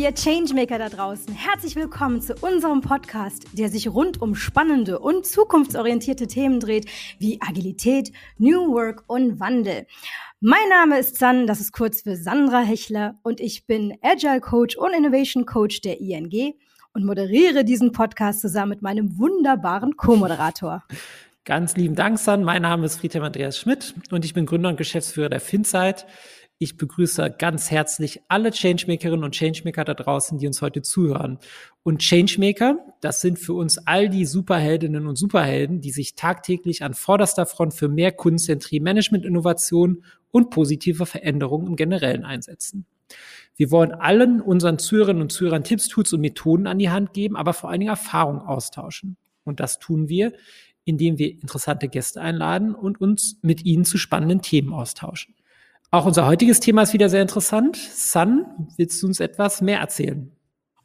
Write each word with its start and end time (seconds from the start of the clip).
ihr 0.00 0.14
Changemaker 0.14 0.78
da 0.78 0.88
draußen. 0.88 1.34
Herzlich 1.34 1.76
willkommen 1.76 2.22
zu 2.22 2.34
unserem 2.40 2.80
Podcast, 2.80 3.44
der 3.52 3.68
sich 3.68 3.86
rund 3.86 4.22
um 4.22 4.34
spannende 4.34 4.98
und 4.98 5.26
zukunftsorientierte 5.26 6.26
Themen 6.26 6.58
dreht, 6.58 6.86
wie 7.18 7.38
Agilität, 7.42 8.10
New 8.38 8.72
Work 8.72 9.04
und 9.08 9.40
Wandel. 9.40 9.86
Mein 10.40 10.70
Name 10.70 10.98
ist 10.98 11.18
San, 11.18 11.46
das 11.46 11.60
ist 11.60 11.72
kurz 11.72 12.00
für 12.00 12.16
Sandra 12.16 12.60
Hechler 12.60 13.16
und 13.22 13.40
ich 13.40 13.66
bin 13.66 13.92
Agile 14.00 14.40
Coach 14.40 14.74
und 14.74 14.94
Innovation 14.94 15.44
Coach 15.44 15.82
der 15.82 16.00
ING 16.00 16.54
und 16.94 17.04
moderiere 17.04 17.62
diesen 17.62 17.92
Podcast 17.92 18.40
zusammen 18.40 18.70
mit 18.70 18.80
meinem 18.80 19.18
wunderbaren 19.18 19.98
Co-Moderator. 19.98 20.82
Ganz 21.44 21.76
lieben 21.76 21.94
Dank, 21.94 22.18
San. 22.18 22.42
Mein 22.42 22.62
Name 22.62 22.86
ist 22.86 23.00
Friedhelm 23.00 23.24
Andreas 23.24 23.58
Schmidt 23.58 23.94
und 24.10 24.24
ich 24.24 24.32
bin 24.32 24.46
Gründer 24.46 24.70
und 24.70 24.76
Geschäftsführer 24.76 25.28
der 25.28 25.40
FinSite. 25.40 26.06
Ich 26.62 26.76
begrüße 26.76 27.36
ganz 27.38 27.70
herzlich 27.70 28.20
alle 28.28 28.50
Changemakerinnen 28.50 29.24
und 29.24 29.34
Changemaker 29.34 29.82
da 29.82 29.94
draußen, 29.94 30.36
die 30.36 30.46
uns 30.46 30.60
heute 30.60 30.82
zuhören. 30.82 31.38
Und 31.84 32.02
Changemaker, 32.02 32.76
das 33.00 33.22
sind 33.22 33.38
für 33.38 33.54
uns 33.54 33.78
all 33.86 34.10
die 34.10 34.26
Superheldinnen 34.26 35.06
und 35.06 35.16
Superhelden, 35.16 35.80
die 35.80 35.90
sich 35.90 36.16
tagtäglich 36.16 36.84
an 36.84 36.92
vorderster 36.92 37.46
Front 37.46 37.72
für 37.72 37.88
mehr 37.88 38.12
Kundenzentrierung, 38.12 38.84
Management, 38.84 39.24
Innovation 39.24 40.04
und 40.32 40.50
positive 40.50 41.06
Veränderungen 41.06 41.66
im 41.66 41.76
Generellen 41.76 42.26
einsetzen. 42.26 42.84
Wir 43.56 43.70
wollen 43.70 43.92
allen 43.92 44.42
unseren 44.42 44.78
Zuhörerinnen 44.78 45.22
und 45.22 45.32
Zuhörern 45.32 45.64
Tipps, 45.64 45.88
Tools 45.88 46.12
und 46.12 46.20
Methoden 46.20 46.66
an 46.66 46.78
die 46.78 46.90
Hand 46.90 47.14
geben, 47.14 47.36
aber 47.36 47.54
vor 47.54 47.70
allen 47.70 47.80
Dingen 47.80 47.88
Erfahrung 47.88 48.42
austauschen. 48.42 49.16
Und 49.44 49.60
das 49.60 49.78
tun 49.78 50.10
wir, 50.10 50.34
indem 50.84 51.16
wir 51.16 51.30
interessante 51.30 51.88
Gäste 51.88 52.20
einladen 52.20 52.74
und 52.74 53.00
uns 53.00 53.38
mit 53.40 53.64
ihnen 53.64 53.86
zu 53.86 53.96
spannenden 53.96 54.42
Themen 54.42 54.74
austauschen. 54.74 55.34
Auch 55.92 56.06
unser 56.06 56.26
heutiges 56.26 56.60
Thema 56.60 56.82
ist 56.82 56.92
wieder 56.92 57.08
sehr 57.08 57.22
interessant. 57.22 57.76
Sun, 57.76 58.46
willst 58.76 59.02
du 59.02 59.08
uns 59.08 59.18
etwas 59.18 59.60
mehr 59.60 59.80
erzählen? 59.80 60.30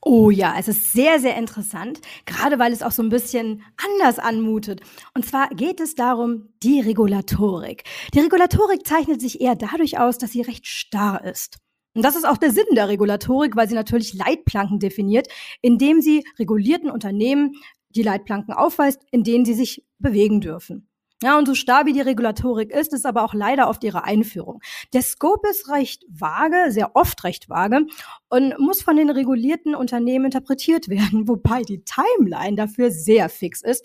Oh 0.02 0.32
ja, 0.32 0.56
es 0.58 0.68
ist 0.68 0.94
sehr, 0.94 1.20
sehr 1.20 1.36
interessant, 1.38 2.00
gerade 2.26 2.58
weil 2.58 2.74
es 2.74 2.82
auch 2.82 2.92
so 2.92 3.04
ein 3.04 3.10
bisschen 3.10 3.62
anders 3.78 4.18
anmutet. 4.18 4.82
Und 5.14 5.24
zwar 5.26 5.50
geht 5.50 5.80
es 5.80 5.94
darum, 5.94 6.50
die 6.64 6.80
Regulatorik. 6.80 7.84
Die 8.16 8.20
Regulatorik 8.20 8.86
zeichnet 8.86 9.22
sich 9.22 9.42
eher 9.42 9.56
dadurch 9.56 10.00
aus, 10.00 10.18
dass 10.18 10.32
sie 10.32 10.42
recht 10.42 10.66
starr 10.66 11.24
ist. 11.24 11.58
Und 11.94 12.04
das 12.04 12.16
ist 12.16 12.28
auch 12.28 12.38
der 12.38 12.52
Sinn 12.52 12.66
der 12.72 12.90
Regulatorik, 12.90 13.56
weil 13.56 13.70
sie 13.70 13.76
natürlich 13.76 14.14
Leitplanken 14.14 14.80
definiert, 14.80 15.28
indem 15.62 16.02
sie 16.02 16.24
regulierten 16.40 16.90
Unternehmen 16.90 17.54
die 17.90 18.04
Leitplanken 18.04 18.54
aufweist, 18.54 19.02
in 19.12 19.24
denen 19.24 19.46
sie 19.46 19.54
sich 19.54 19.86
bewegen 20.00 20.42
dürfen. 20.42 20.88
Ja, 21.26 21.40
und 21.40 21.48
so 21.48 21.56
starr 21.56 21.88
wie 21.88 21.94
die 21.94 22.02
Regulatorik 22.02 22.70
ist, 22.70 22.94
ist 22.94 23.04
aber 23.04 23.24
auch 23.24 23.34
leider 23.34 23.68
oft 23.68 23.84
ihre 23.84 24.04
Einführung. 24.04 24.62
Der 24.94 25.02
Scope 25.02 25.50
ist 25.50 25.72
recht 25.72 26.06
vage, 26.08 26.72
sehr 26.72 26.96
oft 26.96 27.24
recht 27.24 27.50
vage 27.50 27.88
und 28.30 28.60
muss 28.60 28.84
von 28.84 28.96
den 28.96 29.10
regulierten 29.10 29.74
Unternehmen 29.74 30.26
interpretiert 30.26 30.88
werden, 30.88 31.28
wobei 31.28 31.64
die 31.64 31.84
Timeline 31.84 32.56
dafür 32.56 32.92
sehr 32.92 33.30
fix 33.30 33.64
ist. 33.64 33.84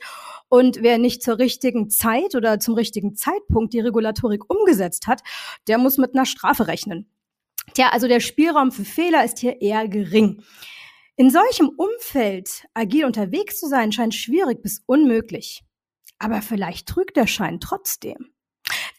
Und 0.50 0.82
wer 0.82 0.98
nicht 0.98 1.22
zur 1.22 1.38
richtigen 1.38 1.88
Zeit 1.88 2.34
oder 2.34 2.60
zum 2.60 2.74
richtigen 2.74 3.14
Zeitpunkt 3.14 3.72
die 3.72 3.80
Regulatorik 3.80 4.42
umgesetzt 4.52 5.06
hat, 5.06 5.22
der 5.66 5.78
muss 5.78 5.96
mit 5.96 6.14
einer 6.14 6.26
Strafe 6.26 6.66
rechnen. 6.66 7.10
Tja, 7.72 7.88
also 7.90 8.06
der 8.06 8.20
Spielraum 8.20 8.70
für 8.70 8.84
Fehler 8.84 9.24
ist 9.24 9.38
hier 9.38 9.62
eher 9.62 9.88
gering. 9.88 10.42
In 11.16 11.30
solchem 11.30 11.70
Umfeld 11.70 12.66
agil 12.74 13.06
unterwegs 13.06 13.58
zu 13.58 13.66
sein, 13.66 13.92
scheint 13.92 14.14
schwierig 14.14 14.60
bis 14.60 14.82
unmöglich. 14.84 15.64
Aber 16.20 16.42
vielleicht 16.42 16.86
trügt 16.86 17.16
der 17.16 17.26
Schein 17.26 17.58
trotzdem. 17.58 18.30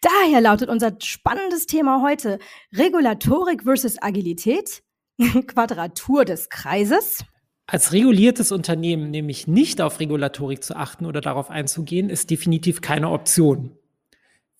Daher 0.02 0.42
lautet 0.42 0.70
unser 0.70 0.96
spannendes 1.00 1.68
Thema 1.68 2.02
heute 2.02 2.40
Regulatorik 2.74 3.64
versus 3.64 4.02
Agilität, 4.02 4.84
Quadratur 5.48 6.26
des 6.26 6.50
Kreises. 6.50 7.24
Als 7.68 7.94
reguliertes 7.94 8.52
Unternehmen 8.52 9.12
nämlich 9.12 9.48
nicht 9.48 9.80
auf 9.80 10.00
Regulatorik 10.00 10.64
zu 10.64 10.76
achten 10.76 11.06
oder 11.06 11.22
darauf 11.22 11.50
einzugehen, 11.50 12.10
ist 12.10 12.30
definitiv 12.30 12.82
keine 12.82 13.10
Option. 13.10 13.78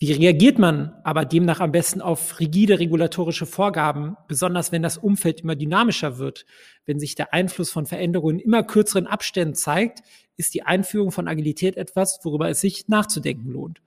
Wie 0.02 0.14
reagiert 0.14 0.58
man 0.58 0.96
aber 1.04 1.26
demnach 1.26 1.60
am 1.60 1.72
besten 1.72 2.02
auf 2.02 2.40
rigide 2.40 2.80
regulatorische 2.80 3.46
Vorgaben, 3.46 4.18
besonders 4.28 4.72
wenn 4.72 4.82
das 4.82 4.98
Umfeld 4.98 5.42
immer 5.42 5.56
dynamischer 5.56 6.18
wird? 6.18 6.48
Wenn 6.88 7.00
sich 7.00 7.14
der 7.14 7.36
Einfluss 7.36 7.70
von 7.70 7.86
Veränderungen 7.86 8.40
in 8.40 8.46
immer 8.46 8.64
kürzeren 8.64 9.06
Abständen 9.06 9.54
zeigt, 9.54 10.00
ist 10.38 10.56
die 10.56 10.64
Einführung 10.64 11.12
von 11.12 11.28
Agilität 11.28 11.78
etwas, 11.78 12.20
worüber 12.24 12.50
es 12.50 12.62
sich 12.62 12.88
nachzudenken 12.88 13.52
lohnt. 13.52 13.84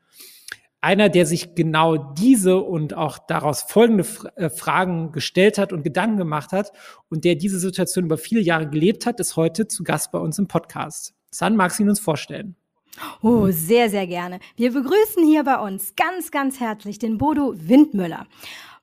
Einer, 0.80 1.08
der 1.08 1.26
sich 1.26 1.56
genau 1.56 1.96
diese 1.96 2.58
und 2.58 2.94
auch 2.94 3.18
daraus 3.18 3.62
folgende 3.62 4.06
äh, 4.36 4.50
Fragen 4.50 5.10
gestellt 5.10 5.58
hat 5.58 5.72
und 5.72 5.82
Gedanken 5.82 6.18
gemacht 6.18 6.52
hat 6.52 6.70
und 7.08 7.24
der 7.24 7.34
diese 7.34 7.58
Situation 7.58 8.04
über 8.04 8.18
viele 8.18 8.40
Jahre 8.40 8.70
gelebt 8.70 9.04
hat, 9.04 9.18
ist 9.18 9.34
heute 9.34 9.66
zu 9.66 9.82
Gast 9.82 10.12
bei 10.12 10.20
uns 10.20 10.38
im 10.38 10.46
Podcast. 10.46 11.12
San, 11.32 11.56
magst 11.56 11.80
du 11.80 11.82
ihn 11.82 11.88
uns 11.88 11.98
vorstellen? 11.98 12.54
Oh, 13.22 13.48
sehr, 13.50 13.90
sehr 13.90 14.06
gerne. 14.06 14.40
Wir 14.56 14.72
begrüßen 14.72 15.24
hier 15.24 15.44
bei 15.44 15.58
uns 15.58 15.94
ganz, 15.96 16.30
ganz 16.30 16.60
herzlich 16.60 16.98
den 16.98 17.18
Bodo 17.18 17.54
Windmüller. 17.56 18.26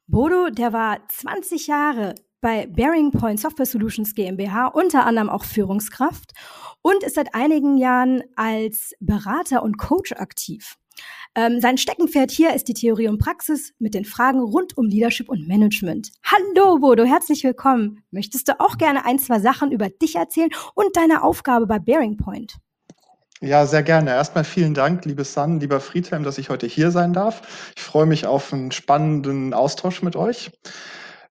Bodo, 0.07 0.49
der 0.49 0.73
war 0.73 0.99
20 1.07 1.67
Jahre 1.67 2.15
bei 2.41 2.65
Bearing 2.65 3.11
Point 3.11 3.39
Software 3.39 3.65
Solutions 3.65 4.15
GmbH, 4.15 4.67
unter 4.67 5.05
anderem 5.05 5.29
auch 5.29 5.45
Führungskraft 5.45 6.33
und 6.81 7.03
ist 7.03 7.15
seit 7.15 7.33
einigen 7.35 7.77
Jahren 7.77 8.23
als 8.35 8.93
Berater 8.99 9.63
und 9.63 9.77
Coach 9.77 10.11
aktiv. 10.13 10.75
Ähm, 11.33 11.61
sein 11.61 11.77
Steckenpferd 11.77 12.29
hier 12.29 12.53
ist 12.53 12.67
die 12.67 12.73
Theorie 12.73 13.07
und 13.07 13.19
Praxis 13.19 13.73
mit 13.79 13.93
den 13.93 14.03
Fragen 14.03 14.41
rund 14.41 14.75
um 14.77 14.87
Leadership 14.87 15.29
und 15.29 15.47
Management. 15.47 16.11
Hallo 16.23 16.79
Bodo, 16.79 17.05
herzlich 17.05 17.43
willkommen. 17.43 18.03
Möchtest 18.11 18.49
du 18.49 18.59
auch 18.59 18.77
gerne 18.77 19.05
ein, 19.05 19.17
zwei 19.17 19.39
Sachen 19.39 19.71
über 19.71 19.89
dich 19.89 20.15
erzählen 20.15 20.49
und 20.75 20.97
deine 20.97 21.23
Aufgabe 21.23 21.67
bei 21.67 21.79
Bearing 21.79 22.17
Point? 22.17 22.57
Ja, 23.43 23.65
sehr 23.65 23.81
gerne. 23.81 24.11
Erstmal 24.11 24.43
vielen 24.43 24.75
Dank, 24.75 25.03
liebe 25.05 25.23
San, 25.23 25.59
lieber 25.59 25.79
Friedhelm, 25.79 26.23
dass 26.23 26.37
ich 26.37 26.49
heute 26.49 26.67
hier 26.67 26.91
sein 26.91 27.11
darf. 27.11 27.71
Ich 27.75 27.81
freue 27.81 28.05
mich 28.05 28.27
auf 28.27 28.53
einen 28.53 28.71
spannenden 28.71 29.53
Austausch 29.55 30.03
mit 30.03 30.15
euch. 30.15 30.51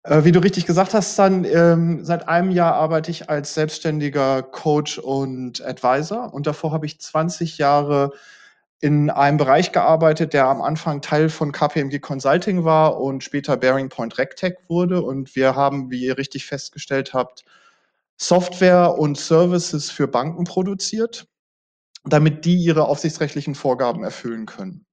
Äh, 0.04 0.24
wie 0.24 0.32
du 0.32 0.40
richtig 0.42 0.66
gesagt 0.66 0.94
hast, 0.94 1.14
San, 1.16 1.44
ähm, 1.44 2.04
seit 2.04 2.28
einem 2.28 2.50
Jahr 2.50 2.74
arbeite 2.74 3.10
ich 3.12 3.30
als 3.30 3.54
selbstständiger 3.54 4.42
Coach 4.42 4.98
und 4.98 5.62
Advisor 5.64 6.34
und 6.34 6.46
davor 6.48 6.72
habe 6.72 6.86
ich 6.86 7.00
20 7.00 7.58
Jahre 7.58 8.12
in 8.80 9.10
einem 9.10 9.38
Bereich 9.38 9.72
gearbeitet, 9.72 10.32
der 10.34 10.46
am 10.46 10.62
Anfang 10.62 11.02
Teil 11.02 11.28
von 11.28 11.52
KPMG 11.52 12.00
Consulting 12.00 12.64
war 12.64 13.00
und 13.00 13.24
später 13.24 13.56
Bearing 13.56 13.88
Point 13.90 14.18
RecTech 14.18 14.56
wurde. 14.68 15.02
Und 15.02 15.36
wir 15.36 15.54
haben, 15.56 15.90
wie 15.90 16.06
ihr 16.06 16.18
richtig 16.18 16.46
festgestellt 16.46 17.14
habt, 17.14 17.44
Software 18.18 18.98
und 18.98 19.18
Services 19.18 19.90
für 19.90 20.08
Banken 20.08 20.44
produziert 20.44 21.29
damit 22.04 22.44
die 22.44 22.56
ihre 22.56 22.86
aufsichtsrechtlichen 22.86 23.54
Vorgaben 23.54 24.04
erfüllen 24.04 24.46
können. 24.46 24.86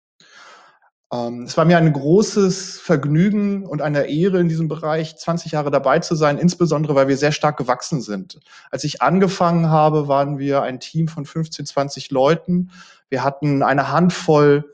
Ähm, 1.12 1.44
es 1.44 1.56
war 1.56 1.66
mir 1.66 1.78
ein 1.78 1.92
großes 1.92 2.80
Vergnügen 2.80 3.66
und 3.66 3.82
eine 3.82 4.08
Ehre 4.08 4.40
in 4.40 4.50
diesem 4.50 4.68
Bereich, 4.68 5.18
20 5.18 5.54
Jahre 5.54 5.72
dabei 5.72 6.00
zu 6.00 6.16
sein, 6.16 6.38
insbesondere 6.38 6.96
weil 6.96 7.08
wir 7.08 7.18
sehr 7.18 7.32
stark 7.32 7.58
gewachsen 7.58 8.02
sind. 8.02 8.40
Als 8.72 8.84
ich 8.84 9.02
angefangen 9.02 9.70
habe, 9.70 10.08
waren 10.08 10.38
wir 10.38 10.64
ein 10.64 10.80
Team 10.80 11.08
von 11.08 11.26
15, 11.26 11.66
20 11.66 12.12
Leuten. 12.12 12.72
Wir 13.10 13.24
hatten 13.24 13.64
eine 13.64 13.92
Handvoll 13.92 14.74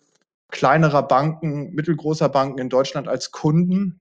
kleinerer 0.49 1.03
Banken, 1.03 1.73
mittelgroßer 1.73 2.29
Banken 2.29 2.59
in 2.59 2.69
Deutschland 2.69 3.07
als 3.07 3.31
Kunden. 3.31 3.99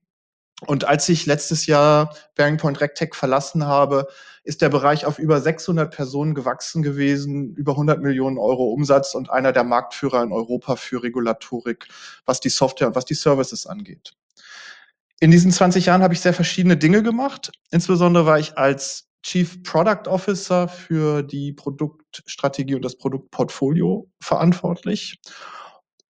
Und 0.66 0.84
als 0.84 1.08
ich 1.08 1.26
letztes 1.26 1.66
Jahr 1.66 2.14
Bearing 2.34 2.56
Point 2.56 2.80
RecTech 2.80 3.14
verlassen 3.14 3.66
habe, 3.66 4.06
ist 4.44 4.60
der 4.60 4.68
Bereich 4.68 5.06
auf 5.06 5.18
über 5.18 5.40
600 5.40 5.94
Personen 5.94 6.34
gewachsen 6.34 6.82
gewesen, 6.82 7.54
über 7.54 7.72
100 7.72 8.00
Millionen 8.02 8.38
Euro 8.38 8.72
Umsatz 8.72 9.14
und 9.14 9.30
einer 9.30 9.52
der 9.52 9.64
Marktführer 9.64 10.22
in 10.22 10.32
Europa 10.32 10.76
für 10.76 11.02
Regulatorik, 11.02 11.88
was 12.26 12.40
die 12.40 12.48
Software 12.48 12.88
und 12.88 12.96
was 12.96 13.04
die 13.04 13.14
Services 13.14 13.66
angeht. 13.66 14.14
In 15.20 15.30
diesen 15.30 15.52
20 15.52 15.86
Jahren 15.86 16.02
habe 16.02 16.14
ich 16.14 16.20
sehr 16.20 16.34
verschiedene 16.34 16.76
Dinge 16.76 17.02
gemacht. 17.02 17.52
Insbesondere 17.70 18.26
war 18.26 18.40
ich 18.40 18.58
als 18.58 19.08
Chief 19.22 19.62
Product 19.62 20.08
Officer 20.08 20.66
für 20.66 21.22
die 21.22 21.52
Produktstrategie 21.52 22.74
und 22.74 22.84
das 22.84 22.98
Produktportfolio 22.98 24.10
verantwortlich. 24.20 25.20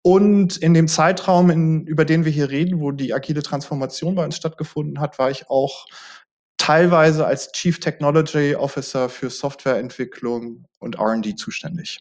Und 0.01 0.57
in 0.57 0.75
dem 0.75 0.89
Zeitraum, 0.89 1.51
in, 1.51 1.87
über 1.87 2.05
den 2.05 2.25
wir 2.25 2.33
hier 2.33 2.51
reden, 2.51 2.81
wo 2.81 2.91
die 2.91 3.13
agile 3.15 3.43
Transformation 3.43 4.17
bei 4.17 4.25
uns 4.25 4.37
stattgefunden 4.37 4.99
hat, 4.99 5.19
war 5.19 5.31
ich 5.31 5.49
auch 5.49 5.87
teilweise 6.63 7.27
als 7.27 7.51
Chief 7.51 7.81
Technology 7.81 8.55
Officer 8.55 9.09
für 9.09 9.31
Softwareentwicklung 9.31 10.65
und 10.79 10.97
RD 10.97 11.37
zuständig. 11.37 11.99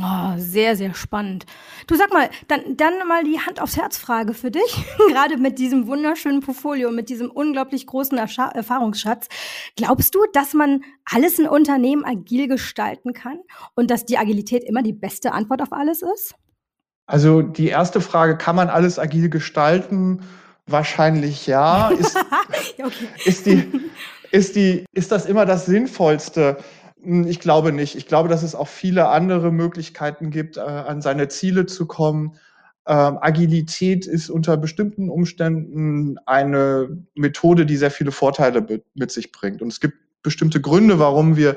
Oh, 0.00 0.34
sehr, 0.36 0.76
sehr 0.76 0.94
spannend. 0.94 1.44
Du 1.86 1.94
sag 1.94 2.10
mal, 2.12 2.30
dann, 2.46 2.76
dann 2.76 3.06
mal 3.06 3.22
die 3.24 3.38
Hand 3.40 3.60
aufs 3.60 3.76
Herz 3.76 3.98
Frage 3.98 4.32
für 4.32 4.50
dich. 4.50 4.86
Gerade 5.10 5.36
mit 5.36 5.58
diesem 5.58 5.86
wunderschönen 5.88 6.40
Portfolio, 6.40 6.90
mit 6.90 7.10
diesem 7.10 7.30
unglaublich 7.30 7.86
großen 7.86 8.16
Erscha 8.16 8.48
Erfahrungsschatz. 8.48 9.28
Glaubst 9.76 10.14
du, 10.14 10.20
dass 10.32 10.54
man 10.54 10.84
alles 11.04 11.38
in 11.38 11.46
Unternehmen 11.46 12.04
agil 12.04 12.48
gestalten 12.48 13.12
kann 13.12 13.40
und 13.74 13.90
dass 13.90 14.06
die 14.06 14.16
Agilität 14.16 14.64
immer 14.64 14.82
die 14.82 14.94
beste 14.94 15.32
Antwort 15.32 15.60
auf 15.60 15.72
alles 15.72 16.00
ist? 16.00 16.34
Also 17.04 17.42
die 17.42 17.68
erste 17.68 18.00
Frage, 18.00 18.38
kann 18.38 18.56
man 18.56 18.68
alles 18.68 18.98
agil 18.98 19.28
gestalten? 19.28 20.22
Wahrscheinlich 20.68 21.46
ja. 21.46 21.88
Ist, 21.88 22.16
okay. 22.78 23.08
ist, 23.24 23.46
die, 23.46 23.70
Ist, 24.30 24.56
die, 24.56 24.84
ist 24.92 25.10
das 25.10 25.26
immer 25.26 25.46
das 25.46 25.66
Sinnvollste? 25.66 26.58
Hm, 27.02 27.26
ich 27.26 27.40
glaube 27.40 27.72
nicht. 27.72 27.96
Ich 27.96 28.06
glaube, 28.06 28.28
dass 28.28 28.42
es 28.42 28.54
auch 28.54 28.68
viele 28.68 29.08
andere 29.08 29.50
Möglichkeiten 29.50 30.30
gibt, 30.30 30.56
äh, 30.56 30.60
an 30.60 31.00
seine 31.00 31.28
Ziele 31.28 31.66
zu 31.66 31.86
kommen. 31.86 32.36
Ähm, 32.86 33.18
Agilität 33.20 34.06
ist 34.06 34.30
unter 34.30 34.56
bestimmten 34.56 35.10
Umständen 35.10 36.16
eine 36.26 37.04
Methode, 37.14 37.66
die 37.66 37.76
sehr 37.76 37.90
viele 37.90 38.12
Vorteile 38.12 38.66
mit 38.94 39.10
sich 39.10 39.32
bringt. 39.32 39.62
Und 39.62 39.68
es 39.68 39.80
gibt 39.80 39.96
bestimmte 40.22 40.60
Gründe, 40.60 40.98
warum 40.98 41.36
wir, 41.36 41.56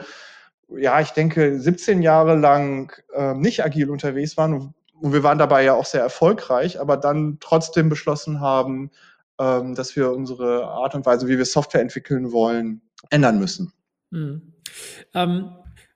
ja, 0.77 1.01
ich 1.01 1.11
denke, 1.11 1.59
17 1.59 2.01
Jahre 2.01 2.35
lang 2.35 2.93
äh, 3.13 3.33
nicht 3.33 3.63
agil 3.63 3.89
unterwegs 3.89 4.37
waren. 4.37 4.73
Und 5.01 5.13
wir 5.13 5.23
waren 5.23 5.39
dabei 5.39 5.63
ja 5.63 5.73
auch 5.73 5.85
sehr 5.85 6.01
erfolgreich, 6.01 6.79
aber 6.79 6.95
dann 6.95 7.37
trotzdem 7.39 7.89
beschlossen 7.89 8.39
haben, 8.39 8.91
ähm, 9.39 9.73
dass 9.73 9.95
wir 9.95 10.11
unsere 10.11 10.65
Art 10.67 10.93
und 10.93 11.05
Weise, 11.05 11.27
wie 11.27 11.37
wir 11.37 11.45
Software 11.45 11.81
entwickeln 11.81 12.31
wollen, 12.31 12.81
ändern 13.09 13.39
müssen. 13.39 13.73
Mhm. 14.11 14.53
Ähm, 15.13 15.51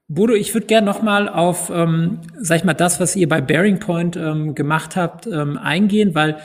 Bodo, 0.08 0.34
ich 0.34 0.54
würde 0.54 0.68
gerne 0.68 0.86
nochmal 0.86 1.30
auf, 1.30 1.72
ähm, 1.72 2.22
sag 2.40 2.58
ich 2.58 2.64
mal, 2.64 2.74
das, 2.74 3.00
was 3.00 3.16
ihr 3.16 3.28
bei 3.28 3.42
Bearing 3.42 3.80
Point 3.80 4.16
ähm, 4.16 4.54
gemacht 4.54 4.96
habt, 4.96 5.26
ähm, 5.28 5.58
eingehen, 5.58 6.14
weil 6.14 6.38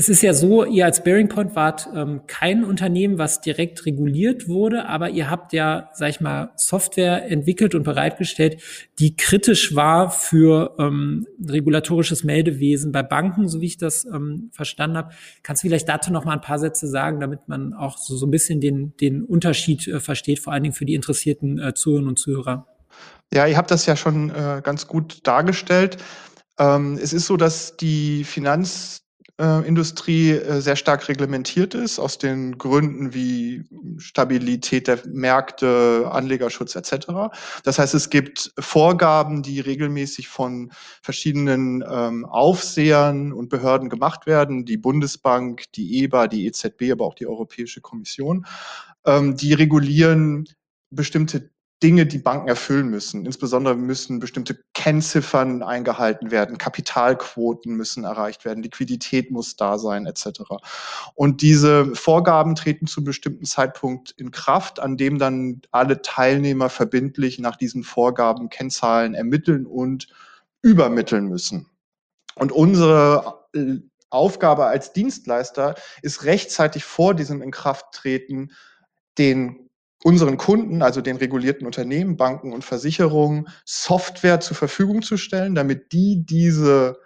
es 0.00 0.08
ist 0.08 0.22
ja 0.22 0.32
so, 0.32 0.64
ihr 0.64 0.86
als 0.86 1.04
Bearing 1.04 1.28
Point 1.28 1.54
wart 1.54 1.86
ähm, 1.94 2.22
kein 2.26 2.64
Unternehmen, 2.64 3.18
was 3.18 3.42
direkt 3.42 3.84
reguliert 3.84 4.48
wurde, 4.48 4.86
aber 4.86 5.10
ihr 5.10 5.28
habt 5.28 5.52
ja, 5.52 5.90
sag 5.92 6.08
ich 6.08 6.22
mal, 6.22 6.52
Software 6.56 7.30
entwickelt 7.30 7.74
und 7.74 7.82
bereitgestellt, 7.82 8.62
die 8.98 9.14
kritisch 9.14 9.76
war 9.76 10.10
für 10.10 10.74
ähm, 10.78 11.26
regulatorisches 11.46 12.24
Meldewesen 12.24 12.92
bei 12.92 13.02
Banken, 13.02 13.46
so 13.46 13.60
wie 13.60 13.66
ich 13.66 13.76
das 13.76 14.06
ähm, 14.06 14.48
verstanden 14.52 14.96
habe. 14.96 15.10
Kannst 15.42 15.62
du 15.62 15.68
vielleicht 15.68 15.90
dazu 15.90 16.10
noch 16.10 16.24
mal 16.24 16.32
ein 16.32 16.40
paar 16.40 16.58
Sätze 16.58 16.88
sagen, 16.88 17.20
damit 17.20 17.46
man 17.48 17.74
auch 17.74 17.98
so, 17.98 18.16
so 18.16 18.24
ein 18.24 18.30
bisschen 18.30 18.62
den, 18.62 18.96
den 19.02 19.22
Unterschied 19.22 19.86
äh, 19.86 20.00
versteht, 20.00 20.38
vor 20.38 20.54
allen 20.54 20.62
Dingen 20.62 20.74
für 20.74 20.86
die 20.86 20.94
interessierten 20.94 21.58
äh, 21.58 21.74
Zuhörerinnen 21.74 22.08
und 22.08 22.18
Zuhörer? 22.18 22.66
Ja, 23.34 23.46
ihr 23.46 23.58
habt 23.58 23.70
das 23.70 23.84
ja 23.84 23.96
schon 23.96 24.30
äh, 24.30 24.62
ganz 24.64 24.86
gut 24.86 25.26
dargestellt. 25.26 25.98
Ähm, 26.58 26.98
es 27.02 27.12
ist 27.12 27.26
so, 27.26 27.36
dass 27.36 27.76
die 27.76 28.24
Finanz 28.24 29.02
Industrie 29.40 30.32
äh, 30.32 30.60
sehr 30.60 30.76
stark 30.76 31.08
reglementiert 31.08 31.74
ist, 31.74 31.98
aus 31.98 32.18
den 32.18 32.58
Gründen 32.58 33.14
wie 33.14 33.64
Stabilität 33.98 34.86
der 34.86 35.00
Märkte, 35.06 36.08
Anlegerschutz 36.10 36.76
etc. 36.76 37.32
Das 37.64 37.78
heißt, 37.78 37.94
es 37.94 38.10
gibt 38.10 38.52
Vorgaben, 38.58 39.42
die 39.42 39.60
regelmäßig 39.60 40.28
von 40.28 40.70
verschiedenen 41.02 41.82
ähm, 41.90 42.24
Aufsehern 42.26 43.32
und 43.32 43.48
Behörden 43.48 43.88
gemacht 43.88 44.26
werden, 44.26 44.64
die 44.64 44.76
Bundesbank, 44.76 45.64
die 45.74 46.02
EBA, 46.02 46.26
die 46.26 46.46
EZB, 46.46 46.92
aber 46.92 47.06
auch 47.06 47.14
die 47.14 47.26
Europäische 47.26 47.80
Kommission. 47.80 48.46
Ähm, 49.06 49.36
die 49.36 49.54
regulieren 49.54 50.46
bestimmte 50.90 51.50
Dinge, 51.82 52.04
die 52.04 52.18
Banken 52.18 52.48
erfüllen 52.48 52.88
müssen. 52.88 53.24
Insbesondere 53.24 53.74
müssen 53.74 54.20
bestimmte 54.20 54.58
Kennziffern 54.74 55.62
eingehalten 55.62 56.30
werden, 56.30 56.58
Kapitalquoten 56.58 57.74
müssen 57.74 58.04
erreicht 58.04 58.44
werden, 58.44 58.62
Liquidität 58.62 59.30
muss 59.30 59.56
da 59.56 59.78
sein, 59.78 60.04
etc. 60.04 60.42
Und 61.14 61.40
diese 61.40 61.94
Vorgaben 61.94 62.54
treten 62.54 62.86
zu 62.86 63.00
einem 63.00 63.06
bestimmten 63.06 63.46
Zeitpunkt 63.46 64.10
in 64.12 64.30
Kraft, 64.30 64.78
an 64.78 64.98
dem 64.98 65.18
dann 65.18 65.62
alle 65.70 66.02
Teilnehmer 66.02 66.68
verbindlich 66.68 67.38
nach 67.38 67.56
diesen 67.56 67.82
Vorgaben 67.82 68.50
Kennzahlen 68.50 69.14
ermitteln 69.14 69.64
und 69.64 70.08
übermitteln 70.62 71.26
müssen. 71.26 71.70
Und 72.34 72.52
unsere 72.52 73.46
äh, 73.54 73.76
Aufgabe 74.10 74.66
als 74.66 74.92
Dienstleister 74.92 75.76
ist 76.02 76.24
rechtzeitig 76.24 76.84
vor 76.84 77.14
diesem 77.14 77.40
Inkrafttreten 77.40 78.52
den 79.18 79.69
unseren 80.02 80.36
Kunden, 80.36 80.82
also 80.82 81.00
den 81.00 81.16
regulierten 81.16 81.66
Unternehmen, 81.66 82.16
Banken 82.16 82.52
und 82.52 82.64
Versicherungen, 82.64 83.48
Software 83.64 84.40
zur 84.40 84.56
Verfügung 84.56 85.02
zu 85.02 85.16
stellen, 85.16 85.54
damit 85.54 85.92
die 85.92 86.24
diese 86.24 86.98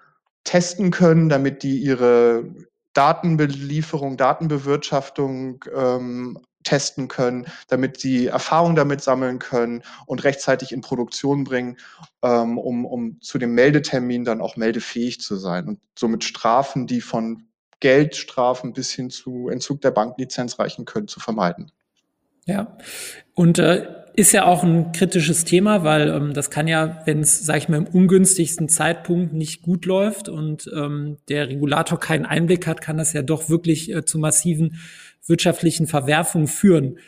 testen 0.44 0.90
können, 0.90 1.28
damit 1.28 1.62
die 1.62 1.78
ihre 1.78 2.44
Datenbelieferung, 2.92 4.16
Datenbewirtschaftung 4.16 5.64
ähm, 5.74 6.38
testen 6.62 7.08
können, 7.08 7.46
damit 7.68 8.00
sie 8.00 8.26
Erfahrung 8.26 8.74
damit 8.74 9.02
sammeln 9.02 9.38
können 9.38 9.82
und 10.06 10.24
rechtzeitig 10.24 10.72
in 10.72 10.80
Produktion 10.80 11.44
bringen, 11.44 11.76
ähm, 12.22 12.58
um, 12.58 12.86
um 12.86 13.20
zu 13.20 13.38
dem 13.38 13.54
Meldetermin 13.54 14.24
dann 14.24 14.40
auch 14.40 14.56
meldefähig 14.56 15.20
zu 15.20 15.36
sein 15.36 15.68
und 15.68 15.80
somit 15.98 16.24
Strafen, 16.24 16.86
die 16.86 17.00
von 17.00 17.48
Geldstrafen 17.80 18.72
bis 18.72 18.92
hin 18.92 19.10
zu 19.10 19.48
Entzug 19.48 19.82
der 19.82 19.90
Banklizenz 19.90 20.58
reichen 20.58 20.86
können, 20.86 21.08
zu 21.08 21.20
vermeiden. 21.20 21.70
Ja, 22.46 22.76
und 23.34 23.58
äh, 23.58 23.86
ist 24.16 24.32
ja 24.32 24.44
auch 24.44 24.62
ein 24.62 24.92
kritisches 24.92 25.44
Thema, 25.44 25.82
weil 25.82 26.08
ähm, 26.08 26.34
das 26.34 26.50
kann 26.50 26.68
ja, 26.68 27.02
wenn 27.04 27.20
es, 27.20 27.44
sage 27.44 27.58
ich 27.58 27.68
mal, 27.68 27.78
im 27.78 27.86
ungünstigsten 27.86 28.68
Zeitpunkt 28.68 29.32
nicht 29.32 29.62
gut 29.62 29.86
läuft 29.86 30.28
und 30.28 30.70
ähm, 30.74 31.16
der 31.28 31.48
Regulator 31.48 31.98
keinen 31.98 32.24
Einblick 32.24 32.66
hat, 32.66 32.80
kann 32.80 32.96
das 32.96 33.12
ja 33.12 33.22
doch 33.22 33.48
wirklich 33.48 33.92
äh, 33.92 34.04
zu 34.04 34.18
massiven 34.18 34.76
wirtschaftlichen 35.26 35.86
Verwerfungen 35.88 36.46
führen. 36.46 36.98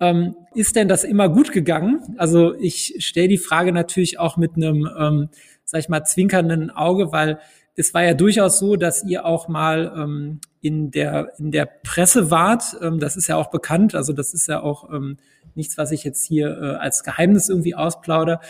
Ähm, 0.00 0.34
ist 0.54 0.74
denn 0.74 0.88
das 0.88 1.04
immer 1.04 1.28
gut 1.28 1.52
gegangen? 1.52 2.00
Also 2.18 2.54
ich 2.54 2.96
stelle 2.98 3.28
die 3.28 3.38
Frage 3.38 3.72
natürlich 3.72 4.18
auch 4.18 4.36
mit 4.36 4.56
einem, 4.56 4.88
ähm, 4.98 5.28
sag 5.64 5.80
ich 5.80 5.88
mal, 5.88 6.04
zwinkernden 6.04 6.70
Auge, 6.70 7.12
weil 7.12 7.38
es 7.76 7.94
war 7.94 8.02
ja 8.02 8.14
durchaus 8.14 8.58
so, 8.58 8.76
dass 8.76 9.04
ihr 9.04 9.24
auch 9.24 9.48
mal 9.48 9.92
ähm, 9.96 10.40
in 10.66 10.90
der 10.90 11.38
in 11.38 11.52
der 11.52 11.66
Presse 11.66 12.30
wart. 12.30 12.76
Ähm, 12.80 12.98
das 12.98 13.16
ist 13.16 13.28
ja 13.28 13.36
auch 13.36 13.50
bekannt. 13.50 13.94
Also 13.94 14.12
das 14.12 14.34
ist 14.34 14.48
ja 14.48 14.60
auch 14.60 14.92
ähm, 14.92 15.16
nichts, 15.54 15.78
was 15.78 15.92
ich 15.92 16.04
jetzt 16.04 16.26
hier 16.26 16.48
äh, 16.60 16.76
als 16.76 17.04
Geheimnis 17.04 17.48
irgendwie 17.48 17.74
ausplaudere. 17.74 18.40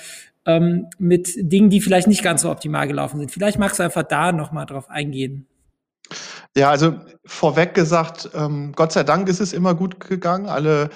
Ähm, 0.47 0.87
mit 0.99 1.35
Dingen, 1.37 1.71
die 1.71 1.81
vielleicht 1.81 2.07
nicht 2.07 2.23
ganz 2.23 2.43
so 2.43 2.51
optimal 2.51 2.87
gelaufen 2.87 3.19
sind. 3.19 3.33
Vielleicht 3.33 3.59
magst 3.59 3.79
du 3.79 3.83
einfach 3.83 4.05
da 4.05 4.33
nochmal 4.33 4.65
drauf 4.65 4.89
eingehen. 4.89 5.47
Ja, 6.57 6.71
also 6.71 6.95
vorweg 7.25 7.75
gesagt, 7.75 8.31
ähm, 8.35 8.73
Gott 8.75 8.93
sei 8.93 9.03
Dank 9.03 9.29
ist 9.29 9.41
es 9.41 9.53
immer 9.53 9.75
gut 9.75 10.01
gegangen. 10.01 10.47
Alle 10.47 10.89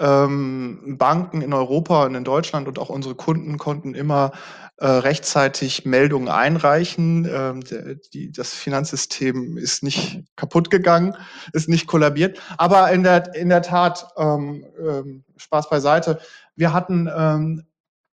ähm, 0.00 0.96
Banken 0.98 1.42
in 1.42 1.52
Europa 1.52 2.04
und 2.04 2.14
in 2.14 2.24
Deutschland 2.24 2.66
und 2.66 2.78
auch 2.78 2.88
unsere 2.88 3.14
Kunden 3.14 3.58
konnten 3.58 3.94
immer 3.94 4.32
äh, 4.78 4.86
rechtzeitig 4.86 5.84
Meldungen 5.84 6.28
einreichen. 6.28 7.28
Ähm, 7.30 7.60
die, 8.14 8.32
das 8.32 8.54
Finanzsystem 8.54 9.58
ist 9.58 9.82
nicht 9.82 10.24
kaputt 10.36 10.70
gegangen, 10.70 11.14
ist 11.52 11.68
nicht 11.68 11.86
kollabiert. 11.86 12.40
Aber 12.56 12.90
in 12.90 13.02
der, 13.02 13.34
in 13.34 13.50
der 13.50 13.62
Tat, 13.62 14.08
ähm, 14.16 14.64
ähm, 14.78 15.24
Spaß 15.36 15.68
beiseite, 15.68 16.18
wir 16.56 16.72
hatten 16.72 17.10
ähm, 17.14 17.62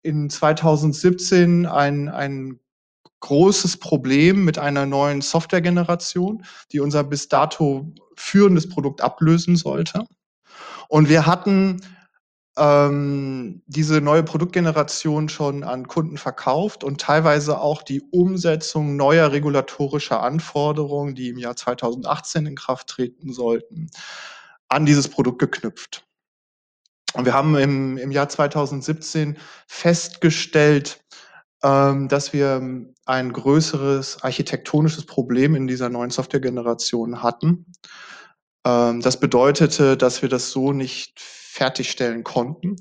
in 0.04 0.30
2017 0.30 1.66
ein, 1.66 2.08
ein 2.08 2.60
großes 3.20 3.78
Problem 3.78 4.46
mit 4.46 4.58
einer 4.58 4.86
neuen 4.86 5.22
Softwaregeneration, 5.22 6.46
die 6.72 6.80
unser 6.80 7.04
bis 7.04 7.30
dato 7.30 7.92
führendes 8.16 8.70
Produkt 8.70 9.02
ablösen 9.02 9.56
sollte. 9.56 10.06
Und 10.88 11.10
wir 11.10 11.26
hatten 11.26 11.82
ähm, 12.58 13.64
diese 13.66 14.02
neue 14.02 14.24
Produktgeneration 14.24 15.28
schon 15.30 15.64
an 15.64 15.88
Kunden 15.88 16.18
verkauft 16.18 16.84
und 16.84 17.02
teilweise 17.02 17.60
auch 17.60 17.82
die 17.82 18.02
Umsetzung 18.12 18.96
neuer 18.96 19.32
regulatorischer 19.32 20.22
Anforderungen, 20.22 21.16
die 21.16 21.30
im 21.30 21.38
Jahr 21.38 21.56
2018 21.56 22.46
in 22.46 22.56
Kraft 22.56 22.88
treten 22.88 23.34
sollten, 23.34 23.90
an 24.68 24.86
dieses 24.86 25.08
Produkt 25.08 25.40
geknüpft. 25.40 26.06
Und 27.14 27.26
wir 27.26 27.34
haben 27.34 27.56
im, 27.56 27.98
im 27.98 28.12
Jahr 28.12 28.30
2017 28.30 29.38
festgestellt, 29.68 31.04
ähm, 31.64 32.08
dass 32.08 32.34
wir 32.34 32.62
ein 33.06 33.34
größeres 33.34 34.24
architektonisches 34.24 35.06
Problem 35.06 35.56
in 35.56 35.68
dieser 35.68 35.90
neuen 35.90 36.10
Softwaregeneration 36.10 37.24
hatten. 37.24 37.66
Ähm, 38.66 39.02
das 39.02 39.20
bedeutete, 39.20 39.98
dass 39.98 40.22
wir 40.22 40.30
das 40.30 40.52
so 40.52 40.72
nicht 40.72 41.20
fertigstellen 41.20 42.24
konnten. 42.24 42.76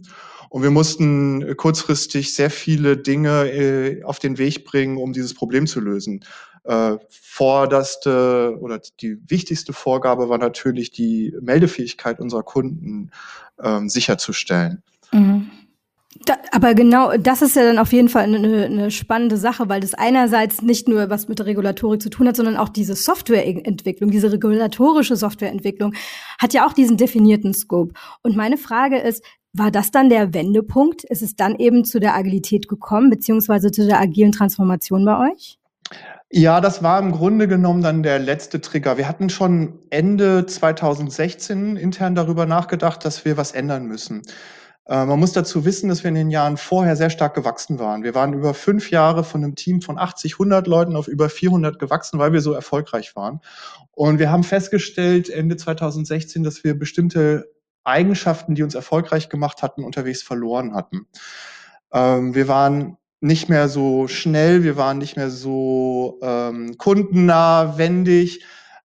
Und 0.48 0.62
wir 0.62 0.70
mussten 0.70 1.56
kurzfristig 1.56 2.34
sehr 2.34 2.50
viele 2.50 2.98
Dinge 2.98 3.50
äh, 3.50 4.02
auf 4.04 4.18
den 4.18 4.36
Weg 4.36 4.66
bringen, 4.66 4.98
um 4.98 5.12
dieses 5.12 5.32
Problem 5.34 5.66
zu 5.66 5.80
lösen. 5.80 6.24
Äh, 6.64 6.96
vorderste 7.08 8.56
oder 8.60 8.80
die 9.00 9.18
wichtigste 9.28 9.72
Vorgabe 9.72 10.28
war 10.28 10.38
natürlich 10.38 10.90
die 10.90 11.34
Meldefähigkeit 11.40 12.20
unserer 12.20 12.42
Kunden 12.42 13.10
ähm, 13.62 13.88
sicherzustellen. 13.88 14.82
Mhm. 15.10 15.50
Da, 16.24 16.36
aber 16.52 16.74
genau, 16.74 17.16
das 17.16 17.42
ist 17.42 17.56
ja 17.56 17.64
dann 17.64 17.78
auf 17.78 17.92
jeden 17.92 18.08
Fall 18.08 18.24
eine, 18.24 18.66
eine, 18.66 18.90
spannende 18.90 19.36
Sache, 19.36 19.68
weil 19.68 19.80
das 19.80 19.94
einerseits 19.94 20.60
nicht 20.62 20.86
nur 20.86 21.08
was 21.10 21.26
mit 21.26 21.38
der 21.38 21.46
Regulatorik 21.46 22.02
zu 22.02 22.10
tun 22.10 22.28
hat, 22.28 22.36
sondern 22.36 22.56
auch 22.56 22.68
diese 22.68 22.94
Softwareentwicklung, 22.94 24.10
diese 24.10 24.30
regulatorische 24.30 25.16
Softwareentwicklung 25.16 25.94
hat 26.38 26.52
ja 26.52 26.66
auch 26.66 26.74
diesen 26.74 26.96
definierten 26.96 27.54
Scope. 27.54 27.94
Und 28.22 28.36
meine 28.36 28.58
Frage 28.58 28.98
ist, 28.98 29.24
war 29.54 29.70
das 29.70 29.90
dann 29.90 30.10
der 30.10 30.32
Wendepunkt? 30.32 31.04
Ist 31.04 31.22
es 31.22 31.34
dann 31.34 31.56
eben 31.56 31.84
zu 31.84 31.98
der 31.98 32.14
Agilität 32.14 32.68
gekommen, 32.68 33.10
beziehungsweise 33.10 33.70
zu 33.70 33.86
der 33.86 34.00
agilen 34.00 34.32
Transformation 34.32 35.04
bei 35.04 35.30
euch? 35.30 35.58
Ja, 36.30 36.62
das 36.62 36.82
war 36.82 36.98
im 36.98 37.12
Grunde 37.12 37.46
genommen 37.46 37.82
dann 37.82 38.02
der 38.02 38.18
letzte 38.18 38.62
Trigger. 38.62 38.96
Wir 38.96 39.06
hatten 39.06 39.28
schon 39.28 39.78
Ende 39.90 40.46
2016 40.46 41.76
intern 41.76 42.14
darüber 42.14 42.46
nachgedacht, 42.46 43.04
dass 43.04 43.26
wir 43.26 43.36
was 43.36 43.52
ändern 43.52 43.86
müssen. 43.86 44.22
Äh, 44.86 45.04
man 45.04 45.18
muss 45.18 45.32
dazu 45.32 45.64
wissen, 45.64 45.88
dass 45.88 46.02
wir 46.02 46.08
in 46.08 46.14
den 46.14 46.30
Jahren 46.30 46.56
vorher 46.56 46.96
sehr 46.96 47.10
stark 47.10 47.34
gewachsen 47.34 47.78
waren. 47.78 48.02
Wir 48.02 48.14
waren 48.14 48.32
über 48.32 48.54
fünf 48.54 48.90
Jahre 48.90 49.24
von 49.24 49.44
einem 49.44 49.54
Team 49.54 49.80
von 49.80 49.98
80, 49.98 50.34
100 50.34 50.66
Leuten 50.66 50.96
auf 50.96 51.08
über 51.08 51.28
400 51.28 51.78
gewachsen, 51.78 52.18
weil 52.18 52.32
wir 52.32 52.40
so 52.40 52.52
erfolgreich 52.52 53.14
waren. 53.14 53.40
Und 53.92 54.18
wir 54.18 54.30
haben 54.30 54.44
festgestellt 54.44 55.30
Ende 55.30 55.56
2016, 55.56 56.42
dass 56.42 56.64
wir 56.64 56.78
bestimmte 56.78 57.50
Eigenschaften, 57.84 58.54
die 58.54 58.62
uns 58.62 58.74
erfolgreich 58.74 59.28
gemacht 59.28 59.62
hatten, 59.62 59.84
unterwegs 59.84 60.22
verloren 60.22 60.74
hatten. 60.74 61.06
Ähm, 61.92 62.34
wir 62.34 62.48
waren 62.48 62.96
nicht 63.20 63.48
mehr 63.48 63.68
so 63.68 64.08
schnell, 64.08 64.64
wir 64.64 64.76
waren 64.76 64.98
nicht 64.98 65.16
mehr 65.16 65.30
so 65.30 66.18
ähm, 66.22 66.76
kundennah, 66.76 67.78
wendig. 67.78 68.44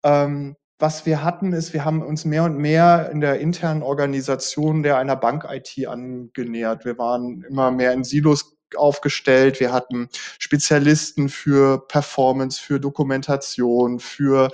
Ähm, 0.04 0.56
was 0.78 1.06
wir 1.06 1.24
hatten, 1.24 1.54
ist, 1.54 1.74
wir 1.74 1.86
haben 1.86 2.02
uns 2.02 2.26
mehr 2.26 2.44
und 2.44 2.58
mehr 2.58 3.10
in 3.12 3.22
der 3.22 3.40
internen 3.40 3.82
Organisation 3.82 4.84
der 4.84 4.98
einer 4.98 5.16
Bank-IT 5.16 5.88
angenähert. 5.88 6.84
Wir 6.84 6.98
waren 6.98 7.44
immer 7.48 7.72
mehr 7.72 7.94
in 7.94 8.04
Silos 8.04 8.58
aufgestellt. 8.76 9.60
Wir 9.60 9.72
hatten 9.72 10.10
Spezialisten 10.38 11.30
für 11.30 11.88
Performance, 11.88 12.62
für 12.62 12.80
Dokumentation, 12.80 14.00
für 14.00 14.52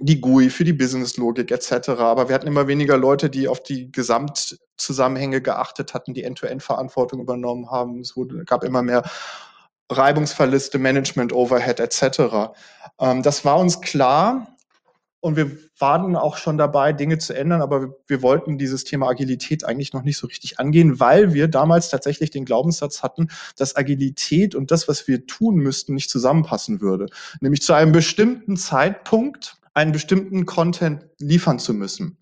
die 0.00 0.20
GUI, 0.20 0.48
für 0.48 0.64
die 0.64 0.72
Business-Logik 0.72 1.50
etc. 1.50 1.90
Aber 1.90 2.28
wir 2.28 2.34
hatten 2.34 2.46
immer 2.46 2.66
weniger 2.66 2.96
Leute, 2.96 3.28
die 3.28 3.48
auf 3.48 3.62
die 3.62 3.92
Gesamtzusammenhänge 3.92 5.42
geachtet 5.42 5.92
hatten, 5.92 6.14
die 6.14 6.24
End-to-End-Verantwortung 6.24 7.20
übernommen 7.20 7.70
haben. 7.70 8.00
Es 8.00 8.16
wurde, 8.16 8.44
gab 8.44 8.64
immer 8.64 8.82
mehr 8.82 9.02
Reibungsverluste, 9.90 10.78
Management-Overhead 10.78 11.80
etc. 11.80 12.52
Ähm, 13.00 13.22
das 13.22 13.44
war 13.44 13.58
uns 13.58 13.80
klar 13.80 14.57
und 15.20 15.36
wir 15.36 15.56
waren 15.78 16.14
auch 16.16 16.36
schon 16.36 16.58
dabei, 16.58 16.92
Dinge 16.92 17.18
zu 17.18 17.36
ändern, 17.36 17.60
aber 17.60 17.94
wir, 18.06 18.22
wollten 18.22 18.58
dieses 18.58 18.84
Thema 18.84 19.08
Agilität 19.08 19.64
eigentlich 19.64 19.92
noch 19.92 20.02
nicht 20.02 20.18
so 20.18 20.26
richtig 20.26 20.60
angehen, 20.60 21.00
weil 21.00 21.34
wir 21.34 21.48
damals 21.48 21.88
tatsächlich 21.88 22.30
den 22.30 22.44
Glaubenssatz 22.44 23.02
hatten, 23.02 23.28
dass 23.56 23.76
Agilität 23.76 24.54
und 24.54 24.70
das, 24.70 24.86
was 24.86 25.08
wir 25.08 25.26
tun 25.26 25.56
müssten, 25.56 25.94
nicht 25.94 26.10
zusammenpassen 26.10 26.80
würde. 26.80 27.06
Nämlich 27.40 27.62
zu 27.62 27.72
einem 27.72 27.92
bestimmten 27.92 28.56
Zeitpunkt 28.56 29.56
einen 29.74 29.92
bestimmten 29.92 30.46
Content 30.46 31.06
liefern 31.18 31.58
zu 31.58 31.74
müssen. 31.74 32.18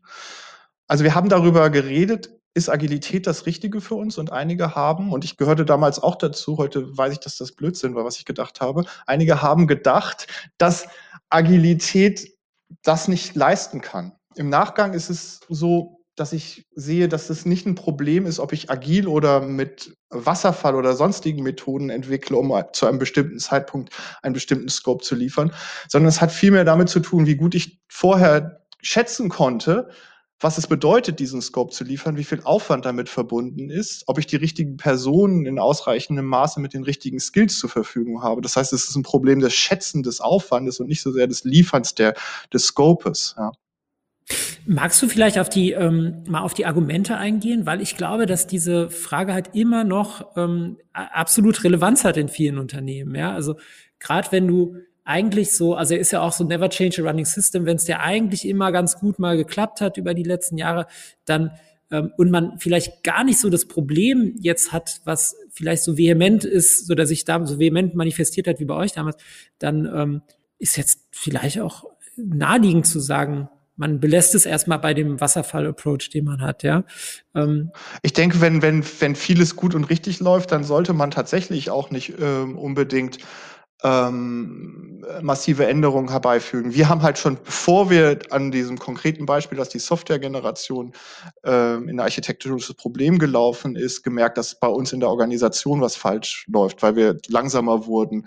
Also 0.87 1.05
wir 1.05 1.15
haben 1.15 1.29
darüber 1.29 1.71
geredet, 1.71 2.31
ist 2.55 2.71
Agilität 2.71 3.27
das 3.27 3.45
Richtige 3.45 3.81
für 3.83 3.97
uns? 3.97 4.17
Und 4.17 4.33
einige 4.33 4.75
haben, 4.75 5.13
und 5.13 5.25
ich 5.25 5.37
gehörte 5.37 5.67
damals 5.67 5.99
auch 5.99 6.17
dazu, 6.17 6.57
heute 6.57 6.97
weiß 6.97 7.13
ich, 7.13 7.21
dass 7.21 7.37
das 7.37 7.53
Blödsinn 7.53 7.95
war, 7.95 8.05
was 8.05 8.19
ich 8.19 8.25
gedacht 8.25 8.61
habe, 8.61 8.85
einige 9.07 9.43
haben 9.43 9.67
gedacht, 9.67 10.27
dass 10.57 10.89
Agilität 11.29 12.36
das 12.83 13.09
nicht 13.09 13.35
leisten 13.35 13.81
kann. 13.81 14.13
Im 14.37 14.49
Nachgang 14.49 14.93
ist 14.93 15.11
es 15.11 15.41
so, 15.49 15.97
dass 16.17 16.33
ich 16.33 16.67
sehe, 16.75 17.09
dass 17.09 17.31
es 17.31 17.45
nicht 17.45 17.67
ein 17.67 17.75
Problem 17.75 18.25
ist, 18.27 18.39
ob 18.41 18.53
ich 18.53 18.71
agil 18.71 19.07
oder 19.07 19.41
mit 19.41 19.97
Wasserfall 20.09 20.75
oder 20.75 20.95
sonstigen 20.95 21.43
Methoden 21.43 21.91
entwickle, 21.91 22.37
um 22.39 22.53
zu 22.73 22.87
einem 22.87 22.99
bestimmten 22.99 23.39
Zeitpunkt 23.39 23.91
einen 24.23 24.33
bestimmten 24.33 24.69
Scope 24.69 25.05
zu 25.05 25.15
liefern, 25.15 25.53
sondern 25.89 26.09
es 26.09 26.21
hat 26.21 26.33
vielmehr 26.33 26.65
damit 26.65 26.89
zu 26.89 27.01
tun, 27.01 27.27
wie 27.27 27.37
gut 27.37 27.55
ich 27.55 27.83
vorher 27.89 28.63
schätzen 28.81 29.29
konnte, 29.29 29.91
was 30.41 30.59
es 30.59 30.67
bedeutet, 30.67 31.19
diesen 31.19 31.41
Scope 31.41 31.73
zu 31.73 31.85
liefern, 31.85 32.17
wie 32.17 32.25
viel 32.25 32.43
Aufwand 32.43 32.85
damit 32.85 33.09
verbunden 33.09 33.71
ist, 33.71 34.05
ob 34.07 34.19
ich 34.19 34.27
die 34.27 34.37
richtigen 34.37 34.77
Personen 34.77 35.47
in 35.47 35.59
ausreichendem 35.59 36.27
Maße 36.27 36.61
mit 36.61 36.75
den 36.75 36.83
richtigen 36.85 37.21
Skills 37.21 37.59
zur 37.59 37.71
Verfügung 37.71 38.23
habe. 38.23 38.43
Das 38.43 38.57
heißt, 38.57 38.73
es 38.73 38.89
ist 38.89 38.97
ein 38.97 39.03
Problem 39.03 39.41
des 39.41 39.55
Schätzen 39.55 40.03
des 40.03 40.21
Aufwandes 40.21 40.79
und 40.79 40.89
nicht 40.89 41.01
so 41.01 41.11
sehr 41.11 41.27
des 41.27 41.45
Lieferns 41.45 41.95
der, 41.95 42.15
des 42.53 42.67
Scopes. 42.67 43.35
Ja. 43.39 43.53
Magst 44.67 45.01
du 45.01 45.09
vielleicht 45.09 45.39
auf 45.39 45.49
die 45.49 45.71
ähm, 45.73 46.25
mal 46.27 46.41
auf 46.41 46.53
die 46.53 46.67
Argumente 46.67 47.17
eingehen, 47.17 47.65
weil 47.65 47.81
ich 47.81 47.97
glaube, 47.97 48.27
dass 48.27 48.47
diese 48.47 48.91
Frage 48.91 49.33
halt 49.33 49.55
immer 49.55 49.85
noch 49.85 50.37
ähm, 50.37 50.79
absolut 50.93 51.63
Relevanz 51.63 52.05
hat 52.05 52.17
in 52.17 52.29
vielen 52.29 52.59
Unternehmen. 52.59 53.15
Ja, 53.15 53.33
also 53.33 53.55
gerade 54.01 54.33
wenn 54.33 54.49
du 54.49 54.77
eigentlich 55.07 55.55
so, 55.55 55.75
also 55.75 55.95
er 55.95 56.01
ist 56.01 56.11
ja 56.11 56.21
auch 56.21 56.33
so 56.33 56.45
Never 56.45 56.69
Change 56.69 57.03
a 57.03 57.09
Running 57.09 57.25
System, 57.25 57.65
wenn 57.65 57.77
es 57.77 57.85
dir 57.85 58.01
eigentlich 58.01 58.47
immer 58.47 58.73
ganz 58.73 58.99
gut 58.99 59.19
mal 59.19 59.37
geklappt 59.37 59.81
hat 59.81 59.97
über 59.97 60.13
die 60.15 60.25
letzten 60.25 60.59
Jahre, 60.59 60.87
dann 61.25 61.53
ähm, 61.91 62.13
und 62.17 62.31
man 62.31 62.59
vielleicht 62.59 63.05
gar 63.05 63.23
nicht 63.23 63.39
so 63.39 63.49
das 63.49 63.67
Problem 63.67 64.35
jetzt 64.41 64.73
hat, 64.73 65.01
was 65.05 65.37
vielleicht 65.53 65.85
so 65.85 65.97
vehement 65.97 66.45
ist, 66.45 66.91
oder 66.91 67.07
sich 67.07 67.25
da 67.25 67.45
so 67.47 67.59
vehement 67.59 67.95
manifestiert 67.95 68.49
hat 68.49 68.59
wie 68.59 68.65
bei 68.65 68.75
euch 68.75 68.93
damals, 68.93 69.17
dann 69.59 69.87
ähm, 69.87 70.23
ist 70.59 70.77
jetzt 70.77 71.03
vielleicht 71.13 71.61
auch 71.61 71.85
naheliegend 72.17 72.87
zu 72.87 72.99
sagen, 72.99 73.49
man 73.77 74.01
belässt 74.01 74.35
es 74.35 74.47
erstmal 74.47 74.79
bei 74.79 74.95
dem 74.95 75.21
Wasserfall-Approach, 75.21 76.11
den 76.11 76.25
man 76.25 76.41
hat, 76.41 76.63
ja. 76.63 76.83
Ähm 77.35 77.71
ich 78.03 78.15
denke, 78.15 78.41
wenn, 78.41 78.63
wenn, 78.63 78.83
wenn 79.01 79.15
vieles 79.15 79.55
gut 79.55 79.75
und 79.75 79.85
richtig 79.85 80.19
läuft, 80.19 80.51
dann 80.51 80.65
sollte 80.65 80.95
man 80.95 81.11
tatsächlich 81.11 81.71
auch 81.71 81.91
nicht 81.91 82.15
ähm, 82.19 82.57
unbedingt 82.57 83.19
ähm, 83.83 85.05
massive 85.23 85.67
Änderungen 85.67 86.11
herbeifügen. 86.11 86.75
Wir 86.75 86.89
haben 86.89 87.03
halt 87.03 87.19
schon, 87.19 87.39
bevor 87.45 87.91
wir 87.91 88.19
an 88.31 88.51
diesem 88.51 88.79
konkreten 88.79 89.27
Beispiel, 89.27 89.59
dass 89.59 89.69
die 89.69 89.79
Softwaregeneration 89.79 90.93
ähm, 91.45 91.89
in 91.89 91.97
ein 91.97 92.05
architektonisches 92.05 92.75
Problem 92.75 93.19
gelaufen 93.19 93.77
ist, 93.77 94.03
gemerkt, 94.03 94.39
dass 94.39 94.59
bei 94.59 94.69
uns 94.69 94.93
in 94.93 95.01
der 95.01 95.11
Organisation 95.11 95.81
was 95.81 95.97
falsch 95.97 96.47
läuft, 96.49 96.83
weil 96.83 96.97
wir 96.97 97.19
langsamer 97.29 97.87
wurden, 97.87 98.27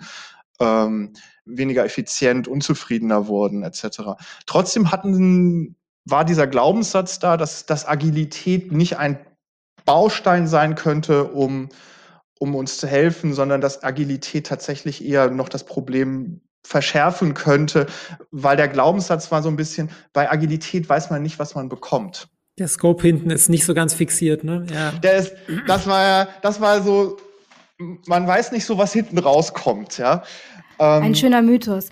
ähm, 0.60 1.14
weniger 1.44 1.84
effizient, 1.84 2.46
unzufriedener 2.46 3.26
wurden, 3.26 3.64
etc. 3.64 4.02
Trotzdem 4.46 4.92
hatten, 4.92 5.74
war 6.04 6.24
dieser 6.24 6.46
Glaubenssatz 6.46 7.18
da, 7.18 7.36
dass, 7.36 7.66
dass 7.66 7.88
Agilität 7.88 8.70
nicht 8.70 8.98
ein 8.98 9.18
Baustein 9.84 10.46
sein 10.46 10.76
könnte, 10.76 11.24
um, 11.24 11.70
um 12.40 12.54
uns 12.56 12.78
zu 12.78 12.86
helfen, 12.86 13.34
sondern 13.34 13.60
dass 13.60 13.84
Agilität 13.84 14.46
tatsächlich 14.46 15.04
eher 15.04 15.30
noch 15.30 15.48
das 15.48 15.64
Problem 15.64 16.40
verschärfen 16.64 17.34
könnte, 17.34 17.86
weil 18.30 18.56
der 18.56 18.68
Glaubenssatz 18.68 19.30
war 19.30 19.42
so 19.42 19.50
ein 19.50 19.56
bisschen, 19.56 19.90
bei 20.12 20.30
Agilität 20.30 20.88
weiß 20.88 21.10
man 21.10 21.22
nicht, 21.22 21.38
was 21.38 21.54
man 21.54 21.68
bekommt. 21.68 22.28
Der 22.58 22.68
Scope 22.68 23.02
hinten 23.02 23.30
ist 23.30 23.50
nicht 23.50 23.64
so 23.64 23.74
ganz 23.74 23.94
fixiert, 23.94 24.42
ne? 24.42 24.66
Ja. 24.72 24.92
Der 24.92 25.16
ist, 25.16 25.34
das 25.66 25.86
war 25.86 26.02
ja, 26.02 26.28
das 26.42 26.60
war 26.60 26.82
so, 26.82 27.18
man 28.06 28.26
weiß 28.26 28.52
nicht 28.52 28.64
so, 28.64 28.78
was 28.78 28.92
hinten 28.92 29.18
rauskommt, 29.18 29.98
ja. 29.98 30.22
Ähm, 30.80 31.02
Ein 31.02 31.14
schöner 31.14 31.42
Mythos. 31.42 31.90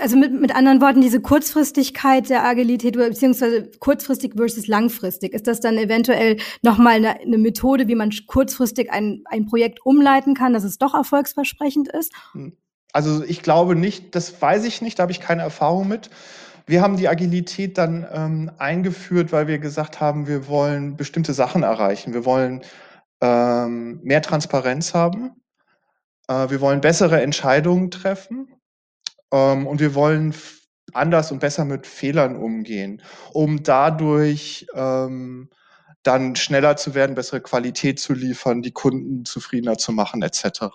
Also 0.00 0.16
mit, 0.16 0.32
mit 0.32 0.56
anderen 0.56 0.80
Worten, 0.80 1.02
diese 1.02 1.20
Kurzfristigkeit 1.20 2.30
der 2.30 2.42
Agilität 2.46 2.96
beziehungsweise 2.96 3.70
kurzfristig 3.80 4.32
versus 4.34 4.66
langfristig, 4.66 5.34
ist 5.34 5.46
das 5.46 5.60
dann 5.60 5.76
eventuell 5.76 6.38
nochmal 6.62 6.94
eine, 6.94 7.20
eine 7.20 7.36
Methode, 7.36 7.86
wie 7.86 7.94
man 7.94 8.10
kurzfristig 8.26 8.90
ein, 8.90 9.24
ein 9.26 9.44
Projekt 9.44 9.84
umleiten 9.84 10.34
kann, 10.34 10.54
dass 10.54 10.64
es 10.64 10.78
doch 10.78 10.94
erfolgsversprechend 10.94 11.88
ist? 11.88 12.12
Hm. 12.32 12.56
Also 12.94 13.22
ich 13.24 13.42
glaube 13.42 13.76
nicht, 13.76 14.14
das 14.14 14.40
weiß 14.40 14.64
ich 14.64 14.80
nicht, 14.80 14.98
da 14.98 15.02
habe 15.02 15.12
ich 15.12 15.20
keine 15.20 15.42
Erfahrung 15.42 15.86
mit. 15.86 16.08
Wir 16.66 16.80
haben 16.80 16.96
die 16.96 17.08
Agilität 17.08 17.76
dann 17.76 18.06
ähm, 18.10 18.50
eingeführt, 18.56 19.32
weil 19.32 19.48
wir 19.48 19.58
gesagt 19.58 20.00
haben, 20.00 20.26
wir 20.28 20.48
wollen 20.48 20.96
bestimmte 20.96 21.34
Sachen 21.34 21.62
erreichen. 21.62 22.14
Wir 22.14 22.24
wollen 22.24 22.62
ähm, 23.20 24.00
mehr 24.02 24.22
Transparenz 24.22 24.94
haben 24.94 25.32
äh, 26.28 26.50
wir 26.50 26.60
wollen 26.60 26.80
bessere 26.80 27.20
Entscheidungen 27.22 27.90
treffen 27.90 28.48
ähm, 29.32 29.66
und 29.66 29.80
wir 29.80 29.94
wollen 29.94 30.34
anders 30.92 31.32
und 31.32 31.40
besser 31.40 31.64
mit 31.64 31.86
Fehlern 31.86 32.36
umgehen, 32.36 33.02
um 33.32 33.62
dadurch 33.62 34.66
ähm, 34.74 35.50
dann 36.02 36.36
schneller 36.36 36.76
zu 36.76 36.94
werden, 36.94 37.14
bessere 37.14 37.40
Qualität 37.40 37.98
zu 37.98 38.12
liefern, 38.12 38.62
die 38.62 38.72
Kunden 38.72 39.24
zufriedener 39.24 39.78
zu 39.78 39.92
machen, 39.92 40.22
etc. 40.22 40.66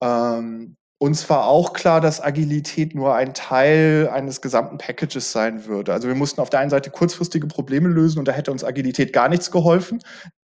Ähm, 0.00 0.76
uns 1.02 1.28
war 1.28 1.46
auch 1.48 1.72
klar, 1.72 2.00
dass 2.00 2.20
Agilität 2.20 2.94
nur 2.94 3.16
ein 3.16 3.34
Teil 3.34 4.08
eines 4.08 4.40
gesamten 4.40 4.78
Packages 4.78 5.32
sein 5.32 5.66
würde. 5.66 5.92
Also 5.92 6.06
wir 6.06 6.14
mussten 6.14 6.40
auf 6.40 6.48
der 6.48 6.60
einen 6.60 6.70
Seite 6.70 6.90
kurzfristige 6.90 7.48
Probleme 7.48 7.88
lösen 7.88 8.20
und 8.20 8.28
da 8.28 8.30
hätte 8.30 8.52
uns 8.52 8.62
Agilität 8.62 9.12
gar 9.12 9.28
nichts 9.28 9.50
geholfen. 9.50 9.98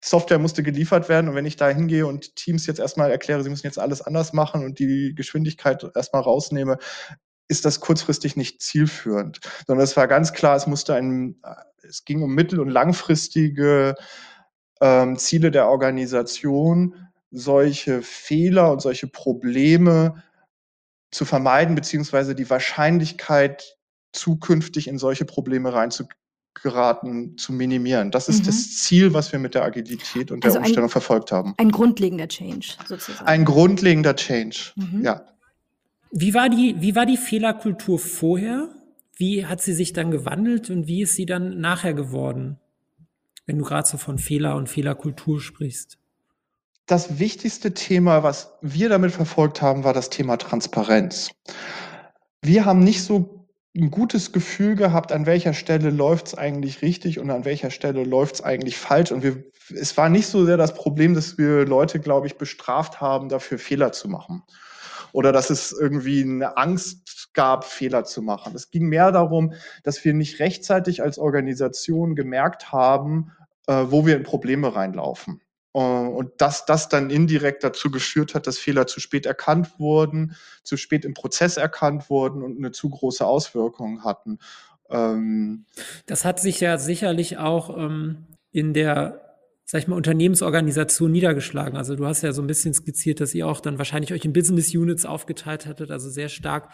Software 0.01 0.39
musste 0.39 0.63
geliefert 0.63 1.09
werden 1.09 1.27
und 1.27 1.35
wenn 1.35 1.45
ich 1.45 1.57
da 1.57 1.67
hingehe 1.67 2.07
und 2.07 2.37
Teams 2.37 2.67
jetzt 2.67 2.79
erstmal 2.79 3.11
erkläre, 3.11 3.43
sie 3.43 3.49
müssen 3.49 3.67
jetzt 3.67 3.77
alles 3.77 4.01
anders 4.01 4.31
machen 4.31 4.63
und 4.63 4.79
die 4.79 5.11
Geschwindigkeit 5.13 5.85
erstmal 5.93 6.21
rausnehme, 6.21 6.77
ist 7.49 7.65
das 7.65 7.81
kurzfristig 7.81 8.37
nicht 8.37 8.61
zielführend, 8.61 9.41
sondern 9.67 9.83
es 9.83 9.97
war 9.97 10.07
ganz 10.07 10.31
klar, 10.31 10.55
es 10.55 10.67
musste 10.67 10.95
ein, 10.95 11.35
es 11.83 12.05
ging 12.05 12.23
um 12.23 12.33
mittel- 12.33 12.61
und 12.61 12.69
langfristige 12.69 13.95
ähm, 14.79 15.17
Ziele 15.17 15.51
der 15.51 15.67
Organisation, 15.67 16.95
solche 17.29 18.01
Fehler 18.01 18.71
und 18.71 18.81
solche 18.81 19.07
Probleme 19.07 20.23
zu 21.15 21.25
vermeiden, 21.25 21.75
beziehungsweise 21.75 22.35
die 22.35 22.49
Wahrscheinlichkeit, 22.49 23.77
zukünftig 24.11 24.87
in 24.87 24.97
solche 24.97 25.25
Probleme 25.25 25.73
reinzugeraten, 25.73 27.37
zu 27.37 27.53
minimieren. 27.53 28.11
Das 28.11 28.29
ist 28.29 28.41
mhm. 28.41 28.45
das 28.45 28.77
Ziel, 28.77 29.13
was 29.13 29.31
wir 29.31 29.39
mit 29.39 29.55
der 29.55 29.63
Agilität 29.63 30.31
und 30.31 30.43
also 30.45 30.55
der 30.55 30.61
Umstellung 30.61 30.89
ein, 30.89 30.91
verfolgt 30.91 31.31
haben. 31.31 31.53
Ein 31.57 31.71
grundlegender 31.71 32.27
Change 32.27 32.75
sozusagen. 32.87 33.27
Ein 33.27 33.45
grundlegender 33.45 34.15
Change, 34.15 34.73
mhm. 34.75 35.03
ja. 35.03 35.25
Wie 36.11 36.33
war 36.33 36.49
die, 36.49 36.75
wie 36.79 36.95
war 36.95 37.05
die 37.05 37.17
Fehlerkultur 37.17 37.99
vorher? 37.99 38.69
Wie 39.17 39.45
hat 39.45 39.61
sie 39.61 39.73
sich 39.73 39.93
dann 39.93 40.11
gewandelt 40.11 40.69
und 40.69 40.87
wie 40.87 41.01
ist 41.01 41.15
sie 41.15 41.25
dann 41.25 41.59
nachher 41.59 41.93
geworden? 41.93 42.57
Wenn 43.45 43.57
du 43.57 43.65
gerade 43.65 43.87
so 43.87 43.97
von 43.97 44.17
Fehler 44.17 44.55
und 44.55 44.69
Fehlerkultur 44.69 45.41
sprichst. 45.41 45.97
Das 46.85 47.17
wichtigste 47.17 47.73
Thema, 47.73 48.21
was 48.21 48.53
wir 48.61 48.89
damit 48.89 49.11
verfolgt 49.11 49.61
haben, 49.61 49.83
war 49.83 49.93
das 49.93 50.11
Thema 50.11 50.37
Transparenz. 50.37 51.31
Wir 52.41 52.65
haben 52.65 52.79
nicht 52.79 53.03
so 53.03 53.47
ein 53.75 53.89
gutes 53.89 54.31
Gefühl 54.31 54.75
gehabt, 54.75 55.11
an 55.11 55.25
welcher 55.25 55.53
Stelle 55.53 55.89
läuft 55.89 56.27
es 56.27 56.35
eigentlich 56.35 56.81
richtig 56.83 57.19
und 57.19 57.31
an 57.31 57.43
welcher 57.43 57.71
Stelle 57.71 58.03
läuft 58.03 58.35
es 58.35 58.41
eigentlich 58.41 58.77
falsch. 58.77 59.11
Und 59.11 59.23
wir, 59.23 59.43
es 59.75 59.97
war 59.97 60.09
nicht 60.09 60.27
so 60.27 60.45
sehr 60.45 60.57
das 60.57 60.75
Problem, 60.75 61.15
dass 61.15 61.37
wir 61.37 61.65
Leute, 61.65 61.99
glaube 61.99 62.27
ich, 62.27 62.37
bestraft 62.37 63.01
haben, 63.01 63.29
dafür 63.29 63.57
Fehler 63.57 63.91
zu 63.91 64.07
machen 64.07 64.43
oder 65.15 65.31
dass 65.31 65.49
es 65.49 65.71
irgendwie 65.71 66.23
eine 66.23 66.57
Angst 66.57 67.29
gab, 67.33 67.63
Fehler 67.63 68.03
zu 68.03 68.21
machen. 68.21 68.53
Es 68.53 68.69
ging 68.69 68.87
mehr 68.87 69.11
darum, 69.11 69.53
dass 69.83 70.03
wir 70.03 70.13
nicht 70.13 70.39
rechtzeitig 70.39 71.01
als 71.01 71.17
Organisation 71.17 72.15
gemerkt 72.15 72.71
haben, 72.71 73.31
äh, 73.67 73.85
wo 73.87 74.05
wir 74.05 74.17
in 74.17 74.23
Probleme 74.23 74.75
reinlaufen. 74.75 75.41
Äh, 75.75 75.77
und 75.77 76.31
dass 76.37 76.65
das 76.65 76.87
dann 76.87 77.09
indirekt 77.09 77.63
dazu 77.63 77.91
geführt 77.91 78.33
hat, 78.33 78.47
dass 78.47 78.57
Fehler 78.57 78.87
zu 78.87 78.99
spät 79.01 79.25
erkannt 79.25 79.77
wurden, 79.77 80.35
zu 80.63 80.77
spät 80.77 81.03
im 81.03 81.13
Prozess 81.13 81.57
erkannt 81.57 82.09
wurden 82.09 82.41
und 82.41 82.57
eine 82.57 82.71
zu 82.71 82.89
große 82.89 83.25
Auswirkung 83.25 84.03
hatten. 84.03 84.39
Ähm 84.89 85.65
das 86.05 86.23
hat 86.23 86.39
sich 86.39 86.61
ja 86.61 86.77
sicherlich 86.77 87.37
auch 87.37 87.77
ähm, 87.77 88.25
in 88.51 88.73
der 88.73 89.24
sag 89.67 89.81
ich 89.81 89.87
mal, 89.87 89.95
Unternehmensorganisation 89.95 91.11
niedergeschlagen. 91.11 91.75
Also 91.75 91.95
du 91.95 92.05
hast 92.05 92.21
ja 92.21 92.31
so 92.33 92.41
ein 92.43 92.47
bisschen 92.47 92.75
skizziert, 92.75 93.19
dass 93.19 93.33
ihr 93.33 93.47
auch 93.47 93.59
dann 93.59 93.79
wahrscheinlich 93.79 94.13
euch 94.13 94.23
in 94.23 94.31
Business 94.31 94.73
Units 94.75 95.05
aufgeteilt 95.05 95.65
hattet, 95.65 95.89
also 95.89 96.07
sehr 96.07 96.29
stark 96.29 96.69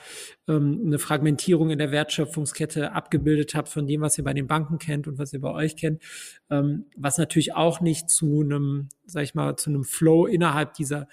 ähm, 0.50 0.82
eine 0.86 1.00
Fragmentierung 1.00 1.70
in 1.70 1.80
der 1.80 1.92
Wertschöpfungskette 1.92 2.92
abgebildet 2.92 3.56
habt 3.56 3.70
von 3.70 3.88
dem, 3.88 4.02
was 4.02 4.18
ihr 4.18 4.26
bei 4.26 4.34
den 4.34 4.48
Banken 4.48 4.78
kennt 4.78 5.08
und 5.08 5.18
was 5.18 5.32
ihr 5.32 5.40
bei 5.40 5.52
euch 5.52 5.78
kennt, 5.78 6.04
ähm, 6.50 6.86
was 6.98 7.18
natürlich 7.18 7.56
auch 7.56 7.80
nicht 7.80 8.10
zu 8.10 8.42
einem, 8.42 8.90
sag 9.06 9.24
ich 9.24 9.36
mal, 9.36 9.56
zu 9.56 9.70
einem 9.70 9.86
Flow 9.86 10.26
innerhalb 10.26 10.74
dieser, 10.74 11.08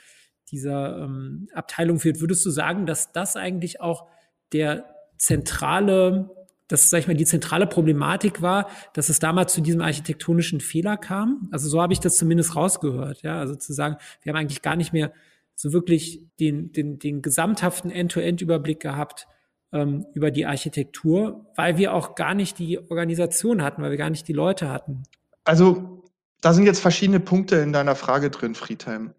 dieser 0.50 1.04
ähm, 1.04 1.49
Abteilung 1.54 2.00
führt. 2.00 2.20
Würdest 2.20 2.44
du 2.44 2.50
sagen, 2.50 2.87
dass 2.87 3.12
das 3.12 3.37
eigentlich 3.37 3.80
auch 3.80 4.08
der 4.52 4.85
zentrale 5.16 6.30
dass, 6.69 6.91
sag 6.91 7.01
ich 7.01 7.09
mal, 7.09 7.15
die 7.15 7.25
zentrale 7.25 7.67
Problematik 7.67 8.43
war, 8.43 8.69
dass 8.93 9.09
es 9.09 9.19
damals 9.19 9.53
zu 9.55 9.61
diesem 9.61 9.81
architektonischen 9.81 10.61
Fehler 10.61 10.97
kam. 10.97 11.49
Also 11.51 11.69
so 11.69 11.83
habe 11.83 11.93
ich 11.93 12.01
das 12.01 12.17
zumindest 12.17 12.55
rausgehört. 12.55 13.23
Ja, 13.23 13.39
also 13.39 13.55
zu 13.57 13.73
sagen, 13.73 13.97
wir 14.23 14.33
haben 14.33 14.39
eigentlich 14.39 14.63
gar 14.63 14.77
nicht 14.77 14.93
mehr 14.93 15.13
so 15.55 15.73
wirklich 15.73 16.23
den, 16.39 16.71
den, 16.73 16.99
den 16.99 17.23
gesamthaften 17.23 17.91
End-to-End-Überblick 17.91 18.81
gehabt 18.81 19.27
ähm, 19.73 20.07
über 20.15 20.31
die 20.31 20.47
Architektur, 20.47 21.47
weil 21.57 21.79
wir 21.79 21.95
auch 21.95 22.15
gar 22.15 22.35
nicht 22.35 22.59
die 22.59 22.79
Organisation 22.91 23.63
hatten, 23.63 23.83
weil 23.83 23.91
wir 23.91 23.99
gar 23.99 24.11
nicht 24.11 24.29
die 24.29 24.33
Leute 24.33 24.71
hatten. 24.71 25.03
Also 25.45 26.05
da 26.41 26.53
sind 26.53 26.67
jetzt 26.67 26.81
verschiedene 26.81 27.19
Punkte 27.19 27.57
in 27.57 27.73
deiner 27.73 27.97
Frage 27.97 28.31
drin, 28.31 28.55
Friedhelm. 28.55 29.15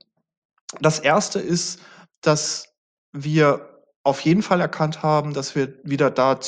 Das 0.79 1.00
erste 1.00 1.39
ist, 1.39 1.82
dass 2.22 2.74
wir 3.12 3.82
auf 4.03 4.22
jeden 4.22 4.44
Fall 4.44 4.62
erkannt 4.62 5.03
haben, 5.03 5.34
dass 5.34 5.56
wir 5.56 5.74
wieder 5.84 6.10
da 6.12 6.39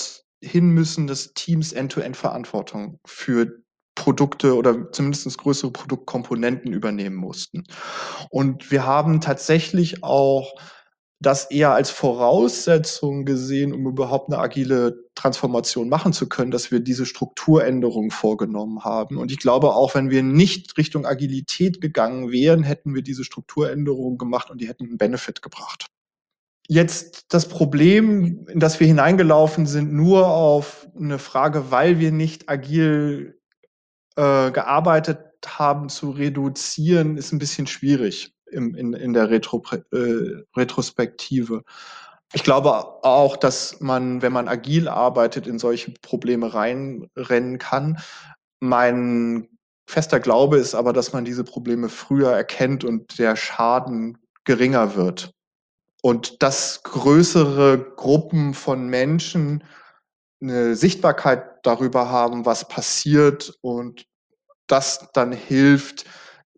hin 0.41 0.69
müssen, 0.69 1.07
dass 1.07 1.33
Teams 1.33 1.71
End-to-End-Verantwortung 1.71 3.00
für 3.05 3.62
Produkte 3.95 4.55
oder 4.55 4.91
zumindest 4.91 5.38
größere 5.38 5.71
Produktkomponenten 5.71 6.74
übernehmen 6.74 7.15
mussten. 7.15 7.63
Und 8.29 8.71
wir 8.71 8.86
haben 8.86 9.21
tatsächlich 9.21 10.03
auch 10.03 10.55
das 11.19 11.51
eher 11.51 11.71
als 11.71 11.91
Voraussetzung 11.91 13.25
gesehen, 13.25 13.74
um 13.74 13.86
überhaupt 13.86 14.31
eine 14.31 14.41
agile 14.41 15.05
Transformation 15.13 15.88
machen 15.88 16.13
zu 16.13 16.27
können, 16.27 16.50
dass 16.50 16.71
wir 16.71 16.79
diese 16.79 17.05
Strukturänderung 17.05 18.10
vorgenommen 18.10 18.83
haben. 18.83 19.18
Und 19.18 19.31
ich 19.31 19.37
glaube, 19.37 19.75
auch 19.75 19.94
wenn 19.94 20.09
wir 20.09 20.24
nicht 20.24 20.75
Richtung 20.79 21.05
Agilität 21.05 21.79
gegangen 21.79 22.31
wären, 22.31 22.63
hätten 22.63 22.96
wir 22.96 23.03
diese 23.03 23.24
Strukturänderung 23.24 24.18
gemacht 24.18 24.50
und 24.50 24.61
die 24.61 24.68
hätten 24.68 24.85
einen 24.85 24.98
Benefit 24.98 25.44
gebracht 25.44 25.92
jetzt 26.67 27.33
das 27.33 27.47
Problem, 27.47 28.45
in 28.47 28.59
das 28.59 28.79
wir 28.79 28.87
hineingelaufen 28.87 29.65
sind, 29.65 29.93
nur 29.93 30.27
auf 30.27 30.87
eine 30.95 31.19
Frage, 31.19 31.71
weil 31.71 32.00
wir 32.00 32.11
nicht 32.11 32.50
agil 32.50 33.39
äh, 34.15 34.51
gearbeitet 34.51 35.19
haben, 35.45 35.89
zu 35.89 36.11
reduzieren, 36.11 37.17
ist 37.17 37.31
ein 37.31 37.39
bisschen 37.39 37.67
schwierig 37.67 38.33
im, 38.51 38.75
in, 38.75 38.93
in 38.93 39.13
der 39.13 39.29
Retro, 39.29 39.63
äh, 39.91 40.43
Retrospektive. 40.55 41.63
Ich 42.33 42.43
glaube 42.43 42.74
auch, 43.03 43.35
dass 43.35 43.81
man, 43.81 44.21
wenn 44.21 44.31
man 44.31 44.47
agil 44.47 44.87
arbeitet, 44.87 45.47
in 45.47 45.59
solche 45.59 45.91
Probleme 46.01 46.53
reinrennen 46.53 47.57
kann. 47.57 47.97
Mein 48.61 49.50
fester 49.87 50.19
Glaube 50.19 50.57
ist 50.57 50.75
aber, 50.75 50.93
dass 50.93 51.11
man 51.11 51.25
diese 51.25 51.43
Probleme 51.43 51.89
früher 51.89 52.31
erkennt 52.31 52.85
und 52.85 53.19
der 53.19 53.35
Schaden 53.35 54.17
geringer 54.45 54.95
wird 54.95 55.33
und 56.01 56.42
dass 56.44 56.83
größere 56.83 57.94
Gruppen 57.96 58.53
von 58.53 58.87
Menschen 58.87 59.64
eine 60.42 60.75
Sichtbarkeit 60.75 61.44
darüber 61.64 62.09
haben, 62.09 62.46
was 62.46 62.68
passiert 62.68 63.57
und 63.61 64.07
das 64.68 65.09
dann 65.14 65.31
hilft, 65.31 66.05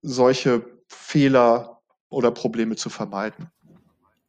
solche 0.02 0.66
Fehler 0.88 1.82
oder 2.10 2.32
Probleme 2.32 2.76
zu 2.76 2.90
vermeiden. 2.90 3.50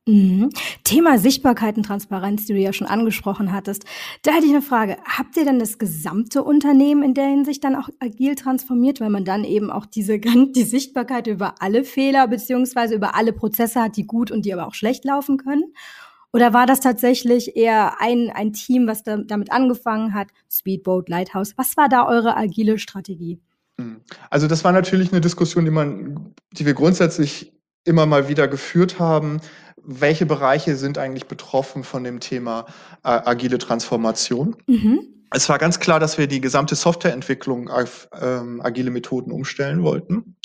Mhm. 0.07 0.51
Thema 0.85 1.17
Sichtbarkeit 1.19 1.79
und 1.79 1.85
Transparenz, 1.85 2.45
die 2.45 2.53
du 2.53 2.59
ja 2.59 2.75
schon 2.75 2.87
angesprochen 2.87 3.53
hattest. 3.53 3.87
Da 4.23 4.33
hätte 4.33 4.45
ich 4.45 4.53
eine 4.53 4.61
Frage. 4.61 4.99
Habt 5.05 5.37
ihr 5.39 5.45
denn 5.47 5.59
das 5.59 5.79
gesamte 5.79 6.43
Unternehmen 6.43 7.03
in 7.03 7.15
der 7.15 7.27
Hinsicht 7.27 7.65
dann 7.65 7.75
auch 7.75 7.89
agil 8.01 8.35
transformiert, 8.35 9.01
weil 9.01 9.09
man 9.09 9.25
dann 9.25 9.45
eben 9.45 9.71
auch 9.71 9.87
diese 9.87 10.19
die 10.19 10.63
Sichtbarkeit 10.63 11.27
über 11.27 11.55
alle 11.61 11.85
Fehler 11.85 12.29
beziehungsweise 12.29 12.95
über 12.95 13.15
alle 13.15 13.33
Prozesse 13.33 13.81
hat, 13.81 13.97
die 13.97 14.07
gut 14.07 14.31
und 14.31 14.45
die 14.45 14.53
aber 14.53 14.67
auch 14.67 14.75
schlecht 14.75 15.07
laufen 15.07 15.39
können? 15.39 15.73
Oder 16.35 16.53
war 16.53 16.67
das 16.67 16.81
tatsächlich 16.81 17.57
eher 17.57 18.01
ein, 18.01 18.31
ein 18.35 18.53
Team, 18.53 18.87
was 18.87 19.05
da, 19.05 19.19
damit 19.19 19.53
angefangen 19.53 20.13
hat? 20.13 20.29
Speedboat, 20.51 21.09
Lighthouse. 21.09 21.57
Was 21.57 21.77
war 21.79 21.89
da 21.89 22.07
eure 22.07 22.37
agile 22.37 22.79
Strategie? 22.79 23.41
Mhm. 23.79 24.03
Also 24.29 24.49
das 24.49 24.65
war 24.65 24.73
natürlich 24.73 25.13
eine 25.13 25.23
Diskussion, 25.23 25.65
die 25.65 25.71
man, 25.71 26.35
die 26.53 26.67
wir 26.67 26.75
grundsätzlich 26.75 27.54
immer 27.85 28.07
mal 28.07 28.29
wieder 28.29 28.49
geführt 28.49 28.99
haben 28.99 29.41
welche 29.85 30.27
Bereiche 30.27 30.77
sind 30.77 30.99
eigentlich 30.99 31.27
betroffen 31.27 31.85
von 31.85 32.05
dem 32.05 32.21
Thema 32.21 32.67
äh, 33.05 33.09
agile 33.09 33.59
Transformation? 33.59 34.57
Mhm. 34.67 35.01
Es 35.31 35.49
war 35.49 35.59
ganz 35.59 35.81
klar, 35.81 36.01
dass 36.01 36.17
wir 36.17 36.27
die 36.27 36.41
gesamte 36.41 36.75
Softwareentwicklung 36.75 37.69
auf 37.69 38.09
ähm, 38.21 38.61
agile 38.63 38.91
Methoden 38.91 39.33
umstellen 39.33 39.83
wollten. 39.83 40.37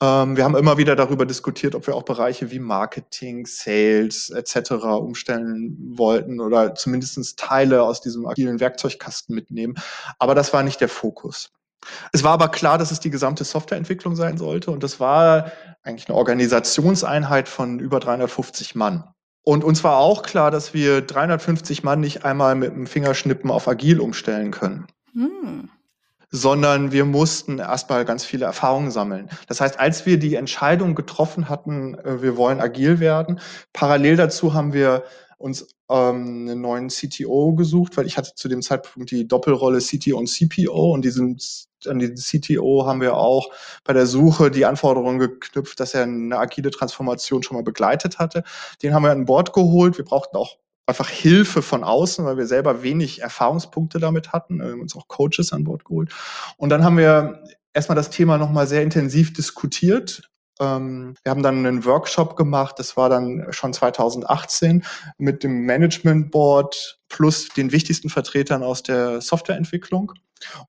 Ähm, 0.00 0.36
wir 0.36 0.44
haben 0.44 0.56
immer 0.56 0.78
wieder 0.78 0.96
darüber 0.96 1.26
diskutiert, 1.26 1.74
ob 1.74 1.86
wir 1.86 1.94
auch 1.94 2.04
Bereiche 2.04 2.50
wie 2.50 2.58
Marketing, 2.58 3.44
Sales 3.46 4.30
etc. 4.30 4.72
umstellen 4.72 5.76
wollten 5.96 6.40
oder 6.40 6.74
zumindest 6.74 7.38
Teile 7.38 7.82
aus 7.82 8.00
diesem 8.00 8.26
agilen 8.26 8.60
Werkzeugkasten 8.60 9.34
mitnehmen. 9.34 9.74
Aber 10.18 10.34
das 10.34 10.52
war 10.52 10.62
nicht 10.62 10.80
der 10.80 10.88
Fokus. 10.88 11.50
Es 12.12 12.24
war 12.24 12.32
aber 12.32 12.48
klar, 12.48 12.78
dass 12.78 12.90
es 12.90 13.00
die 13.00 13.10
gesamte 13.10 13.44
Softwareentwicklung 13.44 14.16
sein 14.16 14.38
sollte 14.38 14.70
und 14.70 14.82
das 14.82 15.00
war 15.00 15.52
eigentlich 15.82 16.08
eine 16.08 16.16
Organisationseinheit 16.16 17.48
von 17.48 17.78
über 17.78 18.00
350 18.00 18.74
Mann. 18.74 19.04
Und 19.44 19.62
uns 19.62 19.84
war 19.84 19.98
auch 19.98 20.22
klar, 20.22 20.50
dass 20.50 20.72
wir 20.72 21.02
350 21.02 21.82
Mann 21.82 22.00
nicht 22.00 22.24
einmal 22.24 22.54
mit 22.54 22.72
dem 22.72 22.86
Fingerschnippen 22.86 23.50
auf 23.50 23.68
agil 23.68 24.00
umstellen 24.00 24.50
können. 24.50 24.86
Hm. 25.12 25.68
Sondern 26.30 26.92
wir 26.92 27.04
mussten 27.04 27.58
erstmal 27.58 28.06
ganz 28.06 28.24
viele 28.24 28.46
Erfahrungen 28.46 28.90
sammeln. 28.90 29.28
Das 29.46 29.60
heißt, 29.60 29.78
als 29.78 30.06
wir 30.06 30.18
die 30.18 30.34
Entscheidung 30.34 30.94
getroffen 30.94 31.50
hatten, 31.50 31.94
äh, 31.98 32.22
wir 32.22 32.38
wollen 32.38 32.60
agil 32.60 33.00
werden, 33.00 33.38
parallel 33.74 34.16
dazu 34.16 34.54
haben 34.54 34.72
wir 34.72 35.04
uns 35.36 35.74
ähm, 35.90 36.48
einen 36.48 36.60
neuen 36.62 36.88
CTO 36.88 37.54
gesucht, 37.54 37.98
weil 37.98 38.06
ich 38.06 38.16
hatte 38.16 38.34
zu 38.34 38.48
dem 38.48 38.62
Zeitpunkt 38.62 39.10
die 39.10 39.28
Doppelrolle 39.28 39.78
CTO 39.78 40.16
und 40.16 40.28
CPO 40.28 40.94
und 40.94 41.04
diesen, 41.04 41.38
an 41.86 41.98
den 41.98 42.14
CTO 42.16 42.86
haben 42.86 43.00
wir 43.00 43.16
auch 43.16 43.50
bei 43.84 43.92
der 43.92 44.06
Suche 44.06 44.50
die 44.50 44.64
Anforderungen 44.64 45.18
geknüpft, 45.18 45.80
dass 45.80 45.94
er 45.94 46.04
eine 46.04 46.38
agile 46.38 46.70
Transformation 46.70 47.42
schon 47.42 47.56
mal 47.56 47.62
begleitet 47.62 48.18
hatte. 48.18 48.44
Den 48.82 48.94
haben 48.94 49.02
wir 49.02 49.10
an 49.10 49.26
Bord 49.26 49.52
geholt. 49.52 49.98
Wir 49.98 50.04
brauchten 50.04 50.36
auch 50.36 50.58
einfach 50.86 51.08
Hilfe 51.08 51.62
von 51.62 51.84
außen, 51.84 52.24
weil 52.24 52.36
wir 52.36 52.46
selber 52.46 52.82
wenig 52.82 53.22
Erfahrungspunkte 53.22 53.98
damit 53.98 54.32
hatten. 54.32 54.58
Wir 54.58 54.72
haben 54.72 54.80
uns 54.80 54.96
auch 54.96 55.08
Coaches 55.08 55.52
an 55.52 55.64
Bord 55.64 55.84
geholt. 55.84 56.12
Und 56.56 56.68
dann 56.68 56.84
haben 56.84 56.98
wir 56.98 57.42
erstmal 57.72 57.96
das 57.96 58.10
Thema 58.10 58.38
nochmal 58.38 58.66
sehr 58.66 58.82
intensiv 58.82 59.32
diskutiert 59.32 60.30
ähm, 60.60 61.14
wir 61.22 61.30
haben 61.30 61.42
dann 61.42 61.66
einen 61.66 61.84
Workshop 61.84 62.36
gemacht, 62.36 62.78
das 62.78 62.96
war 62.96 63.08
dann 63.08 63.46
schon 63.50 63.72
2018 63.72 64.84
mit 65.18 65.42
dem 65.42 65.62
Management 65.62 66.30
Board 66.30 67.00
plus 67.08 67.48
den 67.48 67.72
wichtigsten 67.72 68.08
Vertretern 68.08 68.62
aus 68.62 68.82
der 68.82 69.20
Softwareentwicklung. 69.20 70.12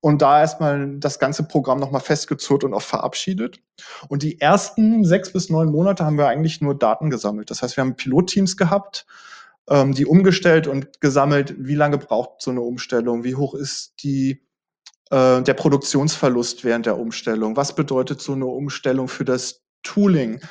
Und 0.02 0.22
da 0.22 0.40
erstmal 0.40 0.98
das 0.98 1.20
ganze 1.20 1.44
Programm 1.44 1.80
nochmal 1.80 2.02
festgezurrt 2.02 2.64
und 2.64 2.74
auch 2.74 2.82
verabschiedet. 2.82 3.60
Und 4.08 4.24
die 4.24 4.40
ersten 4.40 5.06
sechs 5.06 5.32
bis 5.32 5.50
neun 5.50 5.72
Monate 5.72 6.06
haben 6.06 6.18
wir 6.18 6.28
eigentlich 6.28 6.62
nur 6.62 6.78
Daten 6.78 7.10
gesammelt. 7.10 7.50
Das 7.50 7.62
heißt, 7.62 7.78
wir 7.78 7.82
haben 7.82 7.96
Pilotteams 7.96 8.58
gehabt, 8.58 9.06
ähm, 9.70 9.94
die 9.94 10.06
umgestellt 10.06 10.68
und 10.68 11.02
gesammelt, 11.02 11.56
wie 11.58 11.76
lange 11.76 11.98
braucht 11.98 12.42
so 12.42 12.52
eine 12.52 12.62
Umstellung, 12.62 13.24
wie 13.24 13.36
hoch 13.36 13.54
ist 13.54 14.04
die 14.04 14.46
äh, 15.12 15.42
der 15.42 15.54
Produktionsverlust 15.54 16.64
während 16.64 16.86
der 16.86 16.98
Umstellung, 16.98 17.56
was 17.56 17.76
bedeutet 17.76 18.22
so 18.22 18.34
eine 18.34 18.46
Umstellung 18.46 19.08
für 19.08 19.26
das 19.26 19.64
Tooling, 19.84 20.42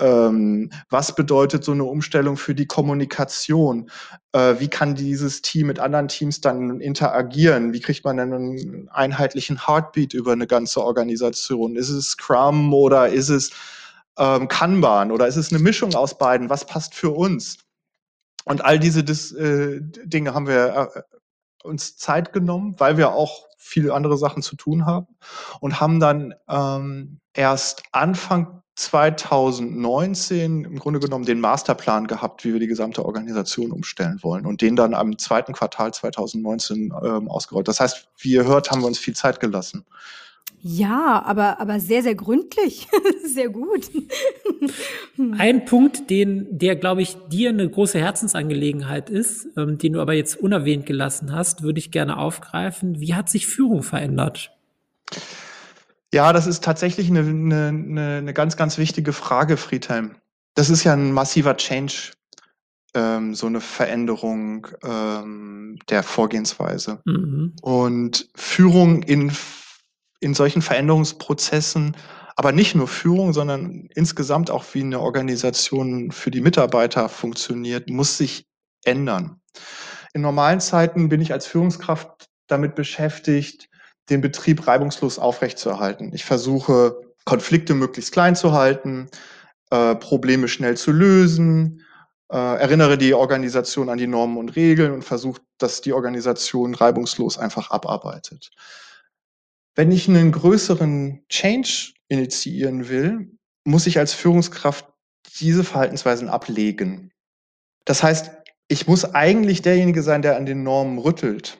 ähm, 0.00 0.70
was 0.90 1.14
bedeutet 1.14 1.64
so 1.64 1.72
eine 1.72 1.84
Umstellung 1.84 2.36
für 2.36 2.54
die 2.54 2.66
Kommunikation? 2.66 3.90
Äh, 4.32 4.56
wie 4.58 4.68
kann 4.68 4.94
dieses 4.94 5.42
Team 5.42 5.66
mit 5.66 5.78
anderen 5.78 6.08
Teams 6.08 6.40
dann 6.40 6.80
interagieren? 6.80 7.72
Wie 7.72 7.80
kriegt 7.80 8.04
man 8.04 8.18
einen 8.18 8.88
einheitlichen 8.90 9.66
Heartbeat 9.66 10.14
über 10.14 10.32
eine 10.32 10.46
ganze 10.46 10.82
Organisation? 10.82 11.76
Ist 11.76 11.90
es 11.90 12.10
Scrum 12.10 12.72
oder 12.72 13.08
ist 13.08 13.28
es 13.28 13.50
ähm, 14.18 14.48
Kanban 14.48 15.10
oder 15.12 15.26
ist 15.26 15.36
es 15.36 15.52
eine 15.52 15.62
Mischung 15.62 15.94
aus 15.94 16.18
beiden? 16.18 16.50
Was 16.50 16.66
passt 16.66 16.94
für 16.94 17.10
uns? 17.10 17.58
Und 18.44 18.64
all 18.64 18.78
diese 18.78 19.04
Dis, 19.04 19.32
äh, 19.32 19.80
Dinge 19.80 20.34
haben 20.34 20.46
wir 20.46 20.90
äh, 20.94 21.02
uns 21.62 21.96
Zeit 21.96 22.32
genommen, 22.32 22.74
weil 22.78 22.96
wir 22.96 23.12
auch 23.12 23.46
viele 23.58 23.92
andere 23.92 24.16
Sachen 24.16 24.42
zu 24.42 24.56
tun 24.56 24.86
haben 24.86 25.06
und 25.60 25.80
haben 25.80 26.00
dann 26.00 26.34
ähm, 26.48 27.20
erst 27.34 27.82
Anfang 27.92 28.62
2019 28.78 30.64
im 30.64 30.78
Grunde 30.78 31.00
genommen 31.00 31.24
den 31.24 31.40
Masterplan 31.40 32.06
gehabt, 32.06 32.44
wie 32.44 32.52
wir 32.52 32.60
die 32.60 32.68
gesamte 32.68 33.04
Organisation 33.04 33.72
umstellen 33.72 34.20
wollen 34.22 34.46
und 34.46 34.62
den 34.62 34.76
dann 34.76 34.94
am 34.94 35.18
zweiten 35.18 35.52
Quartal 35.52 35.92
2019 35.92 36.94
ähm, 37.02 37.28
ausgerollt. 37.28 37.66
Das 37.66 37.80
heißt, 37.80 38.08
wie 38.18 38.30
ihr 38.30 38.44
hört, 38.44 38.70
haben 38.70 38.82
wir 38.82 38.86
uns 38.86 39.00
viel 39.00 39.16
Zeit 39.16 39.40
gelassen. 39.40 39.84
Ja, 40.60 41.24
aber, 41.26 41.60
aber 41.60 41.80
sehr, 41.80 42.04
sehr 42.04 42.14
gründlich. 42.14 42.86
sehr 43.24 43.48
gut. 43.48 43.90
Ein 45.38 45.64
Punkt, 45.64 46.08
den, 46.08 46.46
der, 46.56 46.76
glaube 46.76 47.02
ich, 47.02 47.16
dir 47.28 47.48
eine 47.48 47.68
große 47.68 47.98
Herzensangelegenheit 47.98 49.10
ist, 49.10 49.48
ähm, 49.56 49.78
den 49.78 49.94
du 49.94 50.00
aber 50.00 50.12
jetzt 50.12 50.36
unerwähnt 50.36 50.86
gelassen 50.86 51.32
hast, 51.32 51.64
würde 51.64 51.80
ich 51.80 51.90
gerne 51.90 52.16
aufgreifen. 52.16 53.00
Wie 53.00 53.14
hat 53.14 53.28
sich 53.28 53.48
Führung 53.48 53.82
verändert? 53.82 54.52
Ja, 56.12 56.32
das 56.32 56.46
ist 56.46 56.64
tatsächlich 56.64 57.10
eine, 57.10 57.20
eine, 57.20 58.18
eine 58.18 58.34
ganz, 58.34 58.56
ganz 58.56 58.78
wichtige 58.78 59.12
Frage, 59.12 59.56
Friedhelm. 59.56 60.16
Das 60.54 60.70
ist 60.70 60.84
ja 60.84 60.94
ein 60.94 61.12
massiver 61.12 61.56
Change, 61.56 62.12
ähm, 62.94 63.34
so 63.34 63.46
eine 63.46 63.60
Veränderung 63.60 64.66
ähm, 64.82 65.78
der 65.90 66.02
Vorgehensweise. 66.02 67.00
Mhm. 67.04 67.54
Und 67.60 68.28
Führung 68.34 69.02
in, 69.02 69.32
in 70.20 70.34
solchen 70.34 70.62
Veränderungsprozessen, 70.62 71.96
aber 72.36 72.52
nicht 72.52 72.74
nur 72.74 72.88
Führung, 72.88 73.32
sondern 73.32 73.88
insgesamt 73.94 74.50
auch 74.50 74.64
wie 74.72 74.80
eine 74.80 75.00
Organisation 75.00 76.10
für 76.10 76.30
die 76.30 76.40
Mitarbeiter 76.40 77.08
funktioniert, 77.08 77.90
muss 77.90 78.16
sich 78.16 78.46
ändern. 78.84 79.40
In 80.14 80.22
normalen 80.22 80.60
Zeiten 80.60 81.08
bin 81.08 81.20
ich 81.20 81.32
als 81.32 81.46
Führungskraft 81.46 82.28
damit 82.46 82.74
beschäftigt, 82.74 83.68
den 84.10 84.20
Betrieb 84.20 84.66
reibungslos 84.66 85.18
aufrechtzuerhalten. 85.18 86.12
Ich 86.14 86.24
versuche, 86.24 87.00
Konflikte 87.24 87.74
möglichst 87.74 88.12
klein 88.12 88.36
zu 88.36 88.52
halten, 88.52 89.08
äh, 89.70 89.94
Probleme 89.96 90.48
schnell 90.48 90.76
zu 90.76 90.92
lösen, 90.92 91.84
äh, 92.30 92.36
erinnere 92.36 92.98
die 92.98 93.14
Organisation 93.14 93.88
an 93.88 93.98
die 93.98 94.06
Normen 94.06 94.38
und 94.38 94.56
Regeln 94.56 94.92
und 94.92 95.04
versuche, 95.04 95.40
dass 95.58 95.80
die 95.80 95.92
Organisation 95.92 96.74
reibungslos 96.74 97.38
einfach 97.38 97.70
abarbeitet. 97.70 98.50
Wenn 99.74 99.92
ich 99.92 100.08
einen 100.08 100.32
größeren 100.32 101.24
Change 101.28 101.92
initiieren 102.08 102.88
will, 102.88 103.30
muss 103.64 103.86
ich 103.86 103.98
als 103.98 104.14
Führungskraft 104.14 104.86
diese 105.40 105.64
Verhaltensweisen 105.64 106.28
ablegen. 106.28 107.12
Das 107.84 108.02
heißt, 108.02 108.30
ich 108.68 108.86
muss 108.86 109.04
eigentlich 109.14 109.62
derjenige 109.62 110.02
sein, 110.02 110.22
der 110.22 110.36
an 110.36 110.46
den 110.46 110.62
Normen 110.62 110.98
rüttelt. 110.98 111.58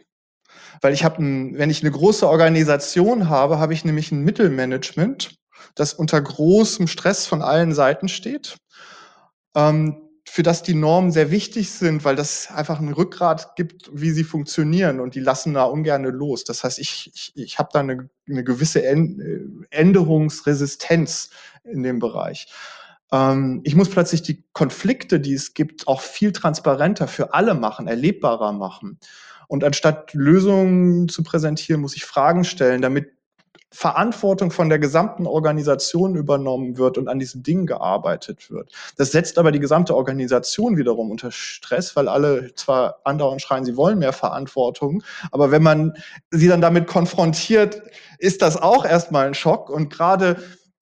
Weil 0.80 0.94
ich 0.94 1.04
habe, 1.04 1.18
wenn 1.18 1.70
ich 1.70 1.82
eine 1.82 1.90
große 1.90 2.28
Organisation 2.28 3.28
habe, 3.28 3.58
habe 3.58 3.74
ich 3.74 3.84
nämlich 3.84 4.12
ein 4.12 4.22
Mittelmanagement, 4.22 5.34
das 5.74 5.94
unter 5.94 6.20
großem 6.20 6.86
Stress 6.86 7.26
von 7.26 7.42
allen 7.42 7.74
Seiten 7.74 8.08
steht, 8.08 8.56
ähm, 9.54 10.08
für 10.30 10.42
das 10.42 10.62
die 10.62 10.74
Normen 10.74 11.10
sehr 11.10 11.30
wichtig 11.30 11.70
sind, 11.70 12.04
weil 12.04 12.14
das 12.14 12.50
einfach 12.50 12.80
ein 12.80 12.92
Rückgrat 12.92 13.56
gibt, 13.56 13.88
wie 13.92 14.10
sie 14.10 14.24
funktionieren 14.24 15.00
und 15.00 15.14
die 15.14 15.20
lassen 15.20 15.54
da 15.54 15.64
ungern 15.64 16.04
los. 16.04 16.44
Das 16.44 16.64
heißt, 16.64 16.78
ich, 16.78 17.10
ich, 17.14 17.32
ich 17.34 17.58
habe 17.58 17.70
da 17.72 17.80
eine, 17.80 18.10
eine 18.28 18.44
gewisse 18.44 18.84
Änderungsresistenz 18.84 21.30
in 21.64 21.82
dem 21.82 21.98
Bereich. 21.98 22.48
Ähm, 23.10 23.62
ich 23.64 23.74
muss 23.74 23.88
plötzlich 23.88 24.20
die 24.22 24.44
Konflikte, 24.52 25.18
die 25.18 25.32
es 25.34 25.54
gibt, 25.54 25.88
auch 25.88 26.02
viel 26.02 26.30
transparenter 26.32 27.08
für 27.08 27.34
alle 27.34 27.54
machen, 27.54 27.88
erlebbarer 27.88 28.52
machen. 28.52 29.00
Und 29.48 29.64
anstatt 29.64 30.14
Lösungen 30.14 31.08
zu 31.08 31.22
präsentieren, 31.22 31.80
muss 31.80 31.96
ich 31.96 32.04
Fragen 32.04 32.44
stellen, 32.44 32.82
damit 32.82 33.18
Verantwortung 33.70 34.50
von 34.50 34.70
der 34.70 34.78
gesamten 34.78 35.26
Organisation 35.26 36.16
übernommen 36.16 36.78
wird 36.78 36.96
und 36.96 37.08
an 37.08 37.18
diesen 37.18 37.42
Dingen 37.42 37.66
gearbeitet 37.66 38.50
wird. 38.50 38.72
Das 38.96 39.12
setzt 39.12 39.38
aber 39.38 39.52
die 39.52 39.60
gesamte 39.60 39.94
Organisation 39.94 40.78
wiederum 40.78 41.10
unter 41.10 41.30
Stress, 41.30 41.94
weil 41.94 42.08
alle 42.08 42.54
zwar 42.54 43.00
andauernd 43.04 43.42
schreien, 43.42 43.66
sie 43.66 43.76
wollen 43.76 43.98
mehr 43.98 44.14
Verantwortung, 44.14 45.02
aber 45.32 45.50
wenn 45.50 45.62
man 45.62 45.94
sie 46.30 46.48
dann 46.48 46.62
damit 46.62 46.86
konfrontiert, 46.86 47.82
ist 48.18 48.40
das 48.40 48.56
auch 48.56 48.86
erstmal 48.86 49.26
ein 49.26 49.34
Schock 49.34 49.68
und 49.68 49.90
gerade 49.90 50.36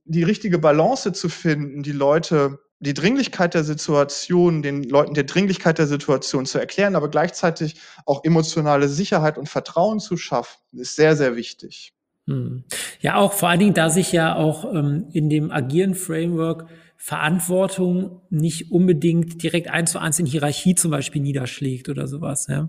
die 0.05 0.23
richtige 0.23 0.61
Balance 0.61 1.13
zu 1.13 1.29
finden, 1.29 1.83
die 1.83 1.93
Leute 1.93 2.61
die 2.81 2.95
Dringlichkeit 2.95 3.55
der 3.55 3.65
Situation, 3.65 4.63
den 4.63 4.83
Leuten 4.83 5.15
der 5.15 5.25
Dringlichkeit 5.25 5.79
der 5.79 5.87
Situation 5.87 6.47
zu 6.47 6.59
erklären, 6.59 6.95
aber 6.95 7.09
gleichzeitig 7.09 7.81
auch 8.05 8.23
emotionale 8.25 8.89
Sicherheit 8.89 9.39
und 9.39 9.49
Vertrauen 9.49 9.99
zu 9.99 10.17
schaffen, 10.17 10.59
ist 10.73 10.97
sehr, 10.97 11.17
sehr 11.17 11.37
wichtig. 11.37 11.95
Hm. 12.27 12.65
Ja, 13.01 13.17
auch 13.17 13.33
vor 13.33 13.49
allen 13.49 13.61
Dingen, 13.61 13.75
da 13.75 13.89
sich 13.89 14.13
ja 14.13 14.35
auch 14.35 14.73
ähm, 14.73 15.09
in 15.13 15.31
dem 15.31 15.51
agilen 15.51 15.95
Framework 15.95 16.69
Verantwortung 16.97 18.23
nicht 18.31 18.73
unbedingt 18.73 19.43
direkt 19.43 19.69
eins 19.69 19.93
zu 19.93 19.99
eins 19.99 20.19
in 20.19 20.27
Hierarchie 20.27 20.75
zum 20.75 20.91
Beispiel 20.91 21.23
niederschlägt 21.23 21.89
oder 21.89 22.09
sowas. 22.09 22.47
Ja. 22.49 22.69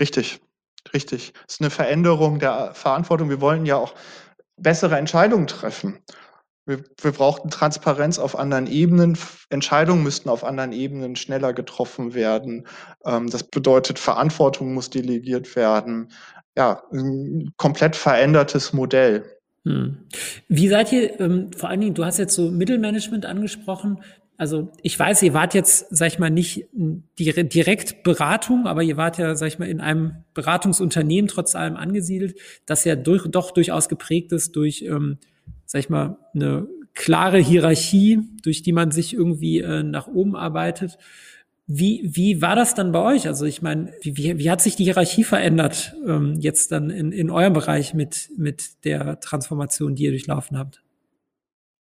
Richtig, 0.00 0.40
richtig. 0.94 1.32
Es 1.46 1.54
ist 1.54 1.60
eine 1.60 1.70
Veränderung 1.70 2.38
der 2.38 2.74
Verantwortung. 2.74 3.28
Wir 3.28 3.40
wollen 3.40 3.66
ja 3.66 3.76
auch 3.76 3.94
bessere 4.56 4.96
Entscheidungen 4.96 5.46
treffen. 5.46 5.98
Wir, 6.66 6.82
wir 7.00 7.12
brauchten 7.12 7.48
Transparenz 7.48 8.18
auf 8.18 8.36
anderen 8.36 8.66
Ebenen. 8.66 9.16
Entscheidungen 9.50 10.02
müssten 10.02 10.28
auf 10.28 10.42
anderen 10.44 10.72
Ebenen 10.72 11.14
schneller 11.14 11.52
getroffen 11.52 12.12
werden. 12.12 12.66
Ähm, 13.04 13.30
das 13.30 13.44
bedeutet, 13.44 14.00
Verantwortung 14.00 14.74
muss 14.74 14.90
delegiert 14.90 15.54
werden. 15.54 16.10
Ja, 16.56 16.82
ein 16.92 17.52
komplett 17.56 17.94
verändertes 17.94 18.72
Modell. 18.72 19.24
Hm. 19.64 19.98
Wie 20.48 20.68
seid 20.68 20.92
ihr, 20.92 21.20
ähm, 21.20 21.52
vor 21.56 21.68
allen 21.68 21.80
Dingen, 21.80 21.94
du 21.94 22.04
hast 22.04 22.18
jetzt 22.18 22.34
so 22.34 22.50
Mittelmanagement 22.50 23.26
angesprochen. 23.26 24.02
Also 24.36 24.70
ich 24.82 24.98
weiß, 24.98 25.22
ihr 25.22 25.34
wart 25.34 25.54
jetzt, 25.54 25.86
sag 25.90 26.08
ich 26.08 26.18
mal, 26.18 26.30
nicht 26.30 26.66
direkt 26.72 28.02
Beratung, 28.02 28.66
aber 28.66 28.82
ihr 28.82 28.96
wart 28.96 29.18
ja, 29.18 29.34
sag 29.34 29.48
ich 29.48 29.58
mal, 29.58 29.68
in 29.68 29.80
einem 29.80 30.24
Beratungsunternehmen 30.34 31.28
trotz 31.28 31.54
allem 31.54 31.76
angesiedelt, 31.76 32.38
das 32.66 32.84
ja 32.84 32.96
durch, 32.96 33.26
doch 33.28 33.52
durchaus 33.52 33.88
geprägt 33.88 34.32
ist 34.32 34.54
durch 34.56 34.82
ähm, 34.82 35.18
sag 35.66 35.80
ich 35.80 35.90
mal, 35.90 36.16
eine 36.34 36.66
klare 36.94 37.38
Hierarchie, 37.38 38.20
durch 38.42 38.62
die 38.62 38.72
man 38.72 38.90
sich 38.90 39.12
irgendwie 39.12 39.60
äh, 39.60 39.82
nach 39.82 40.06
oben 40.06 40.34
arbeitet. 40.34 40.98
Wie, 41.66 42.02
wie 42.04 42.40
war 42.40 42.54
das 42.56 42.74
dann 42.74 42.92
bei 42.92 43.00
euch? 43.00 43.26
Also 43.26 43.44
ich 43.44 43.60
meine, 43.60 43.92
wie, 44.00 44.16
wie, 44.16 44.38
wie 44.38 44.50
hat 44.50 44.60
sich 44.60 44.76
die 44.76 44.84
Hierarchie 44.84 45.24
verändert 45.24 45.94
ähm, 46.06 46.36
jetzt 46.40 46.72
dann 46.72 46.90
in, 46.90 47.12
in 47.12 47.30
eurem 47.30 47.52
Bereich 47.52 47.92
mit, 47.92 48.30
mit 48.36 48.84
der 48.84 49.20
Transformation, 49.20 49.94
die 49.94 50.04
ihr 50.04 50.10
durchlaufen 50.10 50.58
habt? 50.58 50.82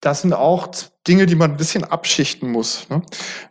Das 0.02 0.22
sind 0.22 0.34
auch 0.34 0.70
Dinge, 1.08 1.28
die 1.28 1.36
man 1.36 1.52
ein 1.52 1.58
bisschen 1.58 1.84
abschichten 1.84 2.52
muss. 2.52 2.90
Ne? 2.90 3.02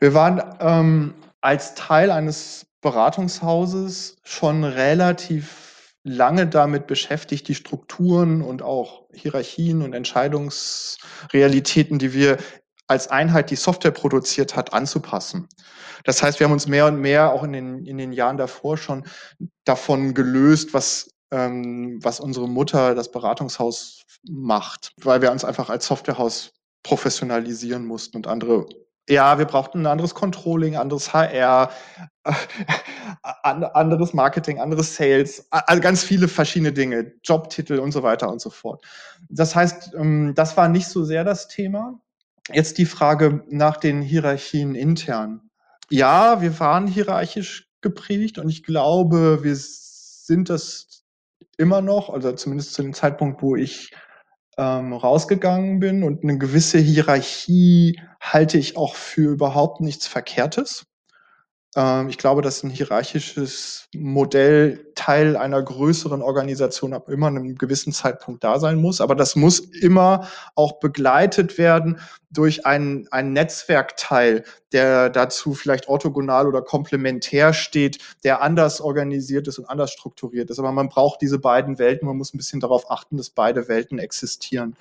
Wir 0.01 0.13
waren 0.13 0.43
ähm, 0.61 1.15
als 1.41 1.75
Teil 1.75 2.11
eines 2.11 2.67
Beratungshauses 2.81 4.17
schon 4.23 4.65
relativ 4.65 5.64
lange 6.05 6.47
damit 6.47 6.87
beschäftigt, 6.87 7.49
die 7.49 7.55
Strukturen 7.55 8.43
und 8.43 8.63
auch 8.63 9.07
Hierarchien 9.13 9.83
und 9.83 9.95
Entscheidungsrealitäten, 9.95 11.99
die 11.99 12.13
wir 12.13 12.37
als 12.87 13.09
Einheit, 13.09 13.51
die 13.51 13.57
Software 13.57 13.91
produziert 13.91 14.55
hat, 14.55 14.75
anzupassen. 14.75 15.49
Das 16.05 16.23
heißt, 16.23 16.39
wir 16.39 16.45
haben 16.45 16.53
uns 16.53 16.69
mehr 16.69 16.87
und 16.87 17.01
mehr 17.01 17.33
auch 17.33 17.43
in 17.43 17.53
den, 17.53 17.87
in 17.87 17.97
den 17.97 18.13
Jahren 18.13 18.37
davor 18.37 18.77
schon 18.77 19.05
davon 19.65 20.13
gelöst, 20.13 20.75
was, 20.75 21.09
ähm, 21.31 21.99
was 22.03 22.21
unsere 22.21 22.47
Mutter, 22.47 22.95
das 22.95 23.11
Beratungshaus 23.11 24.03
macht, 24.29 24.93
weil 25.01 25.23
wir 25.23 25.33
uns 25.33 25.45
einfach 25.45 25.71
als 25.71 25.87
Softwarehaus 25.87 26.53
professionalisieren 26.83 27.87
mussten 27.87 28.19
und 28.19 28.27
andere 28.27 28.67
ja, 29.09 29.39
wir 29.39 29.45
brauchten 29.45 29.81
ein 29.81 29.87
anderes 29.87 30.15
Controlling, 30.15 30.77
anderes 30.77 31.13
HR, 31.13 31.71
äh, 32.25 32.33
anderes 33.43 34.15
Marketing, 34.15 34.59
anderes 34.59 34.97
Sales, 34.97 35.47
also 35.51 35.83
ganz 35.83 36.03
viele 36.03 36.29
verschiedene 36.29 36.73
Dinge, 36.73 37.13
Jobtitel 37.23 37.79
und 37.79 37.93
so 37.93 38.03
weiter 38.03 38.31
und 38.31 38.41
so 38.41 38.51
fort. 38.51 38.85
Das 39.29 39.55
heißt, 39.55 39.95
ähm, 39.95 40.33
das 40.35 40.57
war 40.57 40.69
nicht 40.69 40.89
so 40.89 41.05
sehr 41.05 41.25
das 41.25 41.49
Thema. 41.49 42.01
Jetzt 42.53 42.79
die 42.79 42.87
Frage 42.87 43.45
nach 43.49 43.77
den 43.77 44.03
Hierarchien 44.03 44.75
intern. 44.75 45.51
Ja, 45.91 46.41
wir 46.41 46.59
waren 46.61 46.87
hierarchisch 46.87 47.71
geprägt 47.81 48.39
und 48.39 48.49
ich 48.49 48.63
glaube, 48.63 49.43
wir 49.43 49.55
sind 49.57 50.49
das 50.49 51.05
immer 51.59 51.83
noch, 51.83 52.11
also 52.11 52.33
zumindest 52.33 52.75
zu 52.75 52.83
dem 52.83 52.95
Zeitpunkt, 52.95 53.43
wo 53.43 53.57
ich 53.57 53.93
ähm, 54.59 54.93
rausgegangen 54.93 55.81
bin 55.81 56.03
und 56.03 56.23
eine 56.23 56.39
gewisse 56.39 56.79
Hierarchie 56.79 58.01
halte 58.21 58.59
ich 58.59 58.77
auch 58.77 58.95
für 58.95 59.33
überhaupt 59.33 59.81
nichts 59.81 60.07
Verkehrtes. 60.07 60.87
Ähm, 61.77 62.09
ich 62.09 62.19
glaube, 62.19 62.43
dass 62.43 62.63
ein 62.63 62.71
hierarchisches 62.71 63.89
Modell 63.95 64.93
Teil 64.95 65.37
einer 65.37 65.63
größeren 65.63 66.23
Organisation 66.23 66.95
ab 66.95 67.09
immer 67.09 67.27
einem 67.27 67.57
gewissen 67.57 67.93
Zeitpunkt 67.93 68.45
da 68.45 68.59
sein 68.59 68.77
muss. 68.77 69.01
Aber 69.01 69.15
das 69.15 69.37
muss 69.37 69.61
immer 69.61 70.29
auch 70.55 70.79
begleitet 70.79 71.59
werden 71.59 72.01
durch 72.31 72.67
einen, 72.67 73.07
einen 73.11 73.33
Netzwerkteil, 73.33 74.45
der 74.73 75.11
dazu 75.11 75.55
vielleicht 75.55 75.89
orthogonal 75.89 76.47
oder 76.47 76.63
komplementär 76.63 77.53
steht, 77.53 77.99
der 78.25 78.43
anders 78.43 78.81
organisiert 78.81 79.49
ist 79.49 79.59
und 79.59 79.67
anders 79.67 79.93
strukturiert 79.93 80.51
ist. 80.51 80.59
Aber 80.59 80.73
man 80.73 80.89
braucht 80.89 81.21
diese 81.23 81.39
beiden 81.39 81.79
Welten. 81.79 82.07
Man 82.07 82.17
muss 82.17 82.35
ein 82.35 82.39
bisschen 82.39 82.61
darauf 82.61 82.91
achten, 82.91 83.17
dass 83.17 83.31
beide 83.31 83.69
Welten 83.69 83.99
existieren. 83.99 84.77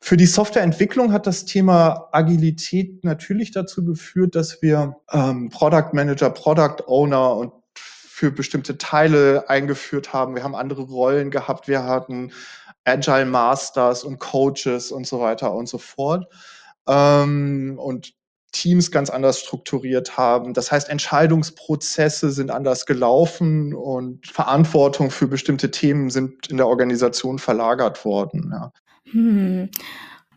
Für 0.00 0.16
die 0.16 0.26
Softwareentwicklung 0.26 1.12
hat 1.12 1.26
das 1.26 1.44
Thema 1.44 2.08
Agilität 2.12 3.04
natürlich 3.04 3.50
dazu 3.50 3.84
geführt, 3.84 4.34
dass 4.36 4.62
wir 4.62 4.96
ähm, 5.12 5.48
Product 5.50 5.92
Manager, 5.92 6.30
Product 6.30 6.84
Owner 6.86 7.34
und 7.34 7.52
für 7.74 8.30
bestimmte 8.30 8.78
Teile 8.78 9.48
eingeführt 9.48 10.12
haben. 10.12 10.34
Wir 10.34 10.44
haben 10.44 10.54
andere 10.54 10.82
Rollen 10.82 11.30
gehabt. 11.30 11.68
Wir 11.68 11.84
hatten 11.84 12.32
Agile 12.84 13.26
Masters 13.26 14.02
und 14.02 14.18
Coaches 14.18 14.90
und 14.90 15.06
so 15.06 15.20
weiter 15.20 15.52
und 15.52 15.68
so 15.68 15.78
fort. 15.78 16.26
Ähm, 16.88 17.78
und 17.78 18.14
Teams 18.52 18.90
ganz 18.90 19.10
anders 19.10 19.40
strukturiert 19.40 20.16
haben. 20.16 20.54
Das 20.54 20.72
heißt, 20.72 20.88
Entscheidungsprozesse 20.88 22.30
sind 22.30 22.50
anders 22.50 22.86
gelaufen 22.86 23.74
und 23.74 24.26
Verantwortung 24.26 25.10
für 25.10 25.28
bestimmte 25.28 25.70
Themen 25.70 26.08
sind 26.08 26.48
in 26.48 26.56
der 26.56 26.66
Organisation 26.66 27.38
verlagert 27.38 28.04
worden. 28.04 28.50
Ja. 28.52 28.72
Hm. 29.12 29.70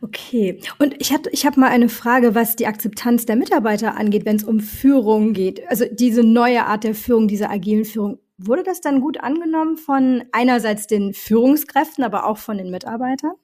Okay. 0.02 0.60
Und 0.78 1.00
ich, 1.00 1.12
hatte, 1.12 1.30
ich 1.30 1.46
habe 1.46 1.60
mal 1.60 1.68
eine 1.68 1.88
Frage, 1.88 2.34
was 2.34 2.56
die 2.56 2.66
Akzeptanz 2.66 3.24
der 3.24 3.36
Mitarbeiter 3.36 3.96
angeht, 3.96 4.24
wenn 4.24 4.36
es 4.36 4.42
um 4.42 4.58
Führung 4.58 5.32
geht. 5.32 5.62
Also 5.68 5.84
diese 5.90 6.24
neue 6.24 6.66
Art 6.66 6.82
der 6.82 6.96
Führung, 6.96 7.28
diese 7.28 7.48
agilen 7.48 7.84
Führung. 7.84 8.18
Wurde 8.36 8.64
das 8.64 8.80
dann 8.80 9.00
gut 9.00 9.20
angenommen 9.20 9.76
von 9.76 10.24
einerseits 10.32 10.88
den 10.88 11.14
Führungskräften, 11.14 12.02
aber 12.02 12.26
auch 12.26 12.38
von 12.38 12.58
den 12.58 12.72
Mitarbeitern? 12.72 13.34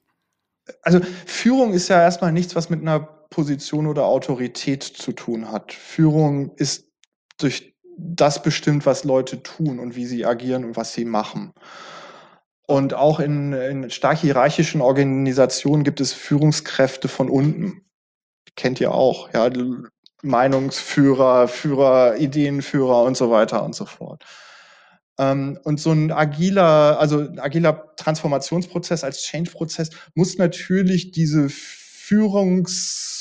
Also 0.81 0.99
Führung 1.25 1.73
ist 1.73 1.87
ja 1.87 2.01
erstmal 2.01 2.33
nichts, 2.33 2.55
was 2.55 2.69
mit 2.69 2.81
einer 2.81 2.99
Position 2.99 3.87
oder 3.87 4.05
Autorität 4.05 4.83
zu 4.83 5.13
tun 5.13 5.49
hat. 5.49 5.71
Führung 5.71 6.51
ist 6.57 6.89
durch 7.37 7.73
das 7.97 8.43
bestimmt, 8.43 8.85
was 8.85 9.05
Leute 9.05 9.43
tun 9.43 9.79
und 9.79 9.95
wie 9.95 10.05
sie 10.05 10.25
agieren 10.25 10.65
und 10.65 10.75
was 10.75 10.93
sie 10.93 11.05
machen. 11.05 11.53
Und 12.69 12.93
auch 12.93 13.19
in, 13.19 13.51
in 13.51 13.89
stark 13.89 14.19
hierarchischen 14.19 14.81
Organisationen 14.81 15.83
gibt 15.83 15.99
es 16.01 16.13
Führungskräfte 16.13 17.07
von 17.07 17.27
unten. 17.27 17.81
Kennt 18.55 18.79
ihr 18.79 18.93
auch, 18.93 19.33
ja, 19.33 19.49
Meinungsführer, 20.21 21.47
Führer, 21.47 22.17
Ideenführer 22.17 23.01
und 23.01 23.17
so 23.17 23.31
weiter 23.31 23.63
und 23.63 23.73
so 23.73 23.87
fort. 23.87 24.23
Ähm, 25.17 25.57
und 25.63 25.79
so 25.79 25.91
ein 25.93 26.11
agiler, 26.11 26.99
also 26.99 27.21
ein 27.21 27.39
agiler 27.39 27.95
Transformationsprozess 27.95 29.03
als 29.03 29.23
Change-Prozess 29.23 29.89
muss 30.13 30.37
natürlich 30.37 31.09
diese 31.09 31.49
Führungs 31.49 33.18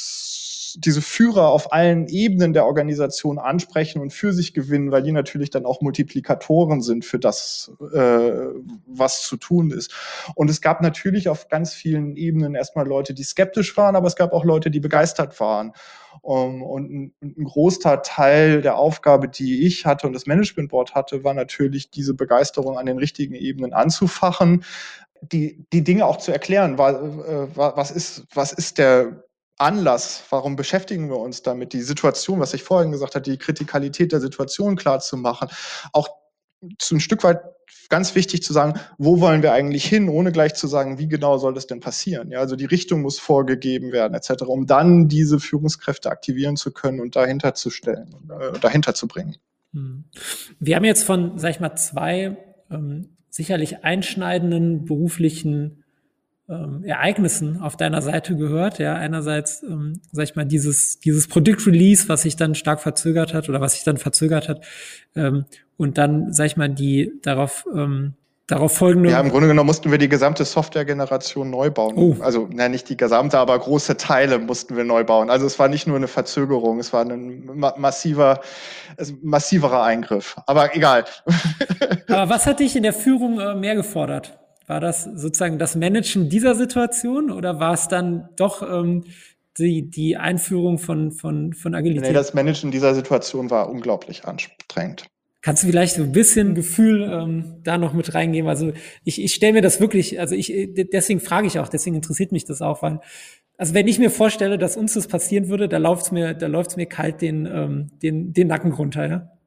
diese 0.76 1.02
Führer 1.02 1.48
auf 1.48 1.72
allen 1.72 2.06
Ebenen 2.08 2.52
der 2.52 2.66
Organisation 2.66 3.38
ansprechen 3.38 4.00
und 4.00 4.12
für 4.12 4.32
sich 4.32 4.54
gewinnen, 4.54 4.90
weil 4.90 5.02
die 5.02 5.12
natürlich 5.12 5.50
dann 5.50 5.66
auch 5.66 5.80
Multiplikatoren 5.80 6.82
sind 6.82 7.04
für 7.04 7.18
das, 7.18 7.72
äh, 7.92 8.30
was 8.86 9.22
zu 9.22 9.36
tun 9.36 9.70
ist. 9.70 9.92
Und 10.34 10.50
es 10.50 10.60
gab 10.60 10.82
natürlich 10.82 11.28
auf 11.28 11.48
ganz 11.48 11.72
vielen 11.72 12.16
Ebenen 12.16 12.54
erstmal 12.54 12.86
Leute, 12.86 13.14
die 13.14 13.24
skeptisch 13.24 13.76
waren, 13.76 13.96
aber 13.96 14.06
es 14.06 14.16
gab 14.16 14.32
auch 14.32 14.44
Leute, 14.44 14.70
die 14.70 14.80
begeistert 14.80 15.38
waren. 15.40 15.72
Um, 16.20 16.62
und 16.62 16.90
ein, 16.90 17.14
ein 17.22 17.44
großer 17.44 18.02
Teil 18.02 18.60
der 18.60 18.76
Aufgabe, 18.76 19.28
die 19.28 19.64
ich 19.64 19.86
hatte 19.86 20.06
und 20.06 20.14
das 20.14 20.26
Management 20.26 20.70
Board 20.70 20.94
hatte, 20.96 21.22
war 21.22 21.32
natürlich 21.32 21.90
diese 21.90 22.12
Begeisterung 22.12 22.76
an 22.76 22.86
den 22.86 22.98
richtigen 22.98 23.34
Ebenen 23.34 23.72
anzufachen, 23.72 24.64
die, 25.22 25.64
die 25.72 25.84
Dinge 25.84 26.06
auch 26.06 26.18
zu 26.18 26.32
erklären, 26.32 26.74
äh, 26.74 27.46
was, 27.54 27.90
ist, 27.90 28.24
was 28.34 28.52
ist 28.52 28.78
der 28.78 29.24
Anlass, 29.58 30.22
warum 30.30 30.56
beschäftigen 30.56 31.10
wir 31.10 31.18
uns 31.18 31.42
damit, 31.42 31.72
die 31.72 31.82
Situation, 31.82 32.40
was 32.40 32.54
ich 32.54 32.62
vorhin 32.62 32.92
gesagt 32.92 33.14
habe, 33.14 33.22
die 33.22 33.38
Kritikalität 33.38 34.12
der 34.12 34.20
Situation 34.20 34.76
klar 34.76 35.00
zu 35.00 35.16
machen, 35.16 35.48
auch 35.92 36.08
zu 36.78 36.96
ein 36.96 37.00
Stück 37.00 37.24
weit 37.24 37.40
ganz 37.88 38.14
wichtig 38.14 38.42
zu 38.42 38.52
sagen, 38.52 38.74
wo 38.98 39.20
wollen 39.20 39.42
wir 39.42 39.52
eigentlich 39.52 39.84
hin, 39.84 40.08
ohne 40.08 40.32
gleich 40.32 40.54
zu 40.54 40.66
sagen, 40.66 40.98
wie 40.98 41.08
genau 41.08 41.38
soll 41.38 41.54
das 41.54 41.66
denn 41.66 41.80
passieren. 41.80 42.30
Ja, 42.30 42.40
also 42.40 42.56
die 42.56 42.64
Richtung 42.64 43.02
muss 43.02 43.18
vorgegeben 43.18 43.92
werden, 43.92 44.14
etc., 44.14 44.42
um 44.42 44.66
dann 44.66 45.08
diese 45.08 45.40
Führungskräfte 45.40 46.10
aktivieren 46.10 46.56
zu 46.56 46.72
können 46.72 47.00
und 47.00 47.16
dahinter 47.16 47.54
zu 47.54 47.70
stellen, 47.70 48.14
äh, 48.30 48.58
dahinter 48.60 48.94
zu 48.94 49.08
bringen. 49.08 49.36
Hm. 49.72 50.04
Wir 50.58 50.76
haben 50.76 50.84
jetzt 50.84 51.04
von, 51.04 51.38
sag 51.38 51.50
ich 51.50 51.60
mal, 51.60 51.76
zwei 51.76 52.36
ähm, 52.70 53.16
sicherlich 53.30 53.84
einschneidenden 53.84 54.84
beruflichen 54.84 55.77
ähm, 56.48 56.82
Ereignissen 56.84 57.60
auf 57.60 57.76
deiner 57.76 58.02
Seite 58.02 58.36
gehört. 58.36 58.78
Ja, 58.78 58.94
einerseits, 58.94 59.62
ähm, 59.62 60.00
sag 60.12 60.24
ich 60.24 60.36
mal, 60.36 60.46
dieses, 60.46 60.98
dieses 60.98 61.28
Product 61.28 61.66
Release, 61.66 62.08
was 62.08 62.22
sich 62.22 62.36
dann 62.36 62.54
stark 62.54 62.80
verzögert 62.80 63.34
hat 63.34 63.48
oder 63.48 63.60
was 63.60 63.74
sich 63.74 63.84
dann 63.84 63.98
verzögert 63.98 64.48
hat. 64.48 64.64
Ähm, 65.14 65.44
und 65.76 65.98
dann, 65.98 66.32
sag 66.32 66.46
ich 66.46 66.56
mal, 66.56 66.68
die 66.68 67.12
darauf, 67.22 67.66
ähm, 67.74 68.14
darauf 68.46 68.74
folgende. 68.74 69.10
Ja, 69.10 69.20
im 69.20 69.28
Grunde 69.28 69.46
genommen 69.46 69.66
mussten 69.66 69.90
wir 69.90 69.98
die 69.98 70.08
gesamte 70.08 70.44
Softwaregeneration 70.44 71.50
neu 71.50 71.70
bauen. 71.70 71.96
Oh. 71.96 72.16
Also, 72.20 72.48
na, 72.50 72.68
nicht 72.68 72.88
die 72.88 72.96
gesamte, 72.96 73.38
aber 73.38 73.58
große 73.58 73.98
Teile 73.98 74.38
mussten 74.38 74.74
wir 74.74 74.84
neu 74.84 75.04
bauen. 75.04 75.28
Also 75.28 75.46
es 75.46 75.58
war 75.58 75.68
nicht 75.68 75.86
nur 75.86 75.96
eine 75.96 76.08
Verzögerung, 76.08 76.80
es 76.80 76.92
war 76.92 77.04
ein 77.04 77.44
ma 77.44 77.74
massiver, 77.76 78.40
massiverer 79.22 79.82
Eingriff. 79.82 80.36
Aber 80.46 80.74
egal. 80.74 81.04
Aber 82.08 82.30
was 82.30 82.46
hat 82.46 82.60
dich 82.60 82.74
in 82.74 82.82
der 82.82 82.94
Führung 82.94 83.38
äh, 83.38 83.54
mehr 83.54 83.74
gefordert? 83.74 84.38
War 84.68 84.80
das 84.80 85.04
sozusagen 85.04 85.58
das 85.58 85.76
Managen 85.76 86.28
dieser 86.28 86.54
Situation 86.54 87.30
oder 87.30 87.58
war 87.58 87.72
es 87.72 87.88
dann 87.88 88.28
doch 88.36 88.62
ähm, 88.62 89.04
die, 89.56 89.88
die 89.88 90.18
Einführung 90.18 90.78
von, 90.78 91.10
von, 91.10 91.54
von 91.54 91.74
Agilität? 91.74 92.08
Nee, 92.08 92.12
das 92.12 92.34
Managen 92.34 92.70
dieser 92.70 92.94
Situation 92.94 93.50
war 93.50 93.70
unglaublich 93.70 94.26
anstrengend. 94.26 95.06
Kannst 95.40 95.62
du 95.62 95.68
vielleicht 95.68 95.94
so 95.94 96.02
ein 96.02 96.12
bisschen 96.12 96.54
Gefühl 96.54 97.02
ähm, 97.10 97.60
da 97.62 97.78
noch 97.78 97.94
mit 97.94 98.12
reingeben? 98.12 98.48
Also 98.48 98.72
ich, 99.04 99.22
ich 99.22 99.32
stelle 99.32 99.54
mir 99.54 99.62
das 99.62 99.80
wirklich, 99.80 100.20
also 100.20 100.34
ich 100.34 100.52
deswegen 100.92 101.20
frage 101.20 101.46
ich 101.46 101.58
auch, 101.58 101.68
deswegen 101.68 101.96
interessiert 101.96 102.32
mich 102.32 102.44
das 102.44 102.60
auch, 102.60 102.82
weil 102.82 103.00
also 103.56 103.72
wenn 103.72 103.88
ich 103.88 103.98
mir 103.98 104.10
vorstelle, 104.10 104.58
dass 104.58 104.76
uns 104.76 104.94
das 104.94 105.08
passieren 105.08 105.48
würde, 105.48 105.68
da 105.68 105.78
läuft's 105.78 106.12
mir, 106.12 106.34
da 106.34 106.46
läuft's 106.46 106.76
mir 106.76 106.86
kalt 106.86 107.22
den, 107.22 107.46
ähm, 107.46 107.90
den, 108.02 108.32
den 108.32 108.48
Nacken 108.48 108.72
runter, 108.72 109.08
ja. 109.08 109.37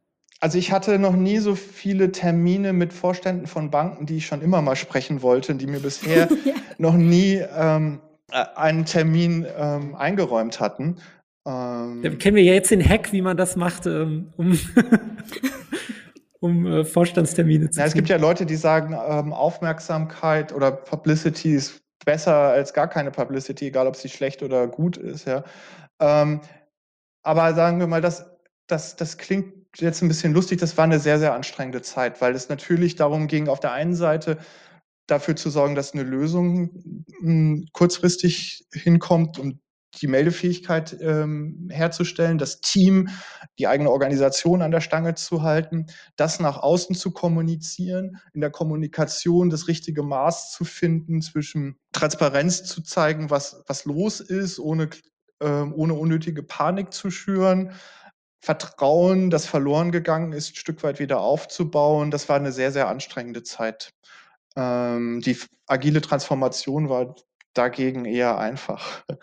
Also 0.42 0.58
ich 0.58 0.72
hatte 0.72 0.98
noch 0.98 1.16
nie 1.16 1.38
so 1.38 1.54
viele 1.54 2.12
Termine 2.12 2.74
mit 2.74 2.94
Vorständen 2.94 3.46
von 3.46 3.70
Banken, 3.70 4.08
die 4.08 4.18
ich 4.18 4.26
schon 4.26 4.42
immer 4.42 4.64
mal 4.64 4.76
sprechen 4.76 5.22
wollte, 5.22 5.54
die 5.54 5.68
mir 5.68 5.80
bisher 5.80 6.28
ja. 6.46 6.54
noch 6.80 6.96
nie 6.96 7.44
ähm, 7.56 8.02
äh, 8.32 8.44
einen 8.56 8.86
Termin 8.86 9.46
ähm, 9.56 9.94
eingeräumt 9.94 10.60
hatten. 10.60 10.98
Ähm, 11.46 12.02
da 12.02 12.10
kennen 12.10 12.36
wir 12.36 12.44
ja 12.44 12.54
jetzt 12.54 12.72
den 12.72 12.84
Hack, 12.84 13.12
wie 13.12 13.22
man 13.22 13.38
das 13.38 13.56
macht, 13.56 13.86
ähm, 13.86 14.34
um, 14.36 14.60
um 16.40 16.66
äh, 16.66 16.86
Vorstandstermine 16.86 17.70
zu 17.70 17.80
ja, 17.80 17.86
Es 17.86 17.94
gibt 17.94 18.10
ja 18.10 18.18
Leute, 18.18 18.48
die 18.48 18.56
sagen, 18.56 18.94
ähm, 18.94 19.34
Aufmerksamkeit 19.34 20.54
oder 20.54 20.72
Publicity 20.72 21.54
ist 21.54 21.84
besser 22.04 22.34
als 22.34 22.74
gar 22.74 22.88
keine 22.88 23.12
Publicity, 23.12 23.68
egal 23.68 23.86
ob 23.86 23.96
sie 23.96 24.10
schlecht 24.10 24.42
oder 24.42 24.68
gut 24.68 24.98
ist. 24.98 25.28
Ja. 25.28 25.44
Ähm, 26.00 26.42
aber 27.22 27.54
sagen 27.54 27.80
wir 27.80 27.86
mal, 27.86 28.02
das, 28.02 28.26
das, 28.66 28.96
das 28.96 29.20
klingt 29.20 29.61
jetzt 29.78 30.02
ein 30.02 30.08
bisschen 30.08 30.34
lustig, 30.34 30.60
das 30.60 30.78
war 30.78 30.84
eine 30.84 31.00
sehr, 31.00 31.20
sehr 31.20 31.34
anstrengende 31.34 31.82
Zeit, 31.82 32.22
weil 32.22 32.36
es 32.36 32.50
natürlich 32.50 32.96
darum 32.96 33.28
ging, 33.28 33.48
auf 33.48 33.60
der 33.60 33.72
einen 33.72 33.96
Seite 33.96 34.38
dafür 35.08 35.36
zu 35.36 35.50
sorgen, 35.50 35.76
dass 35.76 35.94
eine 35.94 36.04
Lösung 36.04 37.06
hm, 37.20 37.68
kurzfristig 37.74 38.66
hinkommt 38.74 39.40
und 39.40 39.60
die 40.00 40.08
Meldefähigkeit 40.08 40.98
ähm, 41.02 41.68
herzustellen, 41.70 42.38
das 42.38 42.62
Team, 42.62 43.10
die 43.60 43.68
eigene 43.68 43.92
Organisation 43.92 44.62
an 44.62 44.72
der 44.72 44.80
Stange 44.80 45.16
zu 45.16 45.44
halten, 45.44 45.88
das 46.16 46.40
nach 46.40 46.58
außen 46.58 46.96
zu 46.96 47.12
kommunizieren, 47.12 48.18
in 48.34 48.40
der 48.40 48.52
Kommunikation 48.52 49.50
das 49.50 49.68
richtige 49.68 50.04
Maß 50.04 50.54
zu 50.54 50.64
finden, 50.64 51.22
zwischen 51.22 51.78
Transparenz 51.92 52.64
zu 52.64 52.82
zeigen, 52.82 53.30
was, 53.30 53.64
was 53.68 53.84
los 53.84 54.22
ist, 54.22 54.60
ohne, 54.60 54.90
äh, 55.40 55.46
ohne 55.46 55.94
unnötige 55.94 56.44
Panik 56.44 56.94
zu 56.94 57.12
schüren, 57.12 57.74
Vertrauen, 58.42 59.30
das 59.30 59.46
verloren 59.46 59.92
gegangen 59.92 60.34
ist, 60.34 60.54
ein 60.54 60.56
Stück 60.56 60.84
weit 60.84 61.00
wieder 61.00 61.22
aufzubauen. 61.22 62.10
Das 62.10 62.28
war 62.28 62.38
eine 62.38 62.52
sehr, 62.52 62.72
sehr 62.72 62.88
anstrengende 62.88 63.44
Zeit. 63.44 63.94
Ähm, 64.56 65.22
die 65.22 65.38
agile 65.68 66.02
Transformation 66.02 66.90
war 66.90 67.16
dagegen 67.54 68.06
eher 68.06 68.38
einfach. 68.40 69.04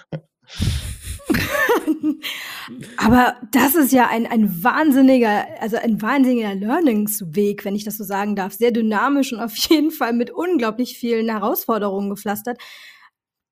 Aber 2.96 3.37
das 3.52 3.74
ist 3.74 3.92
ja 3.92 4.09
ein, 4.09 4.26
ein 4.26 4.62
wahnsinniger, 4.62 5.46
also 5.61 5.76
ein 5.78 6.00
wahnsinniger 6.00 6.54
Learningsweg, 6.54 7.64
wenn 7.64 7.74
ich 7.74 7.85
das 7.85 7.96
so 7.96 8.04
sagen 8.04 8.37
darf. 8.37 8.52
Sehr 8.52 8.70
dynamisch 8.70 9.33
und 9.33 9.40
auf 9.40 9.57
jeden 9.57 9.90
Fall 9.90 10.12
mit 10.12 10.31
unglaublich 10.31 10.98
vielen 10.98 11.28
Herausforderungen 11.28 12.11
gepflastert. 12.11 12.59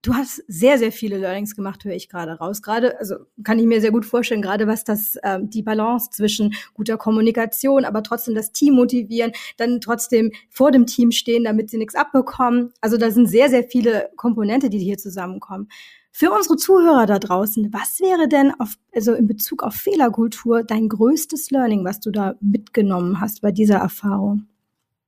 Du 0.07 0.15
hast 0.15 0.45
sehr, 0.47 0.79
sehr 0.79 0.93
viele 0.93 1.19
Learnings 1.19 1.57
gemacht, 1.57 1.85
höre 1.85 1.97
ich 1.97 2.09
gerade 2.09 2.35
raus. 2.35 2.63
Gerade, 2.63 2.97
also 3.01 3.17
kann 3.43 3.59
ich 3.59 3.67
mir 3.67 3.81
sehr 3.81 3.91
gut 3.91 4.07
vorstellen, 4.07 4.41
gerade 4.41 4.69
was 4.69 4.85
das, 4.85 5.19
ähm, 5.25 5.51
die 5.51 5.65
Balance 5.65 6.11
zwischen 6.13 6.55
guter 6.75 6.97
Kommunikation, 6.97 7.85
aber 7.85 8.05
trotzdem 8.05 8.37
das 8.37 8.53
Team 8.53 8.75
motivieren, 8.75 9.33
dann 9.57 9.81
trotzdem 9.81 10.31
vor 10.49 10.71
dem 10.71 10.87
Team 10.87 11.11
stehen, 11.11 11.43
damit 11.43 11.71
sie 11.71 11.77
nichts 11.77 11.97
abbekommen. 11.97 12.73
Also 12.81 12.99
da 12.99 13.11
sind 13.11 13.27
sehr, 13.27 13.51
sehr 13.51 13.65
viele 13.65 14.11
Komponente, 14.15 14.71
die 14.71 14.79
hier 14.79 14.97
zusammenkommen. 14.97 15.67
Für 16.13 16.31
unsere 16.31 16.57
Zuhörer 16.57 17.07
da 17.07 17.19
draußen, 17.19 17.73
was 17.73 17.99
wäre 17.99 18.29
denn 18.29 18.53
auf, 18.61 18.75
also 18.95 19.13
in 19.13 19.27
Bezug 19.27 19.65
auf 19.65 19.75
Fehlerkultur 19.75 20.63
dein 20.63 20.89
größtes 20.89 21.51
Learning, 21.51 21.85
was 21.85 21.99
du 21.99 22.13
da 22.13 22.37
mitgenommen 22.41 23.21
hast 23.21 23.43
bei 23.43 23.51
dieser 23.51 23.79
Erfahrung? 23.79 24.47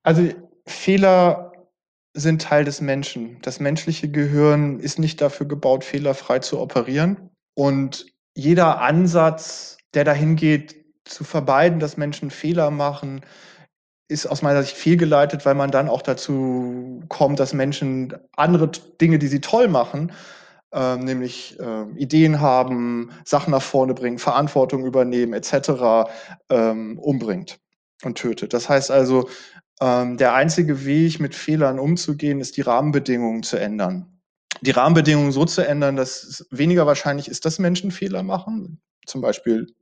Also 0.03 0.29
Fehler 0.67 1.48
sind 2.18 2.42
Teil 2.42 2.64
des 2.64 2.81
Menschen. 2.81 3.38
Das 3.42 3.61
menschliche 3.61 4.11
Gehirn 4.11 4.81
ist 4.81 4.98
nicht 4.98 5.20
dafür 5.20 5.46
gebaut, 5.46 5.85
fehlerfrei 5.85 6.40
zu 6.40 6.61
operieren. 6.61 7.31
Und 7.54 8.07
jeder 8.35 8.81
Ansatz, 8.81 9.78
der 9.94 10.04
dahin 10.04 10.37
geht, 10.37 10.76
zu 11.04 11.24
vermeiden, 11.24 11.81
dass 11.81 11.96
Menschen 11.96 12.31
Fehler 12.31 12.70
machen, 12.70 13.22
ist 14.09 14.26
aus 14.26 14.42
meiner 14.42 14.62
Sicht 14.62 14.76
fehlgeleitet, 14.76 15.44
weil 15.44 15.54
man 15.54 15.70
dann 15.70 15.88
auch 15.88 16.02
dazu 16.02 17.02
kommt, 17.09 17.40
dass 17.40 17.52
Menschen 17.52 18.14
andere 18.37 18.70
Dinge, 19.00 19.18
die 19.18 19.28
sie 19.28 19.40
toll 19.40 19.68
machen, 19.68 20.12
äh, 20.72 20.96
nämlich 20.96 21.59
äh, 21.61 21.85
Ideen 21.96 22.40
haben, 22.40 23.11
Sachen 23.24 23.50
nach 23.50 23.62
vorne 23.62 23.94
bringen, 23.94 24.18
Verantwortung 24.18 24.85
übernehmen 24.85 25.35
etc., 25.35 26.11
ähm, 26.50 26.98
umbringt 26.98 27.59
und 28.02 28.16
tötet. 28.16 28.54
Das 28.54 28.68
heißt 28.68 28.90
also, 28.90 29.28
ähm, 29.81 30.17
der 30.17 30.35
einzige 30.35 30.85
Weg, 30.85 31.21
mit 31.21 31.35
Fehlern 31.35 31.79
umzugehen, 31.79 32.41
ist 32.41 32.57
die 32.57 32.62
Rahmenbedingungen 32.62 33.43
zu 33.43 33.57
ändern. 33.57 34.21
Die 34.61 34.73
Rahmenbedingungen 34.73 35.33
so 35.33 35.45
zu 35.45 35.67
ändern, 35.67 35.97
dass 35.97 36.25
es 36.25 36.47
weniger 36.51 36.87
wahrscheinlich 36.87 37.29
ist, 37.29 37.45
dass 37.45 37.59
Menschen 37.59 37.91
Fehler 37.91 38.23
machen. 38.23 38.81
Zum 39.07 39.21
Beispiel, 39.21 39.75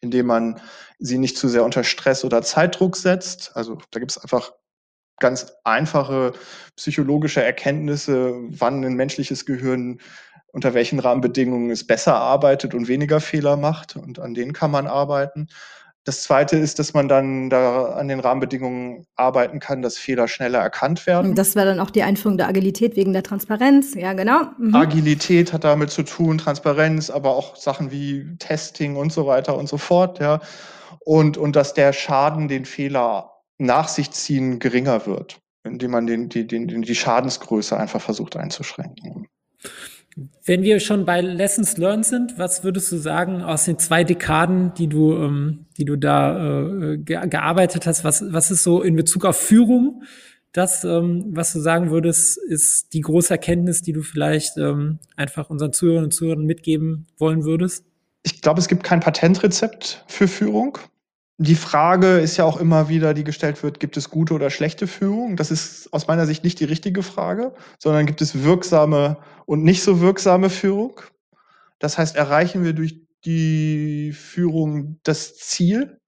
indem 0.00 0.26
man 0.26 0.60
sie 0.98 1.18
nicht 1.18 1.36
zu 1.36 1.48
sehr 1.48 1.64
unter 1.64 1.82
Stress 1.84 2.24
oder 2.24 2.42
Zeitdruck 2.42 2.96
setzt. 2.96 3.56
Also 3.56 3.78
da 3.90 3.98
gibt 3.98 4.12
es 4.12 4.18
einfach 4.18 4.52
ganz 5.18 5.52
einfache 5.64 6.32
psychologische 6.76 7.42
Erkenntnisse, 7.42 8.34
wann 8.48 8.84
ein 8.84 8.94
menschliches 8.94 9.46
Gehirn 9.46 10.00
unter 10.52 10.74
welchen 10.74 10.98
Rahmenbedingungen 10.98 11.70
es 11.70 11.86
besser 11.86 12.14
arbeitet 12.14 12.74
und 12.74 12.86
weniger 12.86 13.20
Fehler 13.20 13.56
macht. 13.56 13.96
Und 13.96 14.18
an 14.18 14.34
denen 14.34 14.52
kann 14.52 14.70
man 14.70 14.86
arbeiten. 14.86 15.48
Das 16.04 16.24
zweite 16.24 16.56
ist, 16.56 16.80
dass 16.80 16.94
man 16.94 17.06
dann 17.08 17.48
da 17.48 17.92
an 17.92 18.08
den 18.08 18.18
Rahmenbedingungen 18.18 19.06
arbeiten 19.14 19.60
kann, 19.60 19.82
dass 19.82 19.98
Fehler 19.98 20.26
schneller 20.26 20.58
erkannt 20.58 21.06
werden. 21.06 21.36
Das 21.36 21.54
wäre 21.54 21.66
dann 21.66 21.78
auch 21.78 21.90
die 21.90 22.02
Einführung 22.02 22.36
der 22.36 22.48
Agilität 22.48 22.96
wegen 22.96 23.12
der 23.12 23.22
Transparenz. 23.22 23.94
Ja, 23.94 24.12
genau. 24.12 24.42
Mhm. 24.58 24.74
Agilität 24.74 25.52
hat 25.52 25.62
damit 25.62 25.90
zu 25.90 26.02
tun, 26.02 26.38
Transparenz, 26.38 27.08
aber 27.08 27.36
auch 27.36 27.54
Sachen 27.54 27.92
wie 27.92 28.36
Testing 28.38 28.96
und 28.96 29.12
so 29.12 29.26
weiter 29.26 29.56
und 29.56 29.68
so 29.68 29.78
fort, 29.78 30.18
ja. 30.18 30.40
Und, 31.04 31.36
und 31.36 31.54
dass 31.54 31.74
der 31.74 31.92
Schaden, 31.92 32.48
den 32.48 32.64
Fehler 32.64 33.30
nach 33.58 33.86
sich 33.88 34.10
ziehen, 34.10 34.58
geringer 34.58 35.06
wird, 35.06 35.38
indem 35.62 35.92
man 35.92 36.06
den, 36.06 36.28
die, 36.28 36.46
den, 36.46 36.66
die 36.66 36.94
Schadensgröße 36.94 37.76
einfach 37.76 38.00
versucht 38.00 38.36
einzuschränken. 38.36 39.28
Wenn 40.44 40.62
wir 40.62 40.78
schon 40.80 41.04
bei 41.06 41.20
Lessons 41.20 41.78
Learned 41.78 42.04
sind, 42.04 42.38
was 42.38 42.64
würdest 42.64 42.92
du 42.92 42.98
sagen 42.98 43.42
aus 43.42 43.64
den 43.64 43.78
zwei 43.78 44.04
Dekaden, 44.04 44.74
die 44.74 44.88
du, 44.88 45.14
ähm, 45.14 45.66
die 45.78 45.84
du 45.84 45.96
da 45.96 46.92
äh, 46.92 46.98
ge 46.98 47.26
gearbeitet 47.28 47.86
hast, 47.86 48.04
was, 48.04 48.22
was 48.32 48.50
ist 48.50 48.62
so 48.62 48.82
in 48.82 48.94
Bezug 48.96 49.24
auf 49.24 49.36
Führung 49.36 50.02
das, 50.52 50.84
ähm, 50.84 51.24
was 51.30 51.52
du 51.54 51.60
sagen 51.60 51.90
würdest, 51.90 52.36
ist 52.36 52.92
die 52.92 53.00
große 53.00 53.32
Erkenntnis, 53.32 53.82
die 53.82 53.92
du 53.92 54.02
vielleicht 54.02 54.58
ähm, 54.58 54.98
einfach 55.16 55.48
unseren 55.50 55.72
Zuhörern 55.72 56.04
und 56.04 56.14
Zuhörern 56.14 56.44
mitgeben 56.44 57.06
wollen 57.18 57.44
würdest? 57.44 57.84
Ich 58.22 58.42
glaube, 58.42 58.60
es 58.60 58.68
gibt 58.68 58.84
kein 58.84 59.00
Patentrezept 59.00 60.04
für 60.06 60.28
Führung. 60.28 60.78
Die 61.38 61.54
Frage 61.54 62.18
ist 62.18 62.36
ja 62.36 62.44
auch 62.44 62.60
immer 62.60 62.88
wieder, 62.88 63.14
die 63.14 63.24
gestellt 63.24 63.62
wird, 63.62 63.80
gibt 63.80 63.96
es 63.96 64.10
gute 64.10 64.34
oder 64.34 64.50
schlechte 64.50 64.86
Führung? 64.86 65.36
Das 65.36 65.50
ist 65.50 65.92
aus 65.92 66.06
meiner 66.06 66.26
Sicht 66.26 66.44
nicht 66.44 66.60
die 66.60 66.66
richtige 66.66 67.02
Frage, 67.02 67.54
sondern 67.78 68.06
gibt 68.06 68.20
es 68.20 68.44
wirksame 68.44 69.16
und 69.46 69.64
nicht 69.64 69.82
so 69.82 70.00
wirksame 70.00 70.50
Führung? 70.50 71.00
Das 71.78 71.98
heißt, 71.98 72.16
erreichen 72.16 72.64
wir 72.64 72.72
durch 72.72 73.00
die 73.24 74.12
Führung 74.12 74.98
das 75.02 75.36
Ziel, 75.36 75.98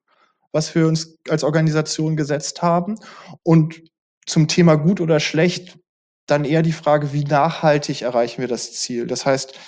was 0.52 0.74
wir 0.74 0.86
uns 0.86 1.18
als 1.28 1.44
Organisation 1.44 2.16
gesetzt 2.16 2.62
haben? 2.62 2.96
Und 3.42 3.82
zum 4.26 4.48
Thema 4.48 4.76
gut 4.76 5.00
oder 5.00 5.20
schlecht 5.20 5.78
dann 6.26 6.44
eher 6.44 6.62
die 6.62 6.72
Frage, 6.72 7.12
wie 7.12 7.24
nachhaltig 7.24 8.02
erreichen 8.02 8.40
wir 8.40 8.48
das 8.48 8.72
Ziel? 8.72 9.06
Das 9.06 9.26
heißt, 9.26 9.58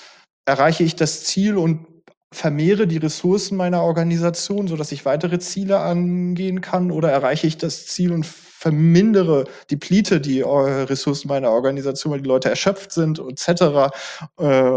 erreiche 0.46 0.84
ich 0.84 0.96
das 0.96 1.24
Ziel 1.24 1.56
und 1.56 1.86
vermehre 2.32 2.86
die 2.86 2.96
Ressourcen 2.98 3.56
meiner 3.56 3.82
Organisation, 3.82 4.68
sodass 4.68 4.92
ich 4.92 5.04
weitere 5.04 5.38
Ziele 5.38 5.80
angehen 5.80 6.60
kann? 6.60 6.90
Oder 6.90 7.10
erreiche 7.10 7.46
ich 7.46 7.56
das 7.56 7.86
Ziel 7.86 8.12
und 8.12 8.26
vermindere, 8.26 9.44
deplete 9.70 10.20
die 10.20 10.40
äh, 10.40 10.44
Ressourcen 10.44 11.28
meiner 11.28 11.50
Organisation, 11.50 12.12
weil 12.12 12.22
die 12.22 12.28
Leute 12.28 12.50
erschöpft 12.50 12.92
sind, 12.92 13.20
etc. 13.20 13.92
Äh, 14.38 14.70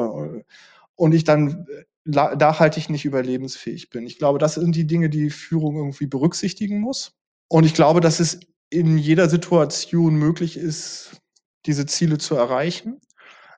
und 0.96 1.14
ich 1.14 1.24
dann 1.24 1.66
äh, 1.70 1.84
nachhaltig 2.06 2.90
nicht 2.90 3.06
überlebensfähig 3.06 3.90
bin. 3.90 4.06
Ich 4.06 4.18
glaube, 4.18 4.40
das 4.40 4.56
sind 4.56 4.76
die 4.76 4.88
Dinge, 4.88 5.10
die 5.10 5.30
Führung 5.30 5.76
irgendwie 5.78 6.08
berücksichtigen 6.08 6.80
muss. 6.80 7.14
Und 7.48 7.66
ich 7.66 7.74
glaube, 7.74 8.02
dass 8.02 8.20
es 8.20 8.40
in 8.70 8.98
jeder 8.98 9.30
Situation 9.30 10.16
möglich 10.16 10.58
ist, 10.58 11.22
diese 11.66 11.86
Ziele 11.86 12.18
zu 12.18 12.36
erreichen. 12.36 13.00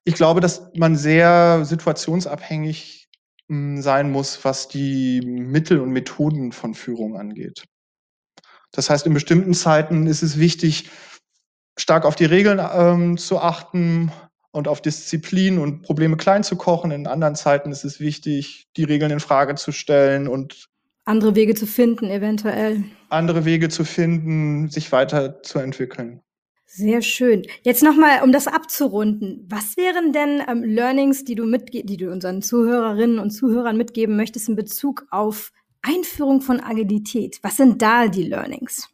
Ich 0.03 0.15
glaube, 0.15 0.39
dass 0.39 0.69
man 0.75 0.95
sehr 0.95 1.65
situationsabhängig 1.65 3.00
sein 3.81 4.11
muss, 4.11 4.43
was 4.43 4.67
die 4.67 5.21
Mittel 5.21 5.79
und 5.79 5.91
Methoden 5.91 6.51
von 6.51 6.73
Führung 6.73 7.17
angeht. 7.17 7.65
Das 8.71 8.89
heißt, 8.89 9.05
in 9.05 9.13
bestimmten 9.13 9.53
Zeiten 9.53 10.07
ist 10.07 10.23
es 10.23 10.39
wichtig, 10.39 10.89
stark 11.77 12.05
auf 12.05 12.15
die 12.15 12.25
Regeln 12.25 12.61
ähm, 12.73 13.17
zu 13.17 13.39
achten 13.39 14.11
und 14.51 14.67
auf 14.67 14.81
Disziplin 14.81 15.57
und 15.59 15.81
Probleme 15.81 16.17
klein 16.17 16.43
zu 16.43 16.55
kochen. 16.55 16.91
In 16.91 17.07
anderen 17.07 17.35
Zeiten 17.35 17.71
ist 17.71 17.83
es 17.83 17.99
wichtig, 17.99 18.67
die 18.77 18.83
Regeln 18.83 19.11
in 19.11 19.19
Frage 19.19 19.55
zu 19.55 19.71
stellen 19.71 20.27
und 20.27 20.69
andere 21.05 21.35
Wege 21.35 21.55
zu 21.55 21.65
finden, 21.65 22.09
eventuell. 22.09 22.83
Andere 23.09 23.43
Wege 23.43 23.69
zu 23.69 23.83
finden, 23.83 24.69
sich 24.69 24.91
weiterzuentwickeln. 24.91 26.21
Sehr 26.73 27.01
schön. 27.01 27.45
Jetzt 27.63 27.83
nochmal, 27.83 28.23
um 28.23 28.31
das 28.31 28.47
abzurunden. 28.47 29.45
Was 29.49 29.75
wären 29.75 30.13
denn 30.13 30.41
ähm, 30.47 30.63
Learnings, 30.63 31.25
die 31.25 31.35
du 31.35 31.43
mitge 31.43 31.83
die 31.83 31.97
du 31.97 32.09
unseren 32.09 32.41
Zuhörerinnen 32.41 33.19
und 33.19 33.31
Zuhörern 33.31 33.75
mitgeben 33.75 34.15
möchtest 34.15 34.47
in 34.47 34.55
Bezug 34.55 35.05
auf 35.11 35.51
Einführung 35.81 36.39
von 36.39 36.61
Agilität? 36.61 37.39
Was 37.41 37.57
sind 37.57 37.81
da 37.81 38.07
die 38.07 38.23
Learnings? 38.23 38.87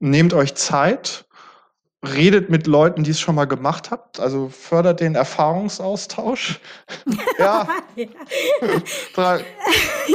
Nehmt 0.00 0.32
euch 0.32 0.54
Zeit, 0.54 1.25
redet 2.04 2.50
mit 2.50 2.66
Leuten, 2.66 3.04
die 3.04 3.10
es 3.10 3.20
schon 3.20 3.34
mal 3.34 3.46
gemacht 3.46 3.90
habt, 3.90 4.20
also 4.20 4.48
fördert 4.48 5.00
den 5.00 5.14
Erfahrungsaustausch. 5.14 6.60
ja. 7.38 7.66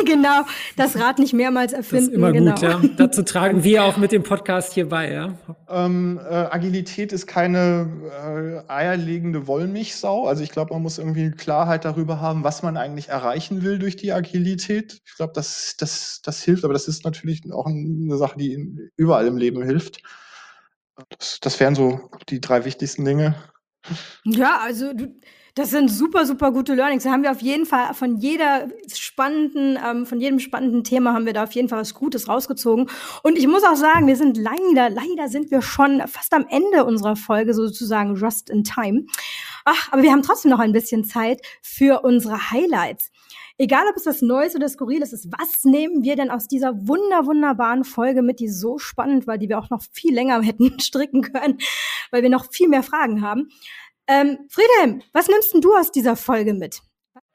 genau, 0.06 0.42
das 0.78 0.96
Rad 0.96 1.20
nicht 1.20 1.34
mehrmals 1.34 1.74
erfinden. 1.74 2.06
Das 2.06 2.12
ist 2.12 2.16
immer 2.16 2.32
genau. 2.32 2.54
gut, 2.54 2.62
ja. 2.62 2.82
Dazu 2.98 3.24
tragen 3.24 3.64
wir 3.64 3.84
auch 3.86 3.98
mit 3.98 4.12
dem 4.12 4.24
Podcast 4.24 4.74
hier 4.74 4.88
bei, 4.90 5.12
ja. 5.12 5.34
Ähm, 5.70 6.20
äh, 6.24 6.34
Agilität 6.34 7.12
ist 7.14 7.26
keine 7.28 8.64
äh, 8.68 8.72
eierlegende 8.72 9.48
Wollmilchsau. 9.48 10.28
Also 10.28 10.44
ich 10.44 10.52
glaube, 10.52 10.74
man 10.74 10.84
muss 10.84 10.98
irgendwie 10.98 11.32
Klarheit 11.32 11.84
darüber 11.86 12.22
haben, 12.22 12.44
was 12.44 12.62
man 12.64 12.78
eigentlich 12.78 13.10
erreichen 13.10 13.64
will 13.64 13.80
durch 13.80 13.96
die 13.96 14.12
Agilität. 14.12 15.02
Ich 15.06 15.16
glaube, 15.16 15.34
das, 15.34 15.76
das, 15.78 16.22
das 16.24 16.44
hilft, 16.44 16.64
aber 16.64 16.74
das 16.74 16.88
ist 16.88 17.04
natürlich 17.04 17.42
auch 17.52 17.66
eine 17.66 18.18
Sache, 18.18 18.38
die 18.38 18.92
überall 18.96 19.28
im 19.28 19.38
Leben 19.38 19.64
hilft. 19.64 20.02
Das, 21.10 21.40
das 21.40 21.60
wären 21.60 21.76
so 21.76 22.10
die 22.30 22.42
drei 22.42 22.66
wichtigsten 22.66 23.06
Dinge. 23.06 23.36
Ja, 24.24 24.60
also 24.60 24.94
du, 24.94 25.16
das 25.56 25.70
sind 25.70 25.90
super, 25.90 26.26
super 26.26 26.52
gute 26.52 26.76
Learnings. 26.76 27.04
Da 27.04 27.12
haben 27.12 27.24
wir 27.24 27.32
auf 27.32 27.42
jeden 27.42 27.66
Fall 27.66 27.94
von 27.94 28.18
jeder 28.18 28.70
spannenden, 28.94 29.78
ähm, 29.86 30.06
von 30.06 30.22
jedem 30.22 30.40
spannenden 30.40 30.84
Thema 30.84 31.14
haben 31.14 31.26
wir 31.26 31.34
da 31.34 31.44
auf 31.44 31.52
jeden 31.52 31.68
Fall 31.68 31.80
was 31.80 31.94
Gutes 31.94 32.30
rausgezogen. 32.30 32.90
Und 33.24 33.38
ich 33.38 33.48
muss 33.48 33.64
auch 33.64 33.76
sagen, 33.76 34.08
wir 34.08 34.16
sind 34.16 34.38
leider, 34.38 34.90
leider 34.90 35.28
sind 35.28 35.52
wir 35.52 35.62
schon 35.62 36.02
fast 36.08 36.34
am 36.34 36.46
Ende 36.50 36.86
unserer 36.86 37.18
Folge 37.18 37.54
sozusagen 37.54 38.16
just 38.16 38.50
in 38.50 38.64
time. 38.64 39.06
Ach, 39.66 39.92
aber 39.92 40.04
wir 40.04 40.12
haben 40.12 40.24
trotzdem 40.24 40.52
noch 40.52 40.60
ein 40.60 40.72
bisschen 40.72 41.04
Zeit 41.04 41.42
für 41.62 42.02
unsere 42.02 42.52
Highlights. 42.52 43.12
Egal, 43.62 43.86
ob 43.92 43.96
es 43.96 44.06
das 44.06 44.24
Neues 44.24 44.56
oder 44.56 44.68
Skurriles 44.68 45.14
ist, 45.14 45.32
was 45.32 45.66
nehmen 45.66 46.02
wir 46.02 46.16
denn 46.16 46.32
aus 46.32 46.48
dieser 46.48 46.88
wunder, 46.88 47.28
wunderbaren 47.28 47.84
Folge 47.84 48.24
mit, 48.24 48.40
die 48.40 48.50
so 48.50 48.80
spannend 48.80 49.28
war, 49.28 49.38
die 49.38 49.50
wir 49.50 49.60
auch 49.60 49.70
noch 49.70 49.84
viel 49.92 50.16
länger 50.16 50.42
hätten 50.42 50.80
stricken 50.80 51.22
können, 51.22 51.60
weil 52.10 52.24
wir 52.24 52.32
noch 52.32 52.52
viel 52.52 52.68
mehr 52.68 52.82
Fragen 52.82 53.22
haben. 53.22 53.50
Ähm, 54.08 54.40
Friedhelm, 54.50 55.04
was 55.14 55.28
nimmst 55.28 55.54
denn 55.54 55.62
du 55.62 55.76
aus 55.76 55.92
dieser 55.92 56.16
Folge 56.16 56.56
mit? 56.56 56.82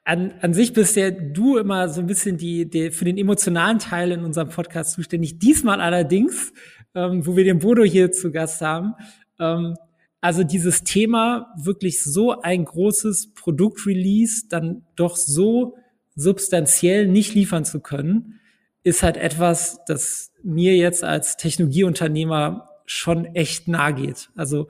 an, 0.03 0.33
an 0.41 0.53
sich 0.53 0.73
bist 0.73 0.97
ja 0.97 1.11
du 1.11 1.55
immer 1.55 1.87
so 1.87 2.01
ein 2.01 2.07
bisschen 2.07 2.37
die, 2.37 2.69
die 2.69 2.91
für 2.91 3.05
den 3.05 3.17
emotionalen 3.17 3.79
Teil 3.79 4.11
in 4.11 4.25
unserem 4.25 4.49
Podcast 4.49 4.93
zuständig. 4.93 5.39
Diesmal 5.39 5.79
allerdings, 5.79 6.51
ähm, 6.93 7.25
wo 7.25 7.37
wir 7.37 7.45
den 7.45 7.59
Bodo 7.59 7.83
hier 7.83 8.11
zu 8.11 8.33
Gast 8.33 8.61
haben. 8.61 8.95
Ähm, 9.39 9.75
also 10.19 10.43
dieses 10.43 10.83
Thema 10.83 11.53
wirklich 11.57 12.03
so 12.03 12.41
ein 12.41 12.65
großes 12.65 13.33
Produktrelease 13.33 14.47
dann 14.49 14.83
doch 14.97 15.15
so 15.15 15.77
substanziell 16.17 17.07
nicht 17.07 17.35
liefern 17.35 17.63
zu 17.63 17.79
können, 17.79 18.41
ist 18.83 19.03
halt 19.03 19.15
etwas, 19.15 19.79
das 19.85 20.33
mir 20.43 20.75
jetzt 20.75 21.03
als 21.03 21.37
Technologieunternehmer 21.37 22.69
schon 22.85 23.25
echt 23.25 23.67
nahe 23.67 23.93
geht. 23.93 24.29
Also 24.35 24.67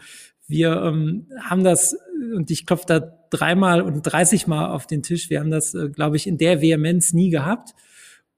wir 0.47 0.81
ähm, 0.83 1.27
haben 1.41 1.63
das, 1.63 1.97
und 2.35 2.51
ich 2.51 2.65
klopfe 2.65 2.85
da 2.87 2.99
dreimal 3.29 3.81
und 3.81 4.03
dreißigmal 4.03 4.71
auf 4.71 4.87
den 4.87 5.03
Tisch, 5.03 5.29
wir 5.29 5.39
haben 5.39 5.51
das, 5.51 5.73
äh, 5.73 5.89
glaube 5.89 6.17
ich, 6.17 6.27
in 6.27 6.37
der 6.37 6.61
Vehemenz 6.61 7.13
nie 7.13 7.29
gehabt. 7.29 7.73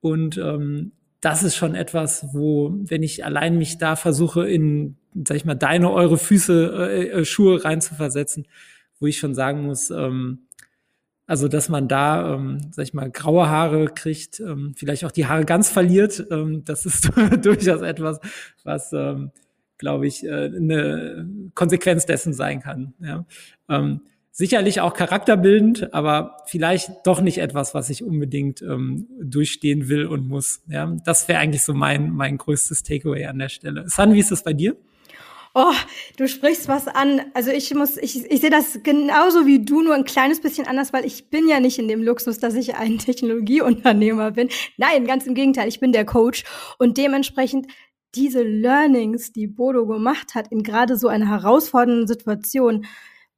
Und 0.02 0.38
ähm, 0.38 0.92
das 1.22 1.44
ist 1.44 1.56
schon 1.56 1.76
etwas, 1.76 2.28
wo, 2.34 2.74
wenn 2.74 3.04
ich 3.04 3.26
allein 3.26 3.58
mich 3.58 3.78
da 3.78 3.96
versuche, 3.96 4.48
in, 4.48 4.98
sag 5.28 5.38
ich 5.38 5.46
mal, 5.46 5.56
deine, 5.56 5.92
eure 5.92 6.18
Füße, 6.18 6.90
äh, 6.92 7.08
äh, 7.10 7.26
Schuhe 7.26 7.64
reinzuversetzen, 7.64 8.48
wo 9.00 9.08
ich 9.08 9.18
schon 9.18 9.34
sagen 9.34 9.64
muss, 9.64 9.90
ähm, 9.90 10.48
also 11.30 11.48
dass 11.48 11.70
man 11.70 11.88
da, 11.88 12.34
ähm, 12.34 12.58
sag 12.72 12.86
ich 12.86 12.94
mal, 12.96 13.12
graue 13.12 13.48
Haare 13.48 13.86
kriegt, 13.86 14.40
ähm, 14.40 14.74
vielleicht 14.76 15.06
auch 15.06 15.12
die 15.12 15.28
Haare 15.28 15.46
ganz 15.46 15.70
verliert, 15.70 16.26
ähm, 16.32 16.64
das 16.66 16.88
ist 16.88 17.12
durchaus 17.44 17.82
etwas, 17.82 18.20
was 18.64 18.92
ähm, 18.94 19.30
glaube 19.78 20.08
ich, 20.08 20.26
äh, 20.26 20.46
eine 20.46 21.30
Konsequenz 21.54 22.08
dessen 22.08 22.34
sein 22.34 22.62
kann. 22.62 22.96
Ja. 23.00 23.26
Ähm, 23.70 24.02
sicherlich 24.32 24.82
auch 24.82 24.96
charakterbildend, 24.96 25.94
aber 25.94 26.38
vielleicht 26.48 26.90
doch 27.06 27.22
nicht 27.22 27.38
etwas, 27.38 27.76
was 27.76 27.92
ich 27.92 28.04
unbedingt 28.04 28.64
ähm, 28.64 29.08
durchstehen 29.22 29.88
will 29.88 30.08
und 30.08 30.28
muss. 30.28 30.64
Ja, 30.68 30.98
das 31.06 31.28
wäre 31.28 31.38
eigentlich 31.38 31.64
so 31.64 31.76
mein 31.76 32.10
mein 32.10 32.40
größtes 32.40 32.82
Takeaway 32.82 33.28
an 33.28 33.38
der 33.38 33.50
Stelle. 33.50 33.84
San, 33.86 34.16
wie 34.16 34.20
ist 34.20 34.32
das 34.32 34.44
bei 34.44 34.54
dir? 34.54 34.76
Oh, 35.62 35.74
du 36.16 36.30
sprichst 36.30 36.70
was 36.70 36.88
an. 36.88 37.20
Also 37.34 37.52
ich 37.52 37.76
muss, 37.76 37.98
ich, 37.98 38.32
ich 38.32 38.40
sehe 38.40 38.50
das 38.50 38.82
genauso 38.82 39.46
wie 39.46 39.60
du, 39.60 39.82
nur 39.82 39.94
ein 39.94 40.06
kleines 40.06 40.40
bisschen 40.40 40.66
anders, 40.66 40.94
weil 40.94 41.04
ich 41.04 41.30
bin 41.30 41.50
ja 41.50 41.60
nicht 41.60 41.78
in 41.78 41.90
dem 41.90 42.02
Luxus, 42.02 42.40
dass 42.40 42.56
ich 42.56 42.76
ein 42.76 42.98
Technologieunternehmer 42.98 44.32
bin. 44.32 44.48
Nein, 44.78 45.06
ganz 45.06 45.28
im 45.28 45.36
Gegenteil, 45.36 45.68
ich 45.68 45.82
bin 45.82 45.92
der 45.92 46.06
Coach 46.06 46.46
und 46.78 46.98
dementsprechend 46.98 47.68
diese 48.16 48.42
Learnings, 48.42 49.34
die 49.34 49.48
Bodo 49.48 49.86
gemacht 49.86 50.34
hat, 50.34 50.50
in 50.50 50.64
gerade 50.64 50.96
so 50.96 51.10
einer 51.10 51.28
herausfordernden 51.28 52.08
Situation, 52.08 52.86